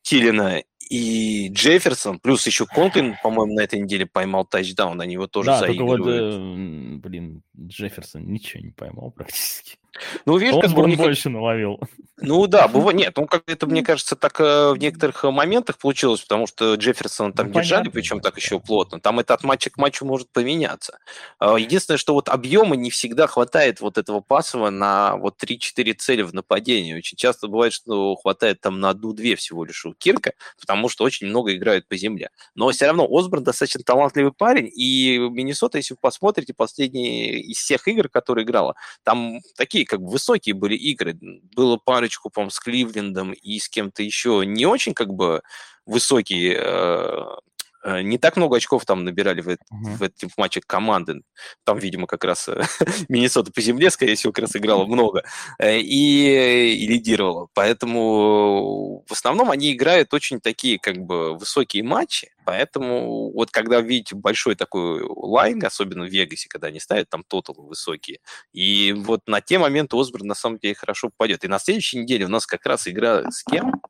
Тилина 0.02 0.62
и 0.88 1.48
Джефферсон, 1.48 2.20
плюс 2.20 2.46
еще 2.46 2.64
Конклин, 2.64 3.16
по-моему, 3.24 3.54
на 3.54 3.62
этой 3.62 3.80
неделе 3.80 4.06
поймал 4.06 4.44
тачдаун, 4.44 5.00
они 5.00 5.14
его 5.14 5.26
тоже 5.26 5.48
да, 5.48 5.58
заигрывают. 5.58 6.00
Вот, 6.00 6.14
э, 6.14 7.08
блин, 7.08 7.42
Джефферсон 7.58 8.24
ничего 8.24 8.62
не 8.62 8.70
поймал 8.70 9.10
практически. 9.10 9.79
Ну, 10.26 10.36
видишь, 10.36 10.54
Он 10.54 10.62
как 10.62 10.70
бы... 10.72 10.96
больше 10.96 11.28
наловил. 11.28 11.80
Ну 12.22 12.46
да, 12.46 12.68
бывает. 12.68 12.98
Нет, 12.98 13.16
ну 13.16 13.26
как 13.26 13.44
это, 13.46 13.66
мне 13.66 13.82
кажется, 13.82 14.14
так 14.14 14.40
э, 14.40 14.72
в 14.72 14.76
некоторых 14.76 15.24
моментах 15.24 15.78
получилось, 15.78 16.20
потому 16.20 16.46
что 16.46 16.74
Джефферсон 16.74 17.32
там 17.32 17.46
ну, 17.46 17.54
держали, 17.54 17.80
понятно, 17.80 17.92
причем 17.92 18.20
так 18.20 18.36
еще 18.36 18.60
плотно. 18.60 19.00
Там 19.00 19.20
это 19.20 19.34
от 19.34 19.42
матча 19.42 19.70
к 19.70 19.78
матчу 19.78 20.04
может 20.04 20.30
поменяться. 20.30 20.98
А, 21.38 21.56
единственное, 21.56 21.98
что 21.98 22.12
вот 22.12 22.28
объема 22.28 22.76
не 22.76 22.90
всегда 22.90 23.26
хватает 23.26 23.80
вот 23.80 23.96
этого 23.96 24.20
пасова 24.20 24.70
на 24.70 25.16
вот 25.16 25.42
3-4 25.42 25.94
цели 25.94 26.22
в 26.22 26.34
нападении. 26.34 26.94
Очень 26.94 27.16
часто 27.16 27.48
бывает, 27.48 27.72
что 27.72 28.16
хватает 28.16 28.60
там 28.60 28.80
на 28.80 28.90
одну-две 28.90 29.36
всего 29.36 29.64
лишь 29.64 29.86
у 29.86 29.94
Кирка, 29.94 30.34
потому 30.60 30.88
что 30.88 31.04
очень 31.04 31.26
много 31.26 31.54
играют 31.54 31.88
по 31.88 31.96
земле. 31.96 32.30
Но 32.54 32.70
все 32.70 32.86
равно 32.86 33.06
Осборн 33.10 33.44
достаточно 33.44 33.82
талантливый 33.82 34.32
парень, 34.32 34.70
и 34.74 35.18
Миннесота, 35.18 35.78
если 35.78 35.94
вы 35.94 35.98
посмотрите 36.00 36.52
последние 36.52 37.40
из 37.40 37.58
всех 37.58 37.88
игр, 37.88 38.08
которые 38.08 38.44
играла, 38.44 38.74
там 39.04 39.40
такие 39.56 39.79
как 39.84 40.00
бы 40.00 40.10
высокие 40.10 40.54
были 40.54 40.76
игры. 40.76 41.18
Было 41.54 41.76
парочку, 41.76 42.30
по 42.30 42.48
с 42.50 42.58
Кливлендом 42.58 43.32
и 43.32 43.58
с 43.58 43.68
кем-то 43.68 44.02
еще 44.02 44.42
не 44.46 44.66
очень 44.66 44.94
как 44.94 45.12
бы 45.12 45.42
высокие 45.86 46.60
Э, 46.62 47.36
не 47.84 48.18
так 48.18 48.36
много 48.36 48.56
очков 48.56 48.84
там 48.84 49.04
набирали 49.04 49.40
в, 49.40 49.48
uh-huh. 49.48 49.56
в 49.70 50.02
этом 50.02 50.30
матче 50.36 50.60
команды. 50.66 51.22
Там, 51.64 51.78
видимо, 51.78 52.06
как 52.06 52.24
раз 52.24 52.48
э, 52.48 52.62
Миннесота 53.08 53.52
по 53.52 53.60
земле, 53.60 53.90
скорее 53.90 54.16
всего, 54.16 54.32
как 54.32 54.42
раз 54.42 54.56
играла 54.56 54.86
много 54.86 55.24
э, 55.58 55.78
и, 55.78 56.74
и 56.74 56.86
лидировала. 56.86 57.48
Поэтому 57.54 59.04
в 59.06 59.12
основном 59.12 59.50
они 59.50 59.72
играют 59.72 60.12
очень 60.12 60.40
такие 60.40 60.78
как 60.78 60.98
бы 60.98 61.36
высокие 61.36 61.82
матчи. 61.82 62.30
Поэтому 62.44 63.32
вот 63.32 63.50
когда 63.50 63.80
видите 63.80 64.16
большой 64.16 64.56
такой 64.56 65.02
лайн, 65.04 65.64
особенно 65.64 66.04
в 66.04 66.10
Вегасе, 66.10 66.48
когда 66.48 66.68
они 66.68 66.80
ставят 66.80 67.08
там 67.08 67.22
тоталы 67.22 67.66
высокие, 67.66 68.18
и 68.52 68.92
вот 68.92 69.20
на 69.26 69.40
те 69.40 69.58
моменты 69.58 69.96
Осборн 69.96 70.26
на 70.26 70.34
самом 70.34 70.58
деле 70.58 70.74
хорошо 70.74 71.10
попадет. 71.10 71.44
И 71.44 71.48
на 71.48 71.58
следующей 71.58 71.98
неделе 71.98 72.26
у 72.26 72.28
нас 72.28 72.46
как 72.46 72.66
раз 72.66 72.88
игра 72.88 73.30
с 73.30 73.42
кем? 73.44 73.80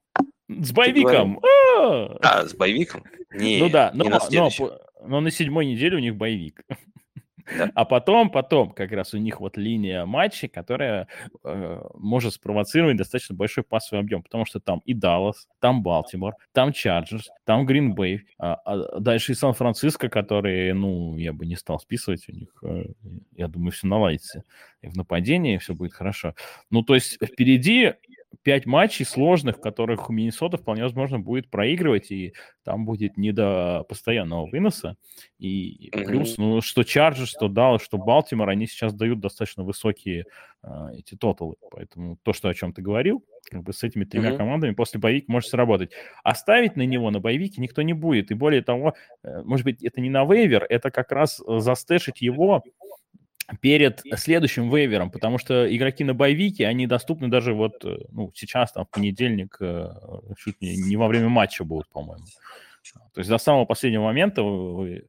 С 0.58 0.72
боевиком. 0.72 1.40
А, 2.22 2.46
с 2.46 2.54
боевиком? 2.54 3.04
Не, 3.32 3.60
ну 3.60 3.70
да, 3.70 3.92
но, 3.94 4.04
не 4.04 4.38
но 4.38 4.50
но 5.02 5.20
на 5.20 5.30
седьмой 5.30 5.66
неделе 5.66 5.96
у 5.96 6.00
них 6.00 6.16
боевик. 6.16 6.62
А 7.74 7.84
потом, 7.84 8.30
потом 8.30 8.70
как 8.70 8.92
раз 8.92 9.14
у 9.14 9.18
них 9.18 9.40
вот 9.40 9.56
линия 9.56 10.04
матчей, 10.04 10.48
которая 10.48 11.08
э, 11.42 11.82
может 11.94 12.34
спровоцировать 12.34 12.96
достаточно 12.96 13.34
большой 13.34 13.64
пассовый 13.64 14.00
объем, 14.00 14.22
потому 14.22 14.44
что 14.44 14.60
там 14.60 14.80
и 14.84 14.94
Даллас, 14.94 15.48
там 15.58 15.82
Балтимор, 15.82 16.34
там 16.52 16.72
Чарджерс, 16.72 17.30
там 17.44 17.66
Гринбей, 17.66 18.26
а, 18.38 18.54
а 18.54 19.00
дальше 19.00 19.32
и 19.32 19.34
Сан-Франциско, 19.34 20.08
которые, 20.08 20.74
ну, 20.74 21.16
я 21.16 21.32
бы 21.32 21.46
не 21.46 21.56
стал 21.56 21.80
списывать, 21.80 22.28
у 22.28 22.32
них, 22.32 22.50
э, 22.62 22.84
я 23.32 23.48
думаю, 23.48 23.72
все 23.72 23.86
наладится. 23.86 24.44
И 24.82 24.88
в 24.88 24.96
нападении 24.96 25.58
все 25.58 25.74
будет 25.74 25.92
хорошо. 25.92 26.34
Ну, 26.70 26.82
то 26.82 26.94
есть 26.94 27.18
впереди 27.22 27.94
пять 28.42 28.66
матчей 28.66 29.04
сложных, 29.04 29.58
в 29.58 29.60
которых 29.60 30.08
у 30.08 30.12
Миннесота 30.12 30.56
вполне 30.56 30.82
возможно 30.82 31.18
будет 31.18 31.50
проигрывать, 31.50 32.10
и 32.10 32.34
там 32.64 32.84
будет 32.84 33.16
не 33.16 33.32
до 33.32 33.84
постоянного 33.88 34.46
выноса. 34.46 34.96
И 35.38 35.90
плюс, 35.92 36.38
ну, 36.38 36.60
что 36.60 36.82
Чарджер, 36.82 37.26
что 37.26 37.48
Даллас, 37.48 37.82
что 37.82 37.98
Балтимор, 37.98 38.48
они 38.48 38.66
сейчас 38.66 38.94
дают 38.94 39.20
достаточно 39.20 39.64
высокие 39.64 40.26
а, 40.62 40.90
эти 40.92 41.16
тоталы. 41.16 41.56
Поэтому 41.70 42.18
то, 42.22 42.32
что 42.32 42.48
о 42.48 42.54
чем 42.54 42.72
ты 42.72 42.82
говорил, 42.82 43.24
как 43.50 43.62
бы 43.62 43.72
с 43.72 43.82
этими 43.82 44.04
тремя 44.04 44.30
mm-hmm. 44.30 44.36
командами 44.36 44.74
после 44.74 45.00
боевик 45.00 45.28
может 45.28 45.50
сработать. 45.50 45.90
Оставить 46.22 46.76
на 46.76 46.82
него 46.82 47.10
на 47.10 47.20
боевике 47.20 47.60
никто 47.60 47.82
не 47.82 47.94
будет. 47.94 48.30
И 48.30 48.34
более 48.34 48.62
того, 48.62 48.94
э, 49.22 49.42
может 49.42 49.64
быть, 49.64 49.82
это 49.82 50.00
не 50.00 50.10
на 50.10 50.24
вейвер, 50.24 50.66
это 50.68 50.90
как 50.90 51.12
раз 51.12 51.40
э, 51.40 51.58
застэшить 51.60 52.20
его 52.20 52.62
перед 53.60 54.02
следующим 54.16 54.74
вейвером, 54.74 55.10
потому 55.10 55.38
что 55.38 55.74
игроки 55.74 56.04
на 56.04 56.14
боевике, 56.14 56.66
они 56.66 56.86
доступны 56.86 57.28
даже 57.28 57.54
вот, 57.54 57.84
э, 57.84 57.98
ну, 58.10 58.30
сейчас, 58.34 58.72
там, 58.72 58.84
в 58.84 58.90
понедельник, 58.90 59.56
э, 59.60 59.88
чуть 60.38 60.60
не, 60.60 60.76
не 60.76 60.96
во 60.96 61.08
время 61.08 61.28
матча 61.28 61.64
будут, 61.64 61.88
по-моему. 61.88 62.24
То 63.12 63.20
есть 63.20 63.30
до 63.30 63.38
самого 63.38 63.64
последнего 63.64 64.04
момента 64.04 64.42
вы 64.42 65.08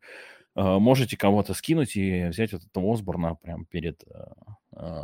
э, 0.55 0.77
можете 0.79 1.17
кого-то 1.17 1.53
скинуть 1.53 1.95
и 1.95 2.25
взять 2.25 2.53
вот 2.53 2.63
этого 2.63 2.93
Осборна 2.93 3.35
прямо 3.35 3.65
перед 3.65 4.03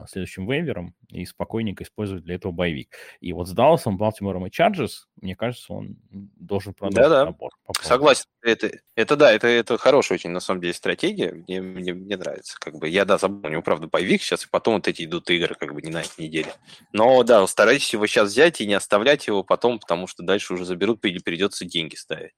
следующим 0.08 0.50
вейвером 0.50 0.96
и 1.10 1.26
спокойненько 1.26 1.84
использовать 1.84 2.24
для 2.24 2.36
этого 2.36 2.52
боевик. 2.52 2.96
И 3.20 3.34
вот 3.34 3.48
с 3.48 3.52
Далласом, 3.52 3.98
Балтимором 3.98 4.48
и 4.48 4.52
Чарджерс, 4.52 5.08
мне 5.22 5.36
кажется, 5.36 5.74
он 5.74 5.98
должен 6.10 6.74
продолжить 6.74 7.10
да, 7.10 7.10
да. 7.10 7.26
набор. 7.26 7.52
Согласен. 7.82 8.26
Это, 8.42 8.72
это 8.96 9.16
да, 9.16 9.32
это, 9.32 9.48
это 9.48 9.78
хорошая 9.78 10.18
очень, 10.18 10.30
на 10.30 10.40
самом 10.40 10.62
деле, 10.62 10.74
стратегия. 10.74 11.34
Мне, 11.34 11.62
мне, 11.62 11.94
мне 11.94 12.16
нравится. 12.16 12.56
Как 12.60 12.76
бы 12.76 12.88
я, 12.88 13.04
да, 13.04 13.18
забыл, 13.18 13.50
у 13.50 13.52
него, 13.52 13.62
правда, 13.62 13.88
боевик 13.88 14.22
сейчас, 14.22 14.46
и 14.46 14.50
потом 14.50 14.76
вот 14.76 14.88
эти 14.88 15.04
идут 15.04 15.30
игры, 15.30 15.56
как 15.56 15.74
бы 15.74 15.82
не 15.82 15.92
на 15.92 16.02
этой 16.02 16.26
неделе. 16.26 16.54
Но, 16.94 17.22
да, 17.24 17.46
старайтесь 17.48 17.92
его 17.92 18.08
сейчас 18.08 18.30
взять 18.30 18.62
и 18.62 18.68
не 18.68 18.74
оставлять 18.74 19.28
его 19.28 19.44
потом, 19.44 19.80
потому 19.80 20.08
что 20.08 20.24
дальше 20.24 20.54
уже 20.54 20.66
заберут 20.66 21.04
или 21.04 21.20
придется 21.20 21.66
деньги 21.66 21.96
ставить. 21.96 22.32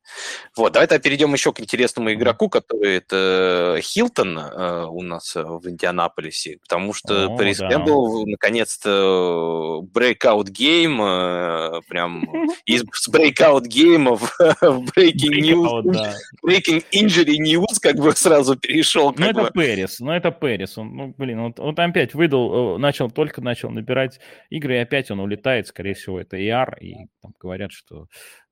Вот, 0.56 0.74
давайте 0.74 0.98
перейдем 1.00 1.34
еще 1.34 1.54
к 1.54 1.60
интересному 1.60 2.12
игроку, 2.14 2.50
который 2.50 2.96
это 2.96 3.80
Хилтон 3.82 4.40
э, 4.40 4.86
у 4.86 5.02
нас 5.04 5.36
в 5.36 5.70
Индианаполисе, 5.70 6.58
потому 6.62 6.94
что 6.94 7.19
Пэрис 7.38 7.58
да. 7.58 7.70
Кэмпбелл 7.70 8.26
наконец-то 8.28 9.84
breakout 9.94 10.46
game, 10.50 11.00
э, 11.02 11.82
прям 11.88 12.24
из 12.66 12.84
breakout 13.10 13.68
геймов 13.68 14.22
в 14.40 14.84
breaking 14.96 15.42
news, 15.42 15.82
да. 15.92 16.14
breaking 16.46 16.84
injury 16.92 17.38
news 17.38 17.80
как 17.82 17.96
бы 17.98 18.12
сразу 18.14 18.56
перешел. 18.56 19.14
Ну 19.18 19.26
это 19.26 19.52
Пэрис, 19.52 20.00
ну 20.00 20.12
это 20.12 20.32
Пэрис, 20.32 20.78
он, 20.78 20.96
ну 20.96 21.14
блин, 21.18 21.42
вот, 21.44 21.60
вот 21.60 21.80
опять 21.80 22.14
выдал, 22.14 22.76
э, 22.76 22.78
начал, 22.80 23.10
только 23.10 23.42
начал 23.42 23.70
набирать 23.70 24.20
игры, 24.50 24.76
и 24.76 24.80
опять 24.80 25.12
он 25.12 25.20
улетает, 25.20 25.68
скорее 25.68 25.94
всего, 25.94 26.20
это 26.20 26.38
ER, 26.38 26.80
и 26.80 27.08
там 27.22 27.34
говорят, 27.40 27.72
что 27.72 28.08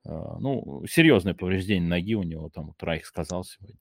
э, 0.05 0.09
ну, 0.09 0.83
серьезное 0.87 1.33
повреждение 1.33 1.87
ноги 1.87 2.15
у 2.15 2.23
него, 2.23 2.49
там 2.49 2.67
вот 2.67 2.83
Райх 2.83 3.05
сказал 3.05 3.43
сегодня. 3.43 3.77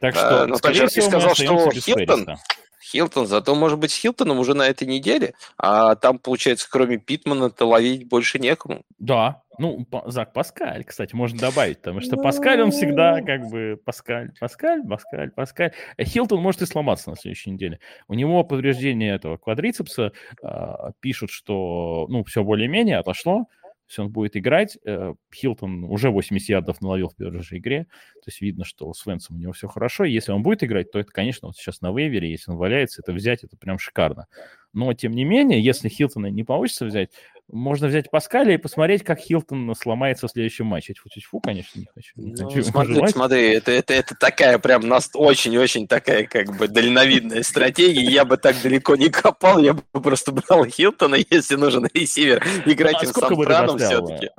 Так 0.00 0.14
что, 0.14 0.42
а, 0.42 0.46
ну, 0.46 0.56
скорее 0.56 0.86
всего, 0.86 1.06
сказал, 1.08 1.34
что 1.34 1.70
Хилтон, 1.70 2.26
Хилтон, 2.82 3.26
зато, 3.26 3.54
может 3.54 3.78
быть, 3.78 3.92
с 3.92 3.98
Хилтоном 3.98 4.38
уже 4.38 4.54
на 4.54 4.68
этой 4.68 4.86
неделе, 4.86 5.34
а 5.56 5.94
там, 5.94 6.18
получается, 6.18 6.68
кроме 6.70 6.98
Питмана-то 6.98 7.64
ловить 7.64 8.08
больше 8.08 8.38
некому. 8.38 8.82
Да, 8.98 9.42
ну, 9.58 9.86
Зак 10.06 10.32
Паскаль, 10.32 10.84
кстати, 10.84 11.14
можно 11.14 11.38
добавить, 11.38 11.78
потому 11.78 12.00
что 12.00 12.16
Паскаль, 12.16 12.60
он 12.60 12.70
всегда 12.70 13.18
ну. 13.18 13.26
как 13.26 13.48
бы 13.48 13.80
Паскаль, 13.84 14.32
Паскаль, 14.40 14.82
Паскаль, 14.82 15.30
Паскаль. 15.30 15.72
А 15.96 16.04
Хилтон 16.04 16.40
может 16.40 16.62
и 16.62 16.66
сломаться 16.66 17.10
на 17.10 17.16
следующей 17.16 17.50
неделе. 17.50 17.78
У 18.08 18.14
него 18.14 18.44
повреждение 18.44 19.14
этого 19.14 19.36
квадрицепса, 19.36 20.12
а, 20.42 20.92
пишут, 21.00 21.30
что, 21.30 22.06
ну, 22.08 22.24
все 22.24 22.42
более-менее 22.42 22.98
отошло, 22.98 23.46
если 23.92 24.02
он 24.02 24.10
будет 24.10 24.38
играть, 24.38 24.78
э, 24.86 25.12
Хилтон 25.34 25.84
уже 25.84 26.10
80 26.10 26.48
ярдов 26.48 26.80
наловил 26.80 27.10
в 27.10 27.16
первой 27.16 27.42
же 27.42 27.58
игре, 27.58 27.84
то 28.14 28.28
есть 28.28 28.40
видно, 28.40 28.64
что 28.64 28.92
с 28.94 29.04
Венсом 29.04 29.36
у 29.36 29.38
него 29.38 29.52
все 29.52 29.68
хорошо. 29.68 30.04
Если 30.04 30.32
он 30.32 30.42
будет 30.42 30.64
играть, 30.64 30.90
то 30.90 30.98
это, 30.98 31.12
конечно, 31.12 31.48
вот 31.48 31.56
сейчас 31.56 31.82
на 31.82 31.92
вейвере, 31.94 32.30
если 32.30 32.50
он 32.50 32.56
валяется, 32.56 33.02
это 33.02 33.12
взять, 33.12 33.44
это 33.44 33.58
прям 33.58 33.78
шикарно. 33.78 34.26
Но, 34.72 34.94
тем 34.94 35.12
не 35.12 35.24
менее, 35.24 35.62
если 35.62 35.90
Хилтона 35.90 36.28
не 36.28 36.42
получится 36.42 36.86
взять, 36.86 37.10
можно 37.52 37.86
взять 37.86 38.10
Паскаля 38.10 38.54
и 38.54 38.56
посмотреть, 38.56 39.04
как 39.04 39.18
Хилтон 39.18 39.74
сломается 39.74 40.26
в 40.26 40.30
следующем 40.30 40.66
матче. 40.66 40.94
Фу, 40.94 41.08
фу, 41.20 41.40
конечно, 41.40 41.78
не 41.78 41.86
хочу. 41.94 42.12
Не 42.16 42.32
ну, 42.32 42.48
хочу 42.48 42.64
смотри, 42.64 43.06
смотри, 43.08 43.52
это, 43.52 43.70
это, 43.70 43.92
это 43.92 44.14
такая 44.14 44.58
прям 44.58 44.88
нас 44.88 45.10
очень-очень 45.14 45.86
такая 45.86 46.26
как 46.26 46.56
бы 46.56 46.66
дальновидная 46.66 47.42
стратегия. 47.42 48.02
Я 48.02 48.24
бы 48.24 48.38
так 48.38 48.56
далеко 48.62 48.96
не 48.96 49.10
копал, 49.10 49.58
я 49.58 49.74
бы 49.74 49.82
просто 49.92 50.32
брал 50.32 50.64
Хилтона, 50.64 51.16
если 51.30 51.56
нужен 51.56 51.86
ресивер, 51.92 52.42
играть 52.64 52.94
ну, 52.94 53.00
а 53.00 53.04
им 53.04 53.12
Сан-Франом 53.12 53.78
все-таки. 53.78 54.30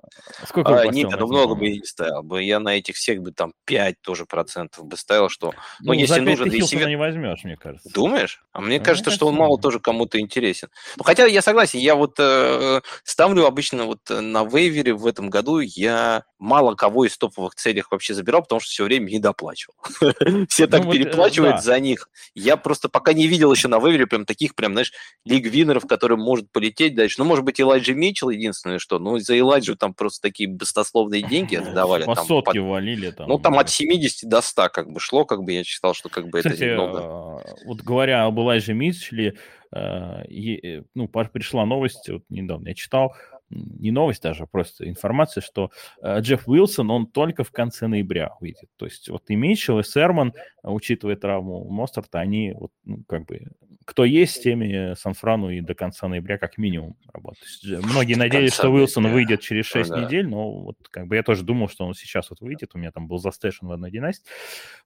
Сколько 0.47 0.81
а, 0.81 0.87
нет, 0.87 1.11
ну 1.17 1.27
много 1.27 1.55
бы 1.55 1.65
я 1.67 1.73
не 1.73 1.85
ставил. 1.85 2.23
Бы 2.23 2.43
я 2.43 2.59
на 2.59 2.77
этих 2.77 2.95
всех 2.95 3.21
бы 3.21 3.31
там 3.31 3.53
5 3.65 4.01
тоже 4.01 4.25
процентов 4.25 4.85
бы 4.85 4.97
ставил, 4.97 5.29
что... 5.29 5.53
Ну, 5.79 5.87
ну 5.87 5.93
если 5.93 6.19
нужен 6.19 6.49
ресивер... 6.49 6.87
не 6.87 6.95
возьмешь, 6.95 7.43
мне 7.43 7.57
кажется. 7.57 7.89
Думаешь? 7.93 8.43
А 8.51 8.61
мне 8.61 8.79
ну, 8.79 8.85
кажется, 8.85 9.11
что 9.11 9.27
он 9.27 9.35
мало 9.35 9.59
тоже 9.59 9.79
кому-то 9.79 10.19
интересен. 10.19 10.69
Ну, 10.97 11.03
хотя 11.03 11.25
я 11.25 11.41
согласен, 11.41 11.79
я 11.79 11.95
вот 11.95 12.15
э, 12.19 12.81
ставлю 13.03 13.45
обычно 13.45 13.85
вот 13.85 14.09
э, 14.09 14.19
на 14.21 14.43
вейвере 14.45 14.93
в 14.93 15.05
этом 15.05 15.29
году 15.29 15.59
я 15.59 16.23
мало 16.43 16.75
кого 16.75 17.05
из 17.05 17.17
топовых 17.17 17.55
целей 17.55 17.83
вообще 17.89 18.13
забирал, 18.13 18.41
потому 18.41 18.59
что 18.59 18.69
все 18.69 18.83
время 18.83 19.09
не 19.09 19.19
доплачивал. 19.19 19.75
Все 20.49 20.67
так 20.67 20.83
ну 20.83 20.91
переплачивают 20.91 21.63
за 21.63 21.79
них. 21.79 22.09
Я 22.35 22.57
просто 22.57 22.89
пока 22.89 23.13
не 23.13 23.27
видел 23.27 23.51
еще 23.51 23.67
на 23.69 23.79
вейвере 23.79 24.07
прям 24.07 24.25
таких 24.25 24.53
прям, 24.53 24.73
знаешь, 24.73 24.91
лиг-винеров, 25.25 25.87
которые 25.87 26.17
может 26.17 26.51
полететь 26.51 26.95
дальше. 26.95 27.15
Ну, 27.19 27.25
может 27.25 27.45
быть, 27.45 27.59
Элайджи 27.61 27.93
Митчелл 27.93 28.29
единственное, 28.29 28.79
что, 28.79 28.99
ну, 28.99 29.17
за 29.19 29.39
Элайджу 29.39 29.75
там 29.75 29.93
просто 29.93 30.21
такие 30.21 30.49
баснословные 30.49 31.21
деньги 31.21 31.55
отдавали. 31.63 32.03
По 32.03 32.15
сотке 32.15 32.59
валили 32.59 33.11
там. 33.11 33.29
Ну, 33.29 33.39
там 33.39 33.57
от 33.57 33.69
70 33.69 34.29
до 34.29 34.41
100 34.41 34.69
как 34.69 34.91
бы 34.91 34.99
шло, 34.99 35.25
как 35.25 35.43
бы 35.43 35.53
я 35.53 35.63
считал, 35.63 35.93
что 35.93 36.09
как 36.09 36.27
бы 36.27 36.39
это 36.39 36.49
немного. 36.49 36.99
А, 37.01 37.39
вот 37.65 37.81
говоря 37.81 38.25
об 38.25 38.39
Элайже 38.39 38.73
Митчелле, 38.73 39.35
Э, 39.75 40.23
э, 40.29 40.83
ну, 40.93 41.07
пришла 41.07 41.65
новость, 41.65 42.07
вот 42.07 42.23
недавно 42.29 42.69
я 42.69 42.75
читал, 42.75 43.15
не 43.53 43.91
новость 43.91 44.23
даже, 44.23 44.43
а 44.43 44.45
просто 44.45 44.87
информация, 44.87 45.41
что 45.41 45.71
э, 46.01 46.19
Джефф 46.19 46.47
Уилсон, 46.47 46.89
он 46.89 47.07
только 47.07 47.43
в 47.43 47.51
конце 47.51 47.87
ноября 47.87 48.31
выйдет. 48.39 48.69
То 48.77 48.85
есть 48.85 49.09
вот 49.09 49.23
и 49.27 49.35
Митчелл, 49.35 49.79
и 49.79 49.83
Серман, 49.83 50.33
учитывая 50.63 51.15
травму 51.15 51.69
Мостерта, 51.69 52.19
они 52.19 52.53
вот, 52.53 52.71
ну, 52.83 53.03
как 53.07 53.25
бы, 53.25 53.41
кто 53.85 54.05
есть, 54.05 54.35
с 54.35 54.39
теми 54.39 54.95
Сан-Франу 54.95 55.49
и 55.49 55.61
до 55.61 55.75
конца 55.75 56.07
ноября 56.07 56.37
как 56.37 56.57
минимум 56.57 56.95
работают. 57.11 57.45
Многие 57.85 58.15
надеялись, 58.15 58.53
что 58.53 58.69
Уилсон 58.69 59.03
ноября. 59.03 59.15
выйдет 59.15 59.41
через 59.41 59.65
6 59.65 59.89
ну, 59.89 59.95
да. 59.95 60.05
недель, 60.05 60.27
но 60.27 60.51
вот 60.51 60.77
как 60.89 61.07
бы 61.07 61.15
я 61.15 61.23
тоже 61.23 61.43
думал, 61.43 61.69
что 61.69 61.85
он 61.85 61.93
сейчас 61.93 62.29
вот 62.29 62.41
выйдет, 62.41 62.71
у 62.73 62.77
меня 62.77 62.91
там 62.91 63.07
был 63.07 63.19
застэшен 63.19 63.67
в 63.67 63.71
одной 63.71 63.91
династии, 63.91 64.25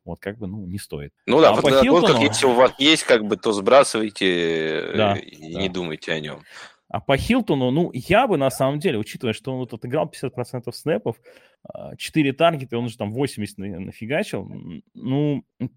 вот 0.03 0.20
как 0.20 0.38
бы, 0.38 0.47
ну, 0.47 0.65
не 0.65 0.80
стоит. 0.80 1.13
Ну 1.26 1.41
да, 1.41 1.51
а 1.51 1.61
по 1.61 1.70
Хилтону... 1.70 2.07
как 2.07 2.22
если 2.22 2.45
у 2.45 2.53
вас 2.53 2.74
есть, 2.80 3.03
как 3.03 3.26
бы, 3.26 3.38
то 3.38 3.51
сбрасывайте 3.51 4.93
да, 4.95 5.15
и 5.15 5.53
да. 5.53 5.59
не 5.59 5.70
думайте 5.70 6.11
о 6.11 6.20
нем. 6.20 6.41
А 6.90 7.02
по 7.02 7.18
Хилтону, 7.18 7.70
ну, 7.72 7.92
я 7.94 8.28
бы 8.28 8.38
на 8.38 8.50
самом 8.50 8.80
деле, 8.80 8.98
учитывая, 8.98 9.34
что 9.34 9.52
он 9.52 9.60
вот 9.60 9.74
отыграл 9.74 10.10
50% 10.10 10.72
снэпов, 10.72 11.18
4 11.98 12.30
а, 12.30 12.34
таргета, 12.34 12.78
он 12.78 12.86
уже 12.86 12.98
там 12.98 13.12
80 13.12 13.58
нафигачил, 13.58 14.50
ну, 14.94 15.44
это 15.60 15.74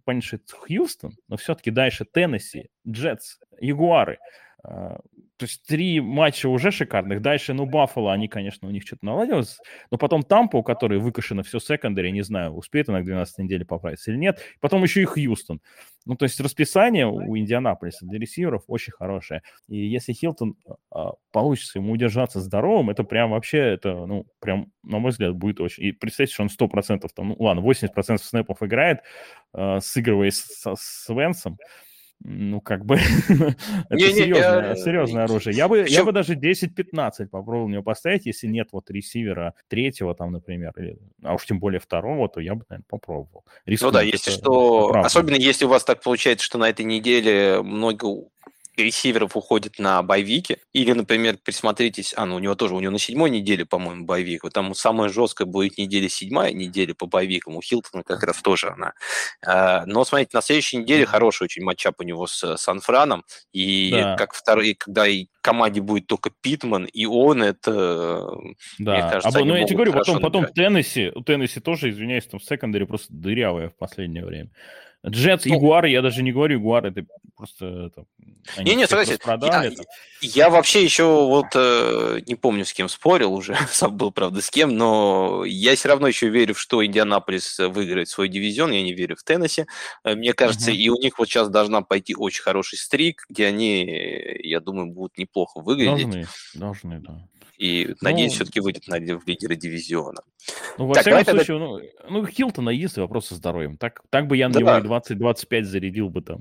Хьюстон, 0.56 1.16
но 1.26 1.36
все-таки 1.36 1.70
дальше 1.70 2.04
Теннесси, 2.04 2.70
Джетс, 2.86 3.38
Ягуары. 3.60 4.18
А, 4.62 4.98
то 5.36 5.46
есть 5.46 5.64
три 5.66 6.00
матча 6.00 6.48
уже 6.48 6.70
шикарных. 6.70 7.22
Дальше, 7.22 7.54
ну, 7.54 7.64
Баффало, 7.64 8.12
они, 8.12 8.28
конечно, 8.28 8.68
у 8.68 8.70
них 8.70 8.82
что-то 8.86 9.06
наладилось. 9.06 9.58
Но 9.90 9.96
потом 9.96 10.22
Тампа, 10.22 10.58
у 10.58 10.62
которой 10.62 10.98
выкашено 10.98 11.42
все 11.42 11.58
секондари, 11.60 12.12
не 12.12 12.22
знаю, 12.22 12.52
успеет 12.52 12.88
она 12.88 13.00
к 13.00 13.04
12 13.04 13.38
неделе 13.38 13.64
поправиться 13.64 14.10
или 14.10 14.18
нет. 14.18 14.40
Потом 14.60 14.82
еще 14.82 15.00
и 15.00 15.06
Хьюстон. 15.06 15.60
Ну, 16.06 16.14
то 16.16 16.24
есть 16.24 16.40
расписание 16.40 17.06
у 17.06 17.36
Индианаполиса 17.36 18.06
для 18.06 18.18
ресиверов 18.18 18.64
очень 18.66 18.92
хорошее. 18.92 19.42
И 19.68 19.76
если 19.76 20.12
Хилтон 20.12 20.56
а, 20.90 21.12
получится 21.30 21.78
ему 21.78 21.92
удержаться 21.92 22.40
здоровым, 22.40 22.90
это 22.90 23.04
прям 23.04 23.30
вообще, 23.30 23.58
это, 23.58 24.06
ну, 24.06 24.26
прям, 24.40 24.72
на 24.82 24.98
мой 24.98 25.10
взгляд, 25.10 25.34
будет 25.34 25.60
очень... 25.60 25.84
И 25.84 25.92
представьте, 25.92 26.34
что 26.34 26.42
он 26.42 26.48
100%, 26.48 27.06
там, 27.14 27.28
ну, 27.28 27.36
ладно, 27.38 27.60
80% 27.60 28.18
снэпов 28.18 28.62
играет, 28.62 29.00
а, 29.52 29.80
сыгрывая 29.80 30.30
с, 30.30 30.64
с 30.74 31.08
Венсом, 31.08 31.58
Ну, 32.22 32.60
как 32.60 32.84
бы, 32.84 32.96
это 33.28 33.56
не, 33.90 34.12
серьезное, 34.12 34.74
не, 34.74 34.80
серьезное 34.80 35.24
оружие. 35.24 35.56
Я 35.56 35.68
бы, 35.68 35.86
я 35.88 36.04
бы 36.04 36.12
даже 36.12 36.34
10-15 36.34 37.28
попробовал 37.28 37.64
у 37.64 37.68
него 37.68 37.82
поставить, 37.82 38.26
если 38.26 38.46
нет 38.46 38.68
вот 38.72 38.90
ресивера 38.90 39.54
третьего 39.68 40.14
там, 40.14 40.32
например, 40.32 40.72
или, 40.76 40.98
а 41.22 41.34
уж 41.34 41.46
тем 41.46 41.58
более 41.58 41.80
второго, 41.80 42.28
то 42.28 42.40
я 42.40 42.54
бы, 42.54 42.64
наверное, 42.68 42.84
попробовал. 42.88 43.46
Рискнуть, 43.64 43.92
ну 43.92 43.98
да, 43.98 44.02
если 44.02 44.30
что, 44.32 44.90
особенно 44.96 45.36
если 45.36 45.64
у 45.64 45.68
вас 45.68 45.82
так 45.82 46.02
получается, 46.02 46.44
что 46.44 46.58
на 46.58 46.68
этой 46.68 46.84
неделе 46.84 47.62
много 47.62 48.24
ресиверов 48.82 49.36
уходит 49.36 49.78
на 49.78 50.02
боевики. 50.02 50.58
Или, 50.72 50.92
например, 50.92 51.38
присмотритесь, 51.42 52.14
а, 52.16 52.26
ну 52.26 52.36
у 52.36 52.38
него 52.38 52.54
тоже, 52.54 52.74
у 52.74 52.80
него 52.80 52.92
на 52.92 52.98
седьмой 52.98 53.30
неделе, 53.30 53.64
по-моему, 53.64 54.04
боевик. 54.04 54.44
Вот 54.44 54.52
там 54.52 54.74
самая 54.74 55.08
жесткая 55.08 55.46
будет 55.46 55.78
неделя 55.78 56.08
седьмая 56.08 56.52
неделя 56.52 56.94
по 56.94 57.06
боевикам. 57.06 57.56
У 57.56 57.62
Хилтона 57.62 58.02
как 58.02 58.22
раз 58.22 58.40
тоже 58.42 58.68
она. 58.68 58.92
А, 59.44 59.84
но, 59.86 60.04
смотрите, 60.04 60.30
на 60.34 60.42
следующей 60.42 60.78
неделе 60.78 61.06
хороший 61.06 61.44
очень 61.44 61.62
матчап 61.62 62.00
у 62.00 62.02
него 62.02 62.26
с 62.26 62.56
Санфраном. 62.56 63.24
И 63.52 63.90
да. 63.92 64.16
как 64.16 64.34
второй, 64.34 64.74
когда 64.74 65.06
и 65.06 65.26
команде 65.40 65.80
будет 65.80 66.06
только 66.06 66.30
Питман, 66.40 66.84
и 66.84 67.06
он 67.06 67.42
это, 67.42 68.26
да. 68.78 68.92
мне 68.92 69.10
кажется, 69.10 69.38
а, 69.38 69.44
Ну, 69.44 69.56
я 69.56 69.64
тебе 69.64 69.76
говорю, 69.76 69.92
потом, 69.92 70.20
потом 70.20 70.46
Теннесси, 70.46 71.10
у 71.14 71.22
Теннесси 71.22 71.60
тоже, 71.60 71.90
извиняюсь, 71.90 72.26
там 72.26 72.40
в 72.40 72.44
секондаре 72.44 72.86
просто 72.86 73.08
дырявая 73.10 73.70
в 73.70 73.76
последнее 73.76 74.24
время. 74.24 74.50
Джетс, 75.06 75.46
ну, 75.46 75.84
я 75.84 76.02
даже 76.02 76.22
не 76.22 76.32
говорю 76.32 76.58
Ягуары, 76.58 76.90
это 76.90 77.06
просто... 77.36 77.86
Это, 77.86 78.04
не, 78.62 78.74
не, 78.74 78.86
согласен. 78.86 79.16
Я, 79.42 79.70
я 80.20 80.50
вообще 80.50 80.84
еще 80.84 81.04
вот 81.04 81.46
э, 81.54 82.20
не 82.26 82.34
помню, 82.34 82.66
с 82.66 82.72
кем 82.72 82.88
спорил 82.88 83.32
уже, 83.32 83.56
сам 83.70 83.96
был, 83.96 84.12
правда, 84.12 84.42
с 84.42 84.50
кем, 84.50 84.76
но 84.76 85.44
я 85.46 85.74
все 85.74 85.88
равно 85.88 86.06
еще 86.06 86.28
верю, 86.28 86.54
что 86.54 86.84
Индианаполис 86.84 87.58
выиграет 87.58 88.08
свой 88.08 88.28
дивизион, 88.28 88.72
я 88.72 88.82
не 88.82 88.92
верю 88.92 89.16
в 89.16 89.22
Теннесси. 89.22 89.64
Э, 90.04 90.14
мне 90.14 90.34
кажется, 90.34 90.70
uh-huh. 90.70 90.76
и 90.76 90.88
у 90.90 90.96
них 90.96 91.18
вот 91.18 91.28
сейчас 91.28 91.48
должна 91.48 91.80
пойти 91.80 92.14
очень 92.14 92.42
хороший 92.42 92.76
стрик, 92.78 93.24
где 93.30 93.46
они, 93.46 93.84
я 94.42 94.60
думаю, 94.60 94.88
будут 94.88 95.16
неплохо 95.16 95.60
выглядеть. 95.60 96.10
Должны, 96.10 96.28
должны, 96.54 97.00
да. 97.00 97.26
И, 97.60 97.88
ну, 97.88 97.94
надеюсь, 98.00 98.32
все-таки 98.32 98.58
выйдет 98.58 98.88
на, 98.88 98.96
в 98.96 99.26
лидеры 99.26 99.54
дивизиона. 99.54 100.22
Ну, 100.78 100.86
во 100.86 100.94
так, 100.94 101.02
всяком 101.02 101.24
случае, 101.24 101.58
тогда... 101.58 102.08
ну, 102.08 102.22
ну, 102.22 102.26
Хилтона 102.26 102.70
есть 102.70 102.96
вопрос 102.96 103.26
со 103.26 103.34
здоровьем. 103.34 103.76
Так, 103.76 104.00
так 104.08 104.28
бы 104.28 104.38
я 104.38 104.48
на 104.48 104.54
да. 104.54 104.80
него 104.80 104.96
20-25 104.96 105.64
зарядил 105.64 106.08
бы 106.08 106.22
там. 106.22 106.40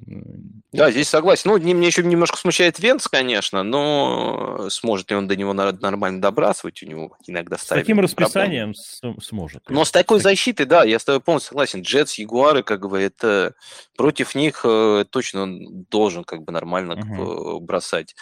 Да, 0.72 0.90
здесь 0.92 1.10
согласен. 1.10 1.52
Ну, 1.52 1.58
мне 1.58 1.88
еще 1.88 2.04
немножко 2.04 2.38
смущает 2.38 2.80
Венц, 2.80 3.10
конечно, 3.10 3.64
но 3.64 4.70
сможет 4.70 5.12
ли 5.12 5.18
он 5.18 5.28
до 5.28 5.36
него 5.36 5.52
нормально 5.52 6.22
добрасывать, 6.22 6.82
у 6.84 6.86
него 6.86 7.18
иногда 7.28 7.58
С 7.58 7.66
таким 7.66 8.00
расписанием 8.00 8.74
проблемы. 9.02 9.22
сможет. 9.22 9.70
Но 9.70 9.84
с 9.84 9.92
такой 9.92 10.22
защитой, 10.22 10.64
да, 10.64 10.86
я 10.86 11.00
с 11.00 11.04
тобой 11.04 11.20
полностью 11.20 11.50
согласен. 11.50 11.82
Джетс, 11.82 12.18
Ягуары, 12.18 12.64
как 12.64 12.88
бы, 12.88 12.98
это 12.98 13.56
против 13.98 14.36
них 14.36 14.62
э, 14.64 15.04
точно 15.10 15.42
он 15.44 15.86
должен 15.92 16.24
как 16.24 16.44
бы 16.44 16.54
нормально 16.54 16.94
uh-huh. 16.94 17.02
как 17.02 17.18
бы, 17.18 17.60
бросать. 17.60 18.16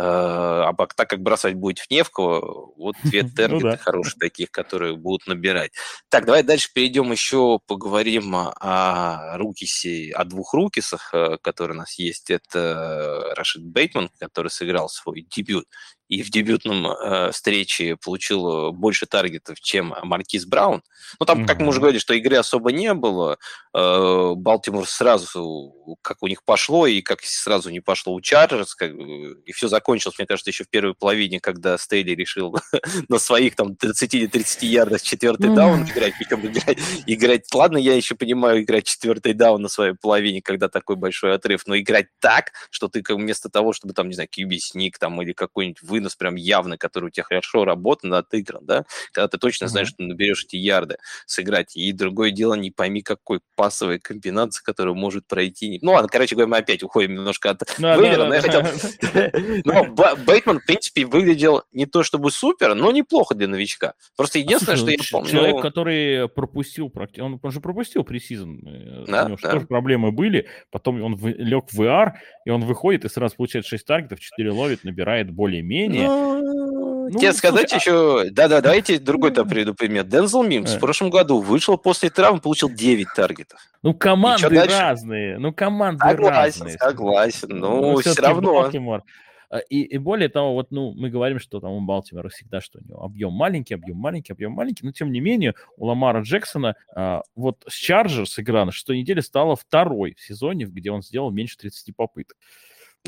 Э, 0.00 0.62
а 0.68 0.72
так 0.94 1.10
как 1.10 1.20
бросать 1.22 1.54
будет 1.54 1.80
в 1.80 1.90
Невку, 1.90 2.72
вот 2.76 2.94
две 3.02 3.24
таргеты 3.24 3.48
ну, 3.48 3.60
да. 3.60 3.76
хорошие 3.78 4.16
таких, 4.20 4.52
которые 4.52 4.96
будут 4.96 5.26
набирать. 5.26 5.72
Так, 6.08 6.24
давай 6.24 6.44
дальше 6.44 6.70
перейдем 6.72 7.10
еще, 7.10 7.58
поговорим 7.66 8.36
о 8.36 9.36
Рукисе, 9.36 10.12
о 10.12 10.24
двух 10.24 10.54
Рукисах, 10.54 11.12
э, 11.12 11.38
которые 11.42 11.74
у 11.74 11.80
нас 11.80 11.98
есть. 11.98 12.30
Это 12.30 13.32
Рашид 13.36 13.64
Бейтман, 13.64 14.10
который 14.20 14.52
сыграл 14.52 14.88
свой 14.88 15.26
дебют 15.28 15.66
и 16.08 16.22
в 16.22 16.30
дебютном 16.30 16.86
э, 16.86 17.30
встрече 17.32 17.96
получил 17.96 18.72
больше 18.72 19.06
таргетов, 19.06 19.60
чем 19.60 19.94
Маркиз 20.02 20.46
Браун. 20.46 20.82
Ну, 21.20 21.26
там, 21.26 21.42
mm-hmm. 21.42 21.46
как 21.46 21.60
мы 21.60 21.68
уже 21.68 21.80
говорили, 21.80 22.00
что 22.00 22.14
игры 22.14 22.36
особо 22.36 22.72
не 22.72 22.94
было. 22.94 23.38
Э, 23.74 24.32
Балтимор 24.34 24.86
сразу, 24.86 25.74
как 26.02 26.22
у 26.22 26.26
них 26.26 26.44
пошло, 26.44 26.86
и 26.86 27.02
как 27.02 27.22
сразу 27.22 27.70
не 27.70 27.80
пошло 27.80 28.14
у 28.14 28.20
Чарджерс, 28.20 28.74
как, 28.74 28.92
и 28.92 29.52
все 29.52 29.68
закончилось, 29.68 30.18
мне 30.18 30.26
кажется, 30.26 30.50
еще 30.50 30.64
в 30.64 30.70
первой 30.70 30.94
половине, 30.94 31.40
когда 31.40 31.76
Стейли 31.78 32.12
решил 32.12 32.56
на 33.08 33.18
своих 33.18 33.54
там 33.54 33.76
30 33.76 34.14
или 34.14 34.26
30 34.26 34.62
ярдах 34.62 35.02
четвертый 35.02 35.50
mm-hmm. 35.50 35.54
даун 35.54 35.84
играть, 35.84 36.14
причем 36.18 36.46
играть, 36.46 36.78
играть, 37.06 37.54
ладно, 37.54 37.78
я 37.78 37.94
еще 37.94 38.14
понимаю, 38.14 38.62
играть 38.62 38.86
четвертый 38.86 39.34
даун 39.34 39.62
на 39.62 39.68
своей 39.68 39.94
половине, 39.94 40.40
когда 40.42 40.68
такой 40.68 40.96
большой 40.96 41.34
отрыв, 41.34 41.66
но 41.66 41.78
играть 41.78 42.06
так, 42.20 42.52
что 42.70 42.88
ты 42.88 43.02
вместо 43.08 43.48
того, 43.48 43.72
чтобы 43.72 43.94
там, 43.94 44.08
не 44.08 44.14
знаю, 44.14 44.28
QB-сник 44.28 44.98
там 44.98 45.20
или 45.22 45.32
какой-нибудь 45.32 45.82
вынос 45.98 46.16
прям 46.16 46.36
явный, 46.36 46.78
который 46.78 47.06
у 47.06 47.10
тебя 47.10 47.24
хорошо 47.24 47.64
работает, 47.64 48.14
отыгран, 48.14 48.64
да, 48.64 48.84
когда 49.12 49.28
ты 49.28 49.38
точно 49.38 49.68
знаешь, 49.68 49.88
mm-hmm. 49.88 49.92
что 49.92 50.02
наберешь 50.02 50.44
эти 50.44 50.56
ярды 50.56 50.98
сыграть. 51.26 51.76
И 51.76 51.92
другое 51.92 52.30
дело, 52.30 52.54
не 52.54 52.70
пойми, 52.70 53.02
какой 53.02 53.40
пасовой 53.56 53.98
комбинации, 53.98 54.62
которая 54.62 54.94
может 54.94 55.26
пройти. 55.26 55.78
Ну 55.82 55.92
ладно, 55.92 56.08
короче 56.08 56.34
говоря, 56.34 56.50
мы 56.50 56.56
опять 56.58 56.82
уходим 56.82 57.14
немножко 57.14 57.50
от 57.50 57.62
no, 57.78 58.00
Вейвера, 58.00 58.24
no, 58.24 58.40
no, 58.40 58.82
no. 59.14 59.62
но 59.64 60.16
Бейтман, 60.24 60.60
в 60.60 60.66
принципе, 60.66 61.04
выглядел 61.04 61.62
не 61.72 61.86
то 61.86 62.02
чтобы 62.02 62.30
супер, 62.30 62.74
но 62.74 62.92
неплохо 62.92 63.34
для 63.34 63.48
новичка. 63.48 63.94
Просто 64.16 64.38
единственное, 64.38 64.76
Слушай, 64.76 64.98
что 65.02 65.16
я 65.16 65.20
помню... 65.20 65.30
Человек, 65.30 65.62
который 65.62 66.28
пропустил, 66.28 66.92
он, 67.18 67.40
он 67.42 67.50
же 67.50 67.60
пропустил 67.60 68.04
пресизон, 68.04 68.60
э, 68.66 69.04
да, 69.06 69.24
у 69.24 69.28
него 69.28 69.36
тоже 69.36 69.66
проблемы 69.66 70.12
были, 70.12 70.46
потом 70.70 71.02
он 71.02 71.18
лег 71.24 71.70
в 71.70 71.80
VR, 71.80 72.12
и 72.44 72.50
он 72.50 72.64
выходит 72.64 73.04
и 73.04 73.08
сразу 73.08 73.36
получает 73.36 73.66
6 73.66 73.84
таргетов, 73.84 74.20
4 74.20 74.50
ловит, 74.50 74.84
набирает 74.84 75.30
более-менее. 75.30 75.87
Ну, 75.88 77.18
Тебе 77.18 77.32
сказать 77.32 77.70
слушай, 77.70 77.80
еще... 77.80 78.20
А 78.28 78.30
Да-да, 78.30 78.60
давайте 78.60 78.98
другой 78.98 79.30
там 79.30 79.48
приведу 79.48 79.74
пример. 79.74 80.04
Дензел 80.04 80.42
Мимс 80.42 80.74
в 80.74 80.78
прошлом 80.78 81.10
году 81.10 81.40
вышел 81.40 81.78
после 81.78 82.10
травмы, 82.10 82.40
получил 82.40 82.68
9 82.68 83.06
таргетов. 83.14 83.60
Ну, 83.82 83.94
команды 83.94 84.48
разные. 84.48 85.38
Ну, 85.38 85.52
команды 85.52 86.00
согласен, 86.04 86.62
разные. 86.62 86.78
Согласен, 86.78 87.48
но 87.50 87.80
ну, 87.80 87.96
все 87.98 88.20
равно. 88.20 88.54
Балтимор. 88.54 89.04
А, 89.50 89.58
и, 89.58 89.82
и 89.82 89.98
более 89.98 90.28
того, 90.28 90.52
вот, 90.54 90.70
ну, 90.70 90.92
мы 90.92 91.08
говорим, 91.08 91.38
что 91.38 91.60
там 91.60 91.70
у 91.70 91.80
Балтимора 91.80 92.28
всегда, 92.28 92.60
что 92.60 92.80
у 92.80 92.84
него 92.84 93.02
объем 93.02 93.32
маленький, 93.32 93.74
объем 93.74 93.96
маленький, 93.96 94.32
объем 94.32 94.52
маленький, 94.52 94.84
но 94.84 94.92
тем 94.92 95.10
не 95.10 95.20
менее 95.20 95.54
у 95.76 95.86
Ламара 95.86 96.20
Джексона 96.20 96.76
а, 96.94 97.22
вот 97.34 97.64
с 97.66 97.74
Чарджерс 97.74 98.38
игра 98.38 98.64
на 98.64 98.72
шестой 98.72 98.98
неделе 98.98 99.22
стала 99.22 99.56
второй 99.56 100.14
в 100.14 100.20
сезоне, 100.20 100.66
где 100.66 100.90
он 100.90 101.02
сделал 101.02 101.30
меньше 101.30 101.56
30 101.56 101.96
попыток. 101.96 102.36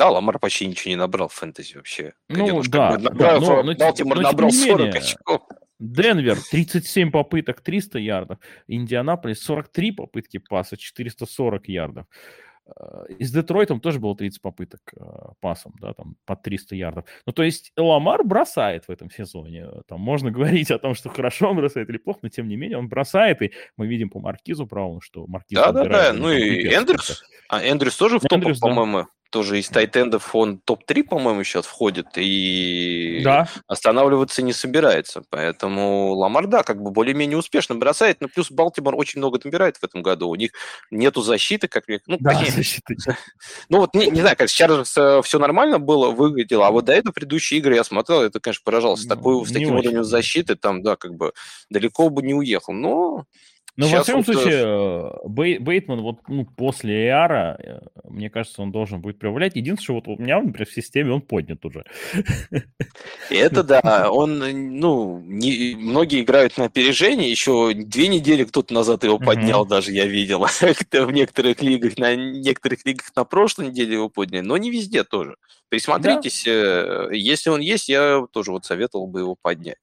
Да, 0.01 0.09
Ламар 0.09 0.39
почти 0.39 0.67
ничего 0.67 0.89
не 0.89 0.97
набрал 0.97 1.29
в 1.29 1.35
фэнтези 1.35 1.77
вообще. 1.77 2.15
Ну, 2.31 2.63
да, 2.63 2.97
набрал, 2.97 3.39
да, 3.39 3.47
но, 3.47 3.63
но, 3.63 3.75
Балтимор 3.75 4.17
но, 4.17 4.23
набрал 4.23 4.51
40 4.51 4.79
менее, 4.79 4.99
очков. 4.99 5.43
Денвер 5.79 6.39
37 6.51 7.11
попыток, 7.11 7.61
300 7.61 7.99
ярдов. 7.99 8.39
Индианаполис 8.67 9.43
43 9.43 9.93
попытки 9.93 10.39
паса, 10.39 10.79
440 10.79 11.69
ярдов. 11.69 12.07
Э, 12.67 13.05
и 13.19 13.25
с 13.25 13.31
Детройтом 13.31 13.79
тоже 13.79 14.01
было 14.01 14.17
30 14.17 14.41
попыток 14.41 14.81
э, 14.97 15.03
пасом, 15.41 15.75
да, 15.79 15.93
там 15.93 16.17
по 16.25 16.35
300 16.35 16.77
ярдов. 16.77 17.05
Ну, 17.27 17.35
то 17.35 17.43
есть 17.43 17.71
Ламар 17.77 18.25
бросает 18.25 18.89
в 18.89 18.91
этом 18.91 19.11
сезоне. 19.11 19.67
Там 19.87 20.01
можно 20.01 20.31
говорить 20.31 20.71
о 20.71 20.79
том, 20.79 20.95
что 20.95 21.11
хорошо 21.11 21.51
он 21.51 21.57
бросает 21.57 21.91
или 21.91 21.99
плохо, 21.99 22.21
но 22.23 22.31
тем 22.31 22.49
не 22.49 22.57
менее 22.57 22.79
он 22.79 22.89
бросает, 22.89 23.43
и 23.43 23.53
мы 23.77 23.87
видим 23.87 24.09
по 24.09 24.19
Маркизу 24.19 24.65
Брауну, 24.65 25.03
что 25.03 25.27
Маркиз... 25.27 25.59
Да-да-да, 25.59 26.15
ну 26.15 26.31
и 26.31 26.75
Эндрюс, 26.75 27.23
а 27.51 27.63
Эндрюс 27.63 27.97
тоже 27.97 28.19
в 28.19 28.23
топах, 28.23 28.59
да. 28.59 29.07
Тоже 29.31 29.59
из 29.59 29.69
тайтендов 29.69 30.35
он 30.35 30.59
топ-3, 30.59 31.05
по-моему, 31.05 31.45
сейчас 31.45 31.67
входит, 31.67 32.07
и 32.17 33.23
да. 33.25 33.49
останавливаться 33.67 34.43
не 34.43 34.53
собирается. 34.53 35.23
Поэтому 35.31 36.13
Ламар, 36.15 36.47
да, 36.47 36.63
как 36.63 36.83
бы 36.83 36.91
более-менее 36.91 37.39
успешно 37.39 37.77
бросает, 37.77 38.21
но 38.21 38.29
плюс 38.29 38.51
Балтимор 38.51 38.95
очень 38.97 39.21
много 39.21 39.41
набирает 39.43 39.77
в 39.77 39.85
этом 39.85 40.03
году. 40.03 40.29
У 40.29 40.35
них 40.35 40.51
нету 40.91 41.23
защиты, 41.23 41.69
как 41.69 41.85
ну, 42.07 42.17
да, 42.21 42.33
точнее, 42.33 42.53
защиты. 42.53 42.97
ну 43.69 43.79
вот 43.79 43.95
не, 43.95 44.11
не 44.11 44.21
знаю, 44.21 44.37
как 44.37 44.49
сейчас 44.49 44.97
э, 44.97 45.21
все 45.23 45.39
нормально 45.39 45.79
было, 45.79 46.11
выглядело, 46.11 46.67
а 46.67 46.71
вот 46.71 46.87
до 46.87 46.93
этого 46.93 47.13
предыдущие 47.13 47.61
игры 47.61 47.77
я 47.77 47.85
смотрел, 47.85 48.23
это, 48.23 48.41
конечно, 48.41 48.63
поражался. 48.65 49.05
Ну, 49.05 49.15
Такой, 49.15 49.47
с 49.47 49.53
таким 49.53 49.77
уровнем 49.77 50.05
защиты 50.05 50.57
там, 50.57 50.83
да, 50.83 50.97
как 50.97 51.15
бы 51.15 51.33
далеко 51.71 52.11
бы 52.11 52.23
не 52.23 52.35
уехал. 52.35 52.73
Но 52.73 53.25
ну, 53.77 53.89
во 53.89 54.03
всяком 54.03 54.23
вот... 54.23 54.35
случае, 54.35 54.63
э, 54.65 55.11
Бей, 55.29 55.59
Бейтман 55.59 56.01
вот 56.01 56.19
ну, 56.29 56.45
после 56.45 57.09
Эара, 57.09 57.59
э, 57.59 57.81
мне 58.05 58.31
кажется, 58.31 58.63
он 58.63 58.73
должен 58.73 59.01
будет 59.01 59.19
проявлять. 59.19 59.57
Единственное, 59.57 60.01
вот 60.01 60.09
у 60.09 60.21
меня, 60.21 60.41
например, 60.41 60.69
в 60.69 60.73
системе 60.73 61.13
он 61.13 61.23
поднят 61.23 61.65
уже. 61.65 61.85
Это 63.31 63.63
да, 63.63 64.11
он, 64.13 64.39
ну, 64.79 65.21
не, 65.25 65.75
многие 65.77 66.23
играют 66.23 66.57
на 66.59 66.65
опережение, 66.65 67.31
еще 67.31 67.73
две 67.75 68.09
недели 68.09 68.45
кто-то 68.45 68.75
назад 68.75 69.05
его 69.05 69.19
поднял, 69.19 69.65
даже 69.65 69.93
я 69.93 70.07
видел, 70.07 70.45
в 70.61 71.11
некоторых 71.11 71.63
лигах, 71.63 71.97
на 71.99 72.15
некоторых 72.17 72.85
лигах 72.85 73.11
на 73.15 73.25
прошлой 73.25 73.69
неделе 73.69 73.95
его 73.95 74.09
подняли, 74.09 74.43
но 74.43 74.57
не 74.57 74.71
везде 74.71 75.05
тоже. 75.05 75.37
Присмотритесь, 75.71 76.43
да. 76.45 76.51
Э, 76.51 77.09
если 77.13 77.49
он 77.49 77.61
есть, 77.61 77.89
я 77.89 78.27
тоже 78.33 78.51
вот 78.51 78.65
советовал 78.65 79.07
бы 79.07 79.21
его 79.21 79.37
поднять. 79.41 79.79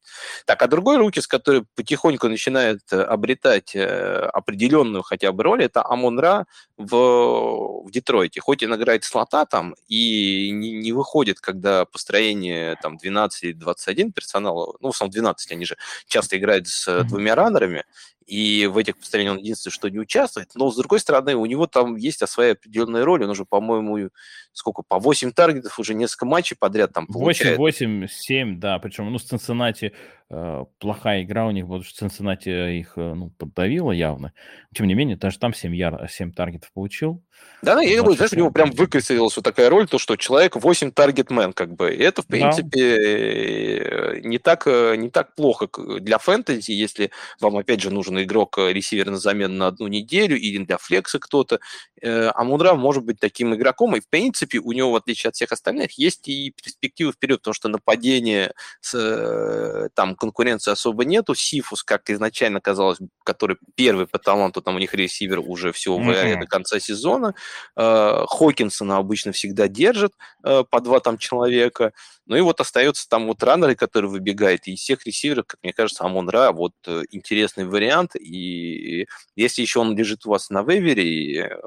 Так, 0.46 0.62
а 0.62 0.68
другой 0.68 0.98
руки, 0.98 1.22
с 1.22 1.28
которой 1.28 1.64
потихоньку 1.76 2.28
начинает 2.28 2.82
э, 2.92 3.02
обретать 3.02 3.74
э, 3.74 3.77
определенную 3.84 5.04
хотя 5.04 5.32
бы 5.32 5.44
роль, 5.44 5.64
это 5.64 5.84
Амон-Ра 5.86 6.46
в, 6.78 7.84
в 7.84 7.92
Детройте. 7.92 8.42
Хоть 8.42 8.64
он 8.64 8.76
играет 8.76 9.04
слота 9.04 9.46
там 9.46 9.76
и 9.88 10.52
не, 10.52 10.72
не 10.72 10.92
выходит, 10.92 11.40
когда 11.40 11.86
построение 11.86 12.78
там 12.82 12.98
12-21 13.04 14.12
персонала, 14.12 14.76
ну, 14.80 14.92
в 14.92 14.96
основном 14.96 15.12
12, 15.12 15.52
они 15.52 15.66
же 15.66 15.78
часто 16.08 16.38
играют 16.38 16.68
с 16.68 17.04
двумя 17.04 17.36
раннерами, 17.36 17.84
и 18.28 18.68
в 18.68 18.78
этих 18.78 18.98
построениях 18.98 19.36
он 19.36 19.40
единственное, 19.40 19.72
что 19.72 19.90
не 19.90 20.00
участвует. 20.00 20.50
Но, 20.54 20.70
с 20.70 20.76
другой 20.76 21.00
стороны, 21.00 21.36
у 21.36 21.46
него 21.46 21.66
там 21.66 21.96
есть 21.96 22.28
своя 22.28 22.52
определенная 22.52 23.06
роль. 23.06 23.24
Он 23.24 23.30
уже, 23.30 23.46
по-моему, 23.46 24.10
сколько, 24.52 24.84
по 24.86 25.00
8 25.00 25.32
таргетов 25.32 25.80
уже 25.80 25.94
несколько 25.94 26.26
матчей 26.26 26.58
подряд 26.60 26.92
там 26.92 27.08
получает. 27.08 27.58
8, 27.58 28.02
8, 28.02 28.08
7, 28.10 28.60
да. 28.60 28.80
Причем, 28.80 29.10
ну, 29.10 29.18
с 29.18 29.24
Цинциннати 29.24 29.94
э, 30.27 30.27
плохая 30.30 31.24
игра 31.24 31.48
у 31.48 31.52
них, 31.52 31.66
потому 31.66 31.84
что 31.84 31.98
Цинциннати 32.00 32.80
их 32.80 32.94
э, 32.98 33.14
ну, 33.14 33.30
поддавила 33.38 33.94
явно. 33.94 34.34
Тем 34.76 34.88
не 34.88 34.94
менее, 34.94 35.16
даже 35.16 35.40
там 35.40 35.54
7, 35.54 35.74
яр, 35.74 36.06
7 36.10 36.34
таргетов 36.34 36.72
получил. 36.74 37.24
Да, 37.62 37.76
да, 37.76 37.82
я 37.82 38.02
говорю, 38.02 38.18
знаешь, 38.18 38.34
у 38.34 38.38
него 38.38 38.52
прям 38.52 38.72
выкрестилась 38.72 39.36
вот 39.38 39.46
такая 39.46 39.70
роль, 39.70 39.88
то, 39.88 39.98
что 39.98 40.18
человек 40.18 40.58
8 40.58 40.92
таргетмен, 40.92 41.54
как 41.54 41.74
бы. 41.74 41.94
И 41.94 42.00
это, 42.00 42.24
в 42.24 42.28
принципе, 42.28 43.80
да. 43.90 44.20
не, 44.28 44.38
так, 44.38 44.66
не 44.66 45.10
так 45.10 45.34
плохо 45.36 45.70
для 46.00 46.18
фэнтези, 46.18 46.72
если 46.72 47.12
вам, 47.40 47.56
опять 47.58 47.82
же, 47.82 47.90
нужен 47.90 48.22
игрок-ресивер 48.22 49.10
на 49.10 49.18
замену 49.18 49.56
на 49.56 49.68
одну 49.68 49.88
неделю 49.88 50.38
или 50.38 50.64
для 50.64 50.78
флекса 50.78 51.20
кто-то. 51.20 51.60
А 52.04 52.44
Мудра 52.44 52.74
может 52.74 53.06
быть 53.06 53.20
таким 53.20 53.56
игроком, 53.56 53.96
и, 53.96 54.02
в 54.02 54.10
принципе, 54.10 54.60
у 54.60 54.74
него, 54.74 54.92
в 54.92 54.96
отличие 54.96 55.30
от 55.30 55.36
всех 55.36 55.52
остальных, 55.52 55.94
есть 55.94 56.28
и 56.28 56.52
перспективы 56.52 57.14
вперед, 57.14 57.40
потому 57.40 57.54
что 57.54 57.70
нападение, 57.70 58.54
с, 58.82 58.94
э, 58.94 59.90
там 59.94 60.17
конкуренции 60.18 60.72
особо 60.72 61.06
нету. 61.06 61.36
Сифус, 61.36 61.84
как 61.84 62.10
изначально 62.10 62.60
казалось, 62.60 62.98
который 63.24 63.58
первый 63.76 64.08
по 64.08 64.20
таланту, 64.20 64.62
там 64.62 64.76
у 64.76 64.80
них 64.80 64.94
ресивер 64.94 65.40
уже 65.40 65.72
всего 65.72 66.00
mm-hmm. 66.00 66.42
до 66.42 66.48
конца 66.48 66.80
сезона, 66.80 67.34
Э, 67.76 68.26
Хокинсона 68.28 68.98
обычно 68.98 69.32
всегда 69.32 69.68
держат 69.68 70.14
э, 70.44 70.64
по 70.70 70.82
два 70.82 71.00
там 71.00 71.18
человека. 71.18 71.94
Ну 72.26 72.36
и 72.36 72.42
вот 72.42 72.60
остается 72.60 73.08
там 73.08 73.28
вот 73.28 73.44
раннеры, 73.44 73.76
которые 73.76 74.10
выбегают. 74.10 74.68
И 74.68 74.74
из 74.74 74.80
всех 74.80 75.06
ресиверов, 75.06 75.46
как 75.48 75.60
мне 75.64 75.74
кажется, 75.74 76.04
Амон 76.04 76.30
Ра 76.30 76.52
вот 76.52 76.74
э, 76.88 77.04
интересный 77.12 77.66
вариант. 77.66 78.16
И 78.16 79.08
если 79.36 79.62
еще 79.62 79.80
он 79.80 79.96
лежит 79.96 80.26
у 80.26 80.32
вас 80.32 80.50
на 80.50 80.64
вейвере, 80.64 81.58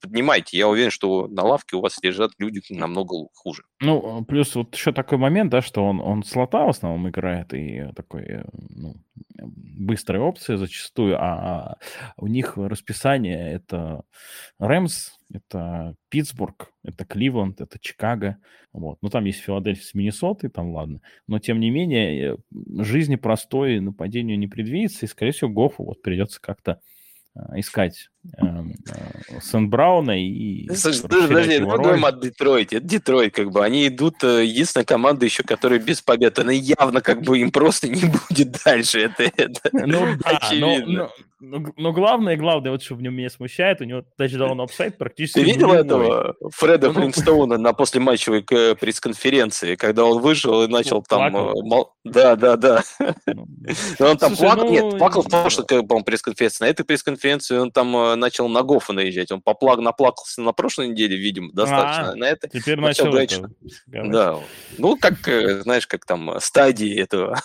поднимайте. 0.00 0.56
Я 0.58 0.68
уверен, 0.68 0.90
что 0.90 1.28
на 1.28 1.44
лавке 1.44 1.76
у 1.76 1.80
вас 1.80 1.98
лежат 2.02 2.32
люди 2.38 2.60
намного 2.70 3.28
хуже. 3.34 3.62
Ну, 3.80 4.24
плюс 4.24 4.54
вот 4.54 4.74
еще 4.74 4.92
такой 4.92 5.18
момент, 5.18 5.50
да, 5.50 5.60
что 5.62 5.84
он, 5.84 6.00
он 6.00 6.24
слота 6.24 6.64
в 6.64 6.70
основном 6.70 7.08
играет, 7.08 7.52
и 7.54 7.92
такой, 8.02 8.42
ну, 8.52 8.96
быстрые 9.38 10.22
опции 10.22 10.56
зачастую, 10.56 11.16
а 11.20 11.76
у 12.16 12.26
них 12.26 12.56
расписание 12.56 13.52
это 13.52 14.02
Рэмс, 14.58 15.12
это 15.32 15.94
Питтсбург, 16.08 16.72
это 16.82 17.04
Кливленд, 17.04 17.60
это 17.60 17.78
Чикаго. 17.78 18.38
Вот. 18.72 18.98
Ну, 19.02 19.08
там 19.10 19.24
есть 19.24 19.40
Филадельфия 19.40 19.84
с 19.84 19.94
Миннесотой, 19.94 20.50
там 20.50 20.72
ладно. 20.72 21.00
Но, 21.26 21.38
тем 21.38 21.60
не 21.60 21.70
менее, 21.70 22.38
жизни 22.78 23.16
простой 23.16 23.80
нападению 23.80 24.38
не 24.38 24.48
предвидится, 24.48 25.04
и, 25.04 25.08
скорее 25.08 25.32
всего, 25.32 25.50
Гофу 25.50 25.84
вот 25.84 26.02
придется 26.02 26.40
как-то 26.40 26.80
а, 27.34 27.58
искать 27.58 28.08
э, 28.19 28.19
Сент-Брауна 29.40 30.20
и... 30.20 30.68
Слушай, 30.74 31.02
подожди, 31.02 31.58
мы 31.60 31.76
говорим 31.78 32.04
о 32.04 32.12
Детройте. 32.12 32.76
Это 32.76 32.86
Детройт, 32.86 33.34
как 33.34 33.50
бы. 33.50 33.64
Они 33.64 33.88
идут, 33.88 34.22
э, 34.22 34.44
единственная 34.44 34.84
команда 34.84 35.24
еще, 35.24 35.42
которая 35.42 35.78
без 35.78 36.02
побед. 36.02 36.38
Она 36.38 36.52
явно, 36.52 37.00
как 37.00 37.22
бы, 37.22 37.38
им 37.38 37.50
просто 37.50 37.88
не 37.88 38.04
будет 38.04 38.58
дальше. 38.62 39.00
Это, 39.00 39.22
это 39.36 39.60
ну, 39.72 40.06
да, 40.22 40.30
очевидно. 40.36 41.10
Но, 41.40 41.58
но, 41.58 41.72
но 41.78 41.92
главное, 41.92 42.36
главное, 42.36 42.70
вот 42.70 42.82
что 42.82 42.94
в 42.94 43.02
нем 43.02 43.14
меня 43.14 43.30
смущает, 43.30 43.80
у 43.80 43.84
него 43.84 44.04
тачдаун 44.18 44.60
upside 44.60 44.98
практически 44.98 45.38
Ты 45.38 45.44
видел 45.44 45.68
нулевой. 45.68 45.86
этого 45.86 46.34
Фреда 46.50 46.88
ну, 46.88 46.94
Флинстоуна 46.94 47.56
на 47.56 47.72
послематчевой 47.72 48.42
пресс-конференции, 48.42 49.76
когда 49.76 50.04
он 50.04 50.20
вышел 50.20 50.62
и 50.62 50.68
начал 50.68 50.98
ну, 50.98 51.04
там... 51.08 51.36
Э, 51.36 51.84
да, 52.04 52.36
да, 52.36 52.56
да. 52.56 52.82
Ну, 53.26 54.06
он 54.06 54.18
там 54.18 54.36
плакал, 54.36 54.70
нет, 54.70 54.98
плакал 54.98 55.22
в 55.22 55.28
прошлой 55.28 55.64
пресс-конференции. 56.04 56.64
На 56.64 56.68
этой 56.68 56.84
пресс-конференции 56.84 57.56
он 57.56 57.70
там 57.72 57.96
э, 57.96 58.09
начал 58.16 58.48
на 58.48 58.62
Гофа 58.62 58.92
наезжать. 58.92 59.32
Он 59.32 59.40
поплак, 59.40 59.80
наплакался 59.80 60.42
на 60.42 60.52
прошлой 60.52 60.88
неделе, 60.88 61.16
видимо, 61.16 61.50
достаточно. 61.52 62.12
А, 62.12 62.14
на 62.16 62.24
это 62.24 62.48
теперь 62.48 62.78
начал, 62.78 63.12
начал 63.12 63.44
это, 63.44 63.52
Да. 63.86 64.38
Ну, 64.78 64.96
как, 64.96 65.26
э, 65.28 65.62
знаешь, 65.62 65.86
как 65.86 66.04
там 66.04 66.38
стадии 66.40 66.98
этого. 66.98 67.40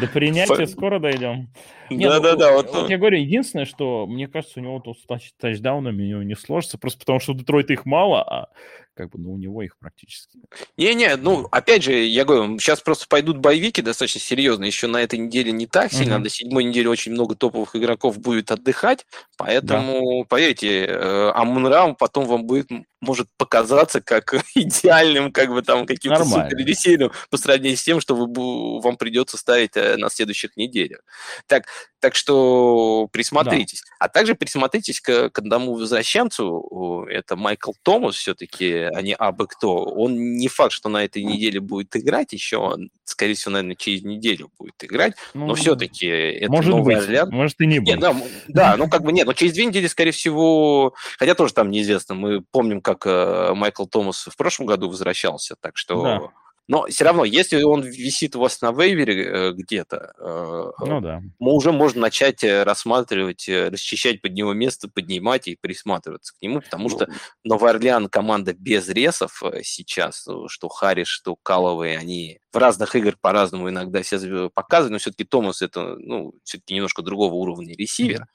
До 0.00 0.06
принятия 0.12 0.66
скоро 0.66 0.98
дойдем. 0.98 1.48
Да-да-да. 1.90 2.52
Вот, 2.52 2.72
вот 2.72 2.90
я 2.90 2.98
говорю, 2.98 3.18
единственное, 3.18 3.64
что 3.66 4.06
мне 4.06 4.28
кажется, 4.28 4.60
у 4.60 4.62
него 4.62 4.80
тут 4.80 4.98
с 4.98 5.06
тачдаунами 5.38 6.24
не 6.24 6.34
сложится, 6.34 6.78
просто 6.78 7.00
потому 7.00 7.20
что 7.20 7.32
у 7.32 7.34
Детройта 7.34 7.72
их 7.72 7.86
мало, 7.86 8.22
а 8.22 8.48
как 8.96 9.10
бы, 9.10 9.18
ну, 9.18 9.34
у 9.34 9.36
него 9.36 9.62
их 9.62 9.76
практически. 9.78 10.40
Не-не, 10.76 11.16
ну, 11.16 11.46
опять 11.52 11.82
же, 11.82 11.92
я 11.92 12.24
говорю, 12.24 12.58
сейчас 12.58 12.80
просто 12.80 13.06
пойдут 13.08 13.36
боевики 13.38 13.82
достаточно 13.82 14.20
серьезно, 14.20 14.64
еще 14.64 14.86
на 14.86 15.02
этой 15.02 15.18
неделе 15.18 15.52
не 15.52 15.66
так 15.66 15.92
сильно, 15.92 16.14
uh-huh. 16.14 16.24
на 16.24 16.28
седьмой 16.30 16.64
неделе 16.64 16.88
очень 16.88 17.12
много 17.12 17.34
топовых 17.34 17.76
игроков 17.76 18.18
будет 18.18 18.50
отдыхать, 18.50 19.06
поэтому, 19.36 20.22
да. 20.22 20.26
поверьте, 20.28 20.86
э, 20.86 21.30
Амунраум 21.34 21.94
потом 21.94 22.24
вам 22.24 22.46
будет 22.46 22.70
может 23.00 23.28
показаться 23.36 24.00
как 24.00 24.34
идеальным, 24.54 25.32
как 25.32 25.50
бы 25.50 25.62
там 25.62 25.86
каким-то 25.86 26.24
суперресейным 26.24 27.12
по 27.30 27.36
сравнению 27.36 27.76
с 27.76 27.82
тем, 27.82 28.00
что 28.00 28.16
вы, 28.16 28.80
вам 28.80 28.96
придется 28.96 29.36
ставить 29.36 29.76
э, 29.76 29.96
на 29.96 30.08
следующих 30.10 30.56
неделях. 30.56 31.00
Так, 31.46 31.66
так 32.06 32.14
что 32.14 33.08
присмотритесь. 33.10 33.80
Да. 33.80 34.06
А 34.06 34.08
также 34.08 34.36
присмотритесь 34.36 35.00
к, 35.00 35.30
к 35.30 35.38
одному 35.40 35.74
возвращенцу, 35.74 37.04
это 37.10 37.34
Майкл 37.34 37.72
Томас 37.82 38.14
все-таки, 38.14 38.72
а 38.74 39.02
не 39.02 39.12
абы 39.12 39.48
кто. 39.48 39.82
Он 39.82 40.36
не 40.36 40.46
факт, 40.46 40.70
что 40.70 40.88
на 40.88 41.04
этой 41.04 41.24
неделе 41.24 41.58
будет 41.58 41.96
играть 41.96 42.32
еще, 42.32 42.58
он, 42.58 42.90
скорее 43.02 43.34
всего, 43.34 43.54
наверное, 43.54 43.74
через 43.74 44.04
неделю 44.04 44.52
будет 44.56 44.84
играть, 44.84 45.14
ну, 45.34 45.46
но 45.46 45.54
все-таки 45.56 46.06
это 46.06 46.52
может 46.52 46.70
Новый 46.70 46.94
быть, 46.94 47.04
Орлеан. 47.04 47.30
Может 47.30 47.60
и 47.60 47.66
не 47.66 47.80
будет. 47.80 47.96
Нет, 47.96 48.00
да, 48.00 48.16
да, 48.46 48.76
ну 48.76 48.88
как 48.88 49.02
бы 49.02 49.10
нет, 49.10 49.26
но 49.26 49.32
через 49.32 49.54
две 49.54 49.64
недели, 49.64 49.88
скорее 49.88 50.12
всего, 50.12 50.94
хотя 51.18 51.34
тоже 51.34 51.54
там 51.54 51.72
неизвестно, 51.72 52.14
мы 52.14 52.40
помним, 52.40 52.82
как 52.82 53.04
э, 53.04 53.52
Майкл 53.56 53.86
Томас 53.86 54.28
в 54.30 54.36
прошлом 54.36 54.66
году 54.66 54.88
возвращался, 54.88 55.56
так 55.60 55.76
что... 55.76 56.02
Да. 56.04 56.20
Но 56.68 56.86
все 56.86 57.04
равно, 57.04 57.24
если 57.24 57.62
он 57.62 57.82
висит 57.82 58.34
у 58.34 58.40
вас 58.40 58.60
на 58.60 58.72
вейвере 58.72 59.24
э, 59.24 59.52
где-то, 59.52 60.14
э, 60.18 60.84
ну, 60.84 61.00
да. 61.00 61.22
мы 61.38 61.52
уже 61.52 61.70
можем 61.70 62.00
начать 62.00 62.42
э, 62.42 62.64
рассматривать, 62.64 63.48
расчищать 63.48 64.20
под 64.20 64.32
него 64.32 64.52
место, 64.52 64.88
поднимать 64.88 65.46
и 65.46 65.56
присматриваться 65.56 66.34
к 66.34 66.42
нему, 66.42 66.60
потому 66.60 66.88
ну, 66.88 66.96
что 66.96 67.08
Новый 67.44 67.70
Орлеан 67.70 68.08
команда 68.08 68.52
без 68.52 68.88
ресов 68.88 69.42
сейчас, 69.62 70.26
что 70.48 70.68
Харрис, 70.68 71.06
что 71.06 71.36
Каловые, 71.36 71.98
они 71.98 72.40
в 72.52 72.56
разных 72.56 72.96
играх 72.96 73.20
по-разному 73.20 73.68
иногда 73.68 74.02
себя 74.02 74.48
показывают, 74.48 74.92
но 74.92 74.98
все-таки 74.98 75.24
Томас 75.24 75.62
это, 75.62 75.96
ну, 75.98 76.34
все-таки 76.42 76.74
немножко 76.74 77.02
другого 77.02 77.34
уровня 77.34 77.76
ресивер, 77.76 78.26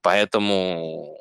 поэтому 0.00 1.18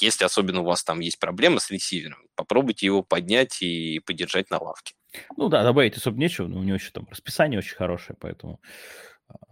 если 0.00 0.24
особенно 0.24 0.60
у 0.60 0.64
вас 0.64 0.84
там 0.84 1.00
есть 1.00 1.18
проблемы 1.18 1.60
с 1.60 1.70
ресивером, 1.70 2.18
попробуйте 2.34 2.86
его 2.86 3.02
поднять 3.02 3.62
и 3.62 4.00
подержать 4.00 4.50
на 4.50 4.58
лавке. 4.58 4.94
Ну 5.36 5.48
да, 5.48 5.62
добавить 5.62 5.96
особо 5.96 6.18
нечего, 6.18 6.46
но 6.46 6.58
у 6.58 6.62
него 6.62 6.74
еще 6.76 6.90
там 6.90 7.06
расписание 7.10 7.58
очень 7.58 7.76
хорошее, 7.76 8.16
поэтому 8.20 8.60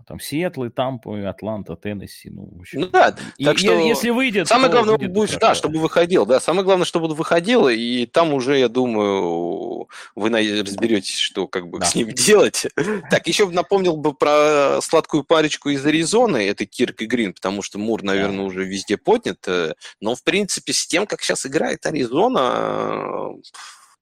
там 0.07 0.20
Сиэтл, 0.20 0.68
Тампа, 0.68 1.28
Атланта, 1.28 1.76
Теннесси, 1.76 2.30
ну, 2.30 2.49
в 2.51 2.61
общем. 2.61 2.80
Ну 2.80 2.87
да, 2.89 3.12
так 3.12 3.55
и, 3.57 3.59
что 3.59 3.78
если 3.78 4.11
выйдет, 4.11 4.49
самое 4.49 4.70
главное 4.70 4.97
будет, 4.97 5.12
будет 5.12 5.39
да, 5.39 5.55
чтобы 5.55 5.78
выходил, 5.78 6.26
да, 6.26 6.41
самое 6.41 6.64
главное, 6.64 6.85
чтобы 6.85 7.07
он 7.07 7.14
выходил, 7.14 7.68
и 7.68 8.07
там 8.07 8.32
уже, 8.32 8.59
я 8.59 8.68
думаю, 8.68 9.89
вы 10.14 10.28
разберетесь, 10.28 11.18
что 11.18 11.47
как 11.47 11.68
бы 11.68 11.80
да. 11.80 11.87
с 11.87 11.95
ним 11.95 12.11
делать. 12.12 12.66
Так, 13.11 13.26
еще 13.26 13.49
напомнил 13.49 13.97
бы 13.97 14.14
про 14.14 14.80
сладкую 14.82 15.24
парочку 15.24 15.70
из 15.70 15.85
Аризоны, 15.85 16.49
это 16.49 16.66
Кирк 16.66 17.03
и 17.03 17.07
Грин, 17.07 17.32
потому 17.32 17.62
что 17.62 17.78
Мур, 17.78 18.03
наверное, 18.03 18.39
да. 18.39 18.45
уже 18.45 18.64
везде 18.64 18.97
поднят, 18.97 19.39
э, 19.47 19.74
но 20.01 20.14
в 20.14 20.22
принципе 20.22 20.72
с 20.72 20.87
тем, 20.87 21.07
как 21.07 21.22
сейчас 21.22 21.47
играет 21.47 21.87
Аризона, 21.87 23.35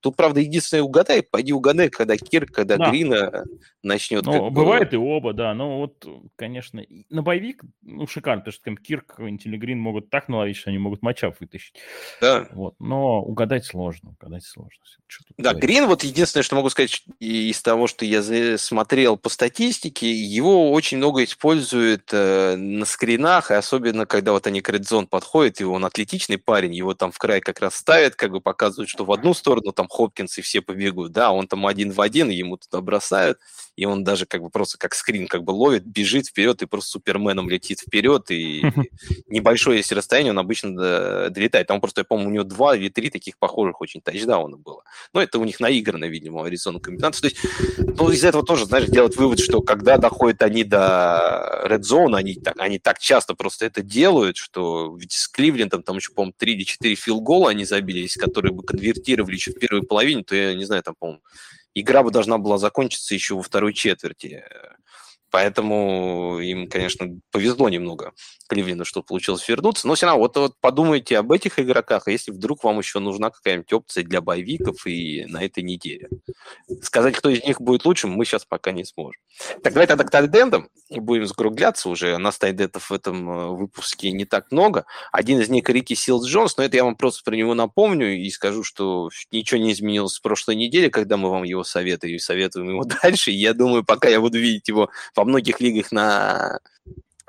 Тут, 0.03 0.17
правда, 0.17 0.41
единственное, 0.41 0.83
угадай, 0.83 1.23
пойди 1.23 1.53
угадай, 1.53 1.87
когда 1.87 2.17
Кир, 2.17 2.45
когда 2.45 2.75
да. 2.75 2.89
Грина 2.89 3.45
начнет. 3.83 4.25
Ну, 4.25 4.49
бывает 4.49 4.89
бы... 4.89 4.97
и 4.97 4.99
оба, 4.99 5.31
да. 5.31 5.53
Но 5.53 5.79
вот, 5.79 6.05
конечно, 6.35 6.83
на 7.09 7.21
боевик, 7.21 7.63
ну, 7.81 8.05
шикарно, 8.05 8.41
потому 8.41 8.53
что 8.53 8.63
там 8.65 8.75
Кирк 8.75 9.17
или 9.17 9.55
Грин 9.55 9.79
могут 9.79 10.09
так 10.09 10.27
наловить, 10.27 10.57
что 10.57 10.71
они 10.71 10.77
могут 10.77 11.03
матчап 11.03 11.39
вытащить. 11.39 11.75
Да. 12.19 12.49
Вот. 12.51 12.75
Но 12.79 13.21
угадать 13.23 13.63
сложно, 13.63 14.09
угадать 14.19 14.43
сложно. 14.43 14.83
Да, 15.37 15.51
говорить? 15.51 15.69
Грин, 15.69 15.87
вот 15.87 16.03
единственное, 16.03 16.43
что 16.43 16.57
могу 16.57 16.69
сказать 16.69 17.05
из 17.19 17.61
того, 17.61 17.87
что 17.87 18.03
я 18.03 18.57
смотрел 18.57 19.15
по 19.15 19.29
статистике, 19.29 20.11
его 20.11 20.69
очень 20.73 20.97
много 20.97 21.23
используют 21.23 22.09
э, 22.11 22.57
на 22.57 22.83
скринах, 22.83 23.51
и 23.51 23.53
особенно, 23.53 24.05
когда 24.05 24.33
вот 24.33 24.47
они 24.47 24.59
к 24.59 24.67
редзон 24.67 25.07
подходят, 25.07 25.61
и 25.61 25.63
он 25.63 25.85
атлетичный 25.85 26.37
парень, 26.37 26.75
его 26.75 26.93
там 26.93 27.13
в 27.13 27.17
край 27.17 27.39
как 27.39 27.61
раз 27.61 27.75
ставят, 27.75 28.15
как 28.15 28.31
бы 28.31 28.41
показывают, 28.41 28.89
что 28.89 29.05
в 29.05 29.11
одну 29.13 29.33
сторону 29.33 29.71
там 29.71 29.87
Хопкинс 29.93 30.39
и 30.39 30.41
все 30.41 30.61
побегут, 30.61 31.11
да, 31.11 31.31
он 31.31 31.47
там 31.47 31.67
один 31.67 31.91
в 31.91 32.01
один, 32.01 32.29
ему 32.29 32.57
туда 32.57 32.81
бросают, 32.81 33.37
и 33.75 33.85
он 33.85 34.03
даже 34.03 34.25
как 34.25 34.41
бы 34.41 34.49
просто 34.49 34.77
как 34.77 34.95
скрин 34.95 35.27
как 35.27 35.43
бы 35.43 35.51
ловит, 35.51 35.85
бежит 35.85 36.27
вперед 36.27 36.61
и 36.61 36.65
просто 36.65 36.91
суперменом 36.91 37.49
летит 37.49 37.79
вперед, 37.79 38.29
и 38.29 38.63
небольшое 39.27 39.77
есть 39.77 39.91
расстояние, 39.91 40.31
он 40.31 40.39
обычно 40.39 41.29
долетает. 41.29 41.67
Там 41.67 41.79
просто, 41.79 42.01
я 42.01 42.05
помню, 42.05 42.27
у 42.27 42.31
него 42.31 42.43
два 42.43 42.75
или 42.75 42.89
три 42.89 43.09
таких 43.09 43.37
похожих 43.37 43.81
очень 43.81 44.01
тачдауна 44.01 44.57
было. 44.57 44.83
Но 45.13 45.21
это 45.21 45.39
у 45.39 45.43
них 45.43 45.59
наиграно, 45.59 46.05
видимо, 46.05 46.45
Аризона 46.45 46.79
комбинация. 46.79 47.29
То 47.29 47.35
есть, 47.35 47.97
ну, 47.97 48.09
из 48.09 48.23
этого 48.23 48.45
тоже, 48.45 48.65
знаешь, 48.65 48.87
делать 48.87 49.15
вывод, 49.15 49.39
что 49.39 49.61
когда 49.61 49.97
доходят 49.97 50.41
они 50.41 50.63
до 50.63 51.63
Red 51.65 51.81
Zone, 51.81 52.15
они 52.15 52.35
так, 52.35 52.59
они 52.59 52.79
так 52.79 52.99
часто 52.99 53.35
просто 53.35 53.65
это 53.65 53.81
делают, 53.81 54.37
что 54.37 54.95
ведь 54.99 55.13
с 55.13 55.27
Кливлендом 55.27 55.83
там 55.83 55.97
еще, 55.97 56.11
по-моему, 56.11 56.33
3 56.37 56.53
или 56.53 56.63
4 56.63 56.95
филгола 56.95 57.51
они 57.51 57.65
забились, 57.65 58.15
которые 58.15 58.53
бы 58.53 58.63
конвертировали 58.63 59.35
еще 59.35 59.51
в 59.51 59.59
первой 59.59 59.82
половине, 59.85 60.23
то 60.23 60.35
я 60.35 60.53
не 60.55 60.65
знаю, 60.65 60.83
там, 60.83 60.95
по-моему, 60.99 61.21
игра 61.73 62.03
бы 62.03 62.11
должна 62.11 62.37
была 62.37 62.57
закончиться 62.57 63.13
еще 63.13 63.35
во 63.35 63.41
второй 63.41 63.73
четверти. 63.73 64.43
Поэтому 65.33 66.37
им, 66.37 66.67
конечно, 66.69 67.07
повезло 67.31 67.67
немного 67.67 68.13
Кливленду, 68.47 68.85
что 68.85 69.01
получилось 69.01 69.49
вернуться. 69.49 69.87
Но 69.87 69.95
все 69.95 70.05
равно, 70.05 70.21
вот, 70.21 70.37
вот 70.37 70.53
подумайте 70.61 71.17
об 71.17 71.31
этих 71.31 71.57
игроках, 71.57 72.07
если 72.07 72.29
вдруг 72.29 72.63
вам 72.63 72.77
еще 72.77 72.99
нужна 72.99 73.31
какая-нибудь 73.31 73.73
опция 73.73 74.03
для 74.03 74.21
боевиков 74.21 74.85
и 74.85 75.25
на 75.25 75.43
этой 75.43 75.63
неделе. 75.63 76.07
Сказать, 76.83 77.15
кто 77.15 77.29
из 77.29 77.43
них 77.43 77.59
будет 77.59 77.83
лучшим, 77.83 78.11
мы 78.11 78.25
сейчас 78.25 78.45
пока 78.45 78.71
не 78.71 78.85
сможем. 78.85 79.19
Так, 79.63 79.73
давай 79.73 79.87
тогда 79.87 80.03
к 80.03 80.11
тайдендам 80.11 80.69
будем 80.91 81.25
закругляться 81.25 81.89
уже. 81.89 82.13
У 82.13 82.19
нас 82.19 82.37
тайдендов 82.37 82.91
в 82.91 82.93
этом 82.93 83.29
э, 83.29 83.47
выпуске 83.55 84.11
не 84.11 84.25
так 84.25 84.51
много. 84.51 84.85
Один 85.11 85.39
из 85.39 85.49
них 85.49 85.67
Рики 85.67 85.95
Силс 85.95 86.27
Джонс, 86.27 86.57
но 86.57 86.63
это 86.63 86.77
я 86.77 86.83
вам 86.83 86.95
просто 86.95 87.23
про 87.23 87.35
него 87.35 87.55
напомню 87.55 88.15
и 88.15 88.29
скажу, 88.29 88.63
что 88.63 89.09
ничего 89.31 89.59
не 89.59 89.71
изменилось 89.71 90.13
с 90.13 90.19
прошлой 90.19 90.55
недели, 90.55 90.89
когда 90.89 91.17
мы 91.17 91.31
вам 91.31 91.41
его 91.41 91.63
советуем 91.63 92.17
и 92.17 92.19
советуем 92.19 92.69
его 92.69 92.83
дальше. 93.01 93.31
Я 93.31 93.55
думаю, 93.55 93.83
пока 93.83 94.09
я 94.09 94.19
буду 94.19 94.37
видеть 94.37 94.67
его 94.67 94.89
во 95.23 95.25
многих 95.25 95.61
лигах 95.61 95.93
на 95.93 96.59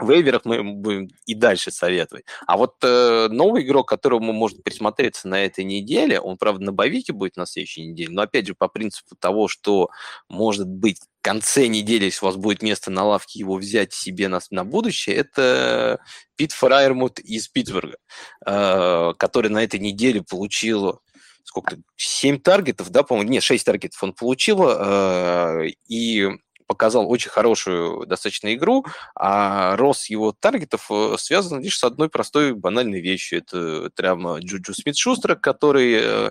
вейверах 0.02 0.44
мы 0.44 0.64
будем 0.64 1.10
и 1.26 1.34
дальше 1.34 1.70
советовать. 1.70 2.24
А 2.44 2.56
вот 2.56 2.74
э, 2.82 3.28
новый 3.30 3.62
игрок, 3.62 3.88
которому 3.88 4.32
можно 4.32 4.60
присмотреться 4.60 5.28
на 5.28 5.44
этой 5.44 5.62
неделе, 5.62 6.18
он, 6.18 6.36
правда, 6.36 6.64
на 6.64 6.72
боевике 6.72 7.12
будет 7.12 7.36
на 7.36 7.46
следующей 7.46 7.86
неделе, 7.86 8.10
но, 8.10 8.22
опять 8.22 8.48
же, 8.48 8.54
по 8.54 8.66
принципу 8.66 9.14
того, 9.14 9.46
что, 9.46 9.90
может 10.28 10.66
быть, 10.66 10.98
в 10.98 11.22
конце 11.22 11.68
недели, 11.68 12.06
если 12.06 12.24
у 12.24 12.28
вас 12.28 12.36
будет 12.36 12.60
место 12.60 12.90
на 12.90 13.04
лавке, 13.04 13.38
его 13.38 13.54
взять 13.54 13.92
себе 13.92 14.26
на, 14.26 14.40
на 14.50 14.64
будущее, 14.64 15.14
это 15.14 16.00
Пит 16.34 16.50
Фрайермут 16.50 17.20
из 17.20 17.46
Питтсбурга, 17.46 17.98
э, 18.44 19.12
который 19.16 19.52
на 19.52 19.62
этой 19.62 19.78
неделе 19.78 20.20
получил 20.20 20.98
сколько 21.44 21.76
7 21.94 22.40
таргетов, 22.40 22.90
да, 22.90 23.04
по-моему, 23.04 23.30
нет, 23.30 23.44
6 23.44 23.64
таргетов 23.64 24.02
он 24.02 24.12
получил, 24.12 24.64
э, 24.66 25.68
и 25.86 26.28
показал 26.66 27.10
очень 27.10 27.30
хорошую 27.30 28.06
достаточно 28.06 28.54
игру, 28.54 28.84
а 29.14 29.76
рост 29.76 30.10
его 30.10 30.32
таргетов 30.32 30.90
э, 30.90 31.16
связан 31.18 31.60
лишь 31.60 31.78
с 31.78 31.84
одной 31.84 32.08
простой 32.08 32.54
банальной 32.54 33.00
вещью. 33.00 33.38
Это 33.38 33.90
травма 33.94 34.38
Джуджу 34.40 34.74
Смит-Шустера, 34.74 35.34
который 35.36 35.94
э, 35.94 36.30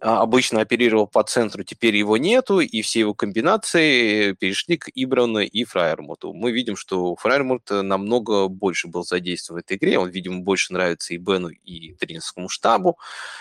а, 0.00 0.22
обычно 0.22 0.60
оперировал 0.60 1.06
по 1.06 1.22
центру, 1.22 1.64
теперь 1.64 1.96
его 1.96 2.16
нету, 2.16 2.60
и 2.60 2.82
все 2.82 3.00
его 3.00 3.14
комбинации 3.14 4.32
перешли 4.32 4.76
к 4.76 4.90
Эброну 4.94 5.40
и 5.40 5.64
Фраермуту. 5.64 6.34
Мы 6.34 6.52
видим, 6.52 6.76
что 6.76 7.16
Фраермут 7.16 7.70
намного 7.70 8.48
больше 8.48 8.88
был 8.88 9.04
задействован 9.04 9.60
в 9.60 9.64
этой 9.64 9.78
игре, 9.78 9.98
он, 9.98 10.10
видимо, 10.10 10.40
больше 10.40 10.72
нравится 10.72 11.14
и 11.14 11.16
Бену, 11.16 11.48
и 11.48 11.94
тренерскому 11.94 12.48
штабу, 12.48 12.98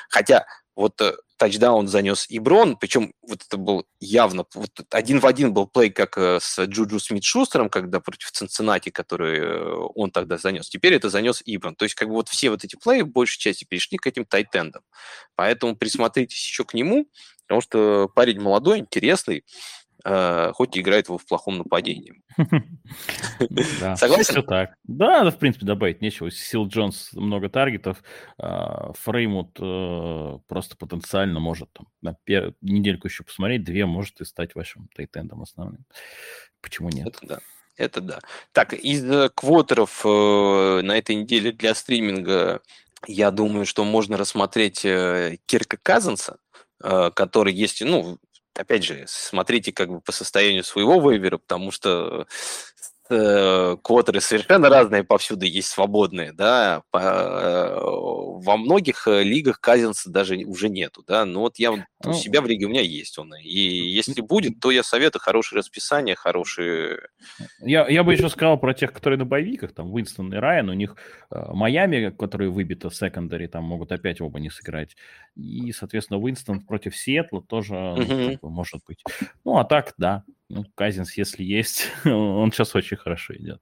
хотя 0.09 0.45
вот 0.75 0.99
э, 1.01 1.13
тачдаун 1.37 1.87
занес 1.87 2.25
Эброн, 2.29 2.77
причем 2.77 3.13
вот 3.21 3.43
это 3.45 3.57
был 3.57 3.85
явно, 3.99 4.45
вот 4.53 4.69
один 4.91 5.19
в 5.19 5.25
один 5.25 5.53
был 5.53 5.67
play, 5.67 5.89
как 5.89 6.17
э, 6.17 6.39
с 6.41 6.59
Джуджу 6.65 6.99
Смит-Шустером, 6.99 7.69
когда 7.69 7.99
против 7.99 8.31
Цинциннати, 8.31 8.89
который 8.89 9.39
э, 9.39 9.73
он 9.95 10.11
тогда 10.11 10.37
занес. 10.37 10.69
Теперь 10.69 10.93
это 10.93 11.09
занес 11.09 11.41
Эброн. 11.45 11.75
То 11.75 11.83
есть 11.85 11.95
как 11.95 12.09
бы 12.09 12.15
вот 12.15 12.29
все 12.29 12.49
вот 12.49 12.63
эти 12.63 12.75
play 12.75 13.03
в 13.03 13.09
большей 13.09 13.39
части 13.39 13.65
перешли 13.65 13.97
к 13.97 14.07
этим 14.07 14.25
тайтендам. 14.25 14.83
Поэтому 15.35 15.75
присмотритесь 15.75 16.45
еще 16.45 16.63
к 16.65 16.73
нему, 16.73 17.07
потому 17.43 17.61
что 17.61 18.09
парень 18.13 18.41
молодой, 18.41 18.79
интересный, 18.79 19.43
хоть 20.05 20.77
и 20.77 20.81
играет 20.81 21.07
его 21.07 21.17
в 21.17 21.25
плохом 21.25 21.57
нападении. 21.57 22.21
Согласен? 23.95 24.23
Все 24.23 24.41
так. 24.43 24.75
Да, 24.83 25.29
в 25.31 25.37
принципе, 25.39 25.65
добавить 25.65 26.01
нечего. 26.01 26.29
Сил 26.29 26.67
Джонс 26.67 27.11
много 27.13 27.49
таргетов. 27.49 28.03
А, 28.37 28.93
Фреймут 28.93 29.57
э, 29.59 30.39
просто 30.47 30.77
потенциально 30.77 31.39
может 31.39 31.69
там, 31.73 31.87
на 32.01 32.15
недельку 32.61 33.07
еще 33.07 33.23
посмотреть, 33.23 33.63
две 33.63 33.85
может 33.85 34.21
и 34.21 34.25
стать 34.25 34.53
вашим 34.53 34.89
тайтендом 34.95 35.41
основным. 35.41 35.85
Почему 36.61 36.89
нет? 36.89 37.07
Это 37.07 37.27
да. 37.27 37.39
Это 37.77 38.01
да. 38.01 38.19
Так, 38.51 38.73
из 38.73 39.03
э, 39.03 39.29
квотеров 39.33 40.05
э, 40.05 40.81
на 40.83 40.97
этой 40.97 41.15
неделе 41.15 41.51
для 41.51 41.73
стриминга 41.73 42.61
я 43.07 43.31
думаю, 43.31 43.65
что 43.65 43.83
можно 43.83 44.17
рассмотреть 44.17 44.81
Кирка 44.81 45.77
Казанса, 45.77 46.37
который 46.79 47.53
есть, 47.53 47.83
ну, 47.83 48.17
опять 48.57 48.83
же, 48.83 49.05
смотрите 49.07 49.71
как 49.71 49.89
бы 49.89 50.01
по 50.01 50.11
состоянию 50.11 50.63
своего 50.63 50.99
вейвера, 51.11 51.37
потому 51.37 51.71
что 51.71 52.27
квотеры 53.07 54.19
совершенно 54.19 54.67
разные 54.67 55.03
повсюду 55.03 55.45
есть 55.45 55.67
свободные, 55.67 56.33
да, 56.33 56.81
по, 56.89 56.97
э, 56.97 57.79
во 57.79 58.57
многих 58.57 59.07
э, 59.07 59.21
лигах 59.23 59.59
Казинса 59.61 60.09
даже 60.09 60.37
уже 60.37 60.69
нету, 60.69 61.03
да, 61.05 61.23
но 61.25 61.41
вот 61.41 61.59
я 61.59 61.71
у 61.71 61.77
ну, 62.03 62.13
себя 62.13 62.41
в 62.41 62.47
лиге 62.47 62.65
у 62.65 62.69
меня 62.69 62.81
есть 62.81 63.19
он, 63.19 63.35
и 63.35 63.59
если 63.59 64.21
будет, 64.21 64.59
то 64.59 64.71
я 64.71 64.81
советую 64.81 65.21
хорошее 65.21 65.59
расписание, 65.59 66.15
хорошие... 66.15 66.99
Я, 67.59 67.87
я 67.87 68.03
бы 68.03 68.13
еще 68.13 68.27
сказал 68.29 68.57
про 68.57 68.73
тех, 68.73 68.91
которые 68.91 69.19
на 69.19 69.25
боевиках, 69.25 69.73
там, 69.73 69.93
Уинстон 69.93 70.33
и 70.33 70.37
Райан, 70.37 70.69
у 70.69 70.73
них 70.73 70.95
э, 71.29 71.51
Майами, 71.53 72.09
которые 72.09 72.49
выбиты 72.49 72.89
в 72.89 72.95
секондаре, 72.95 73.47
там 73.47 73.65
могут 73.65 73.91
опять 73.91 74.19
оба 74.19 74.39
не 74.39 74.49
сыграть, 74.49 74.95
и, 75.35 75.71
соответственно, 75.73 76.19
Уинстон 76.19 76.61
против 76.61 76.97
Сиэтла 76.97 77.43
тоже 77.43 77.75
ну, 77.75 78.49
может 78.49 78.81
быть. 78.87 79.03
Ну, 79.43 79.57
а 79.57 79.63
так, 79.63 79.93
да, 79.97 80.23
ну, 80.47 80.63
Казинс, 80.75 81.17
если 81.17 81.43
есть, 81.43 81.87
он 82.05 82.51
сейчас 82.51 82.75
очень 82.75 82.97
хорошо 82.97 83.33
идет. 83.33 83.59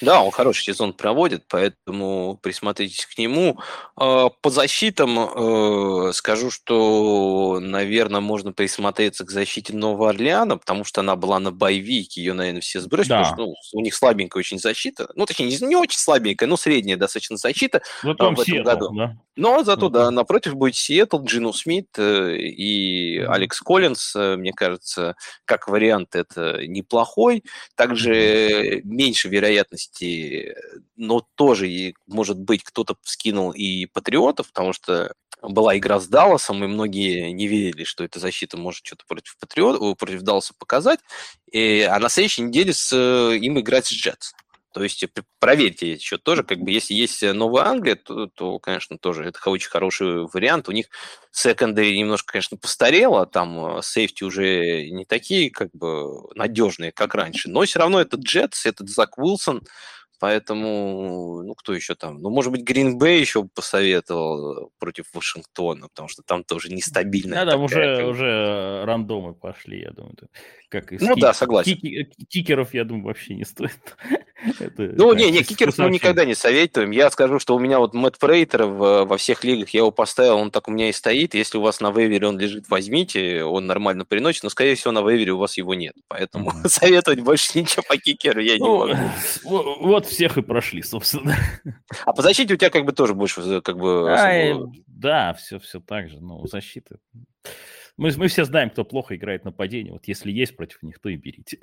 Да, 0.00 0.22
он 0.22 0.30
хороший 0.30 0.64
сезон 0.64 0.94
проводит, 0.94 1.44
поэтому 1.46 2.38
присмотритесь 2.42 3.04
к 3.04 3.18
нему. 3.18 3.58
А, 3.96 4.30
по 4.30 4.48
защитам 4.48 5.18
э, 5.18 6.12
скажу, 6.14 6.50
что, 6.50 7.58
наверное, 7.60 8.22
можно 8.22 8.52
присмотреться 8.52 9.26
к 9.26 9.30
защите 9.30 9.74
Нового 9.74 10.08
Орлеана, 10.08 10.56
потому 10.56 10.84
что 10.84 11.02
она 11.02 11.16
была 11.16 11.38
на 11.38 11.52
боевике, 11.52 12.22
ее, 12.22 12.32
наверное, 12.32 12.62
все 12.62 12.80
сбросили, 12.80 13.10
да. 13.10 13.30
потому 13.30 13.34
что 13.62 13.76
ну, 13.76 13.80
у 13.80 13.82
них 13.82 13.94
слабенькая 13.94 14.40
очень 14.40 14.58
защита. 14.58 15.10
Ну, 15.14 15.26
точнее, 15.26 15.54
не, 15.60 15.76
очень 15.76 15.98
слабенькая, 15.98 16.48
но 16.48 16.56
средняя 16.56 16.96
достаточно 16.96 17.36
защита 17.36 17.82
ну, 18.02 18.14
там 18.14 18.36
в 18.36 18.40
этом 18.40 18.54
Сиэтл, 18.54 18.68
году. 18.68 18.90
Да? 18.94 19.16
Но 19.36 19.64
зато, 19.64 19.90
да, 19.90 20.10
напротив 20.10 20.54
будет 20.54 20.76
Сиэтл, 20.76 21.22
Джину 21.22 21.52
Смит 21.52 21.88
э, 21.98 22.36
и 22.36 23.18
Алекс 23.18 23.60
Коллинс, 23.60 24.14
э, 24.16 24.36
мне 24.36 24.52
кажется, 24.52 25.14
как 25.44 25.68
варианты 25.68 26.21
это 26.22 26.66
неплохой. 26.66 27.44
Также 27.74 28.80
меньше 28.84 29.28
вероятности, 29.28 30.54
но 30.96 31.26
тоже, 31.34 31.94
может 32.06 32.38
быть, 32.38 32.64
кто-то 32.64 32.96
скинул 33.02 33.52
и 33.52 33.86
Патриотов, 33.86 34.48
потому 34.48 34.72
что 34.72 35.14
была 35.42 35.76
игра 35.76 35.98
с 35.98 36.06
Далласом, 36.06 36.62
и 36.62 36.68
многие 36.68 37.32
не 37.32 37.48
верили, 37.48 37.84
что 37.84 38.04
эта 38.04 38.20
защита 38.20 38.56
может 38.56 38.86
что-то 38.86 39.04
против 39.06 39.36
Патриот, 39.38 39.98
против 39.98 40.22
Далласа 40.22 40.54
показать. 40.56 41.00
И, 41.50 41.80
а 41.82 41.98
на 41.98 42.08
следующей 42.08 42.42
неделе 42.42 42.72
с, 42.72 42.92
им 42.94 43.58
играть 43.58 43.86
с 43.86 43.92
Джетс. 43.92 44.32
То 44.72 44.82
есть 44.82 45.04
проверьте 45.38 45.92
еще 45.92 46.18
тоже, 46.18 46.42
как 46.44 46.58
бы 46.58 46.70
если 46.70 46.94
есть 46.94 47.22
Новая 47.22 47.64
Англия, 47.64 47.96
то, 47.96 48.26
то 48.26 48.58
конечно, 48.58 48.98
тоже 48.98 49.24
это 49.24 49.38
очень 49.50 49.70
хороший 49.70 50.26
вариант. 50.26 50.68
У 50.68 50.72
них 50.72 50.86
секондари 51.30 51.98
немножко, 51.98 52.32
конечно, 52.32 52.56
постарело, 52.56 53.26
там 53.26 53.82
сейфти 53.82 54.24
уже 54.24 54.90
не 54.90 55.04
такие 55.04 55.50
как 55.50 55.70
бы 55.72 56.28
надежные, 56.34 56.92
как 56.92 57.14
раньше, 57.14 57.48
но 57.48 57.64
все 57.64 57.78
равно 57.78 58.00
этот 58.00 58.20
Джетс, 58.20 58.66
этот 58.66 58.88
Зак 58.88 59.18
Уилсон, 59.18 59.62
Поэтому, 60.22 61.42
ну, 61.42 61.52
кто 61.56 61.74
еще 61.74 61.96
там? 61.96 62.18
Ну, 62.22 62.30
может 62.30 62.52
быть, 62.52 62.62
Гринбей 62.62 63.18
еще 63.18 63.42
посоветовал 63.42 64.70
против 64.78 65.06
Вашингтона, 65.12 65.88
потому 65.88 66.08
что 66.08 66.22
там 66.22 66.44
тоже 66.44 66.72
нестабильно. 66.72 67.44
Да, 67.44 67.50
там 67.50 67.62
уже, 67.62 68.06
уже 68.06 68.84
рандомы 68.84 69.34
пошли, 69.34 69.80
я 69.80 69.90
думаю. 69.90 70.14
Как 70.68 70.92
ну 70.92 71.16
да, 71.16 71.32
согласен. 71.32 71.76
Кик... 71.76 72.14
Кикеров, 72.28 72.72
я 72.72 72.84
думаю, 72.84 73.06
вообще 73.06 73.34
не 73.34 73.44
стоит. 73.44 73.96
Это, 74.58 74.90
ну, 74.96 75.12
не, 75.14 75.30
не, 75.30 75.42
кикеров 75.42 75.78
мы 75.78 75.90
никогда 75.90 76.24
не 76.24 76.34
советуем. 76.34 76.90
Я 76.90 77.10
скажу, 77.10 77.38
что 77.38 77.54
у 77.54 77.58
меня 77.58 77.78
вот 77.78 77.94
Мэтт 77.94 78.18
Фрейтер 78.20 78.64
во 78.64 79.16
всех 79.16 79.44
лигах, 79.44 79.70
я 79.70 79.80
его 79.80 79.90
поставил, 79.90 80.36
он 80.36 80.50
так 80.50 80.68
у 80.68 80.70
меня 80.70 80.88
и 80.88 80.92
стоит. 80.92 81.34
Если 81.34 81.58
у 81.58 81.60
вас 81.62 81.80
на 81.80 81.90
вейвере 81.90 82.26
он 82.26 82.38
лежит, 82.38 82.68
возьмите, 82.68 83.44
он 83.44 83.66
нормально 83.66 84.04
приносит, 84.04 84.42
но, 84.42 84.50
скорее 84.50 84.74
всего, 84.74 84.92
на 84.92 85.02
вейвере 85.02 85.32
у 85.32 85.38
вас 85.38 85.56
его 85.56 85.74
нет. 85.74 85.94
Поэтому 86.08 86.50
mm-hmm. 86.50 86.68
советовать 86.68 87.20
больше 87.20 87.58
ничего 87.58 87.82
по 87.88 87.96
кикеру 87.96 88.40
я 88.40 88.54
не 88.54 88.60
ну, 88.60 88.86
могу. 88.86 88.96
Вот 89.82 90.06
всех 90.06 90.38
и 90.38 90.42
прошли, 90.42 90.82
собственно. 90.82 91.36
А 92.04 92.12
по 92.12 92.22
защите 92.22 92.54
у 92.54 92.56
тебя 92.56 92.70
как 92.70 92.84
бы 92.84 92.92
тоже 92.92 93.14
больше 93.14 93.60
как 93.60 93.78
бы... 93.78 94.10
А, 94.10 94.50
особо... 94.50 94.72
Да, 94.86 95.34
все, 95.34 95.58
все 95.58 95.80
так 95.80 96.08
же. 96.08 96.20
Ну, 96.20 96.46
защита 96.46 96.96
Мы, 97.98 98.10
мы 98.16 98.28
все 98.28 98.44
знаем, 98.44 98.70
кто 98.70 98.84
плохо 98.84 99.16
играет 99.16 99.44
нападение. 99.44 99.92
Вот 99.92 100.08
если 100.08 100.32
есть 100.32 100.56
против 100.56 100.82
них, 100.82 100.98
то 100.98 101.08
и 101.08 101.16
берите. 101.16 101.58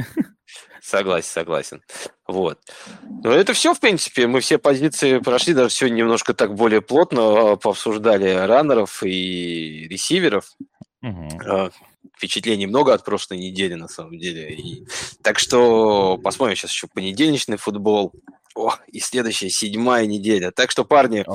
Согласен, 0.82 1.28
согласен. 1.28 1.82
Вот. 2.28 2.60
Но 3.24 3.32
это 3.32 3.54
все, 3.54 3.74
в 3.74 3.80
принципе. 3.80 4.28
Мы 4.28 4.40
все 4.42 4.58
позиции 4.58 5.20
прошли. 5.20 5.54
Даже 5.54 5.74
сегодня 5.74 5.98
немножко 5.98 6.34
так 6.34 6.56
более 6.56 6.82
плотно 6.82 7.52
а, 7.52 7.56
пообсуждали 7.56 8.30
раннеров 8.30 9.04
и 9.04 9.88
ресиверов. 9.90 10.52
Угу. 11.02 11.72
Впечатлений 12.16 12.68
много 12.68 12.94
от 12.94 13.04
прошлой 13.04 13.38
недели, 13.38 13.74
на 13.74 13.88
самом 13.88 14.18
деле. 14.20 14.54
И... 14.54 14.86
Так 15.24 15.40
что 15.40 16.18
посмотрим 16.18 16.56
сейчас 16.56 16.72
еще 16.72 16.88
понедельничный 16.88 17.58
футбол. 17.58 18.14
О, 18.56 18.76
и 18.88 19.00
следующая 19.00 19.50
седьмая 19.50 20.06
неделя. 20.06 20.52
Так 20.52 20.70
что, 20.70 20.84
парни, 20.84 21.26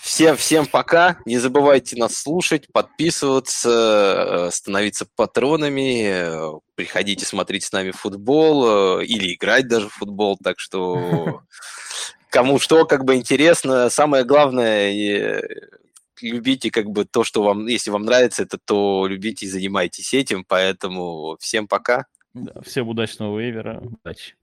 Всем, 0.00 0.36
всем 0.36 0.66
пока. 0.66 1.18
Не 1.24 1.38
забывайте 1.38 1.96
нас 1.96 2.14
слушать, 2.16 2.66
подписываться, 2.72 4.46
э, 4.46 4.50
становиться 4.52 5.06
патронами. 5.16 6.58
Приходите 6.74 7.24
смотреть 7.26 7.64
с 7.64 7.72
нами 7.72 7.90
футбол 7.90 9.00
э, 9.00 9.04
или 9.04 9.34
играть 9.34 9.68
даже 9.68 9.88
в 9.88 9.94
футбол. 9.94 10.38
Так 10.42 10.58
что 10.58 11.42
кому 12.30 12.58
что 12.58 12.86
как 12.86 13.04
бы 13.04 13.16
интересно. 13.16 13.90
Самое 13.90 14.24
главное, 14.24 14.92
э, 14.92 15.42
любите 16.20 16.70
как 16.70 16.86
бы 16.86 17.04
то, 17.04 17.24
что 17.24 17.42
вам, 17.42 17.66
если 17.66 17.90
вам 17.90 18.04
нравится 18.04 18.42
это, 18.42 18.58
то 18.58 19.06
любите 19.06 19.46
и 19.46 19.48
занимайтесь 19.48 20.14
этим. 20.14 20.44
Поэтому 20.44 21.36
всем 21.40 21.68
пока. 21.68 22.06
Да, 22.34 22.60
всем 22.62 22.88
удачного 22.88 23.38
вейвера. 23.38 23.80
Удачи. 23.80 24.34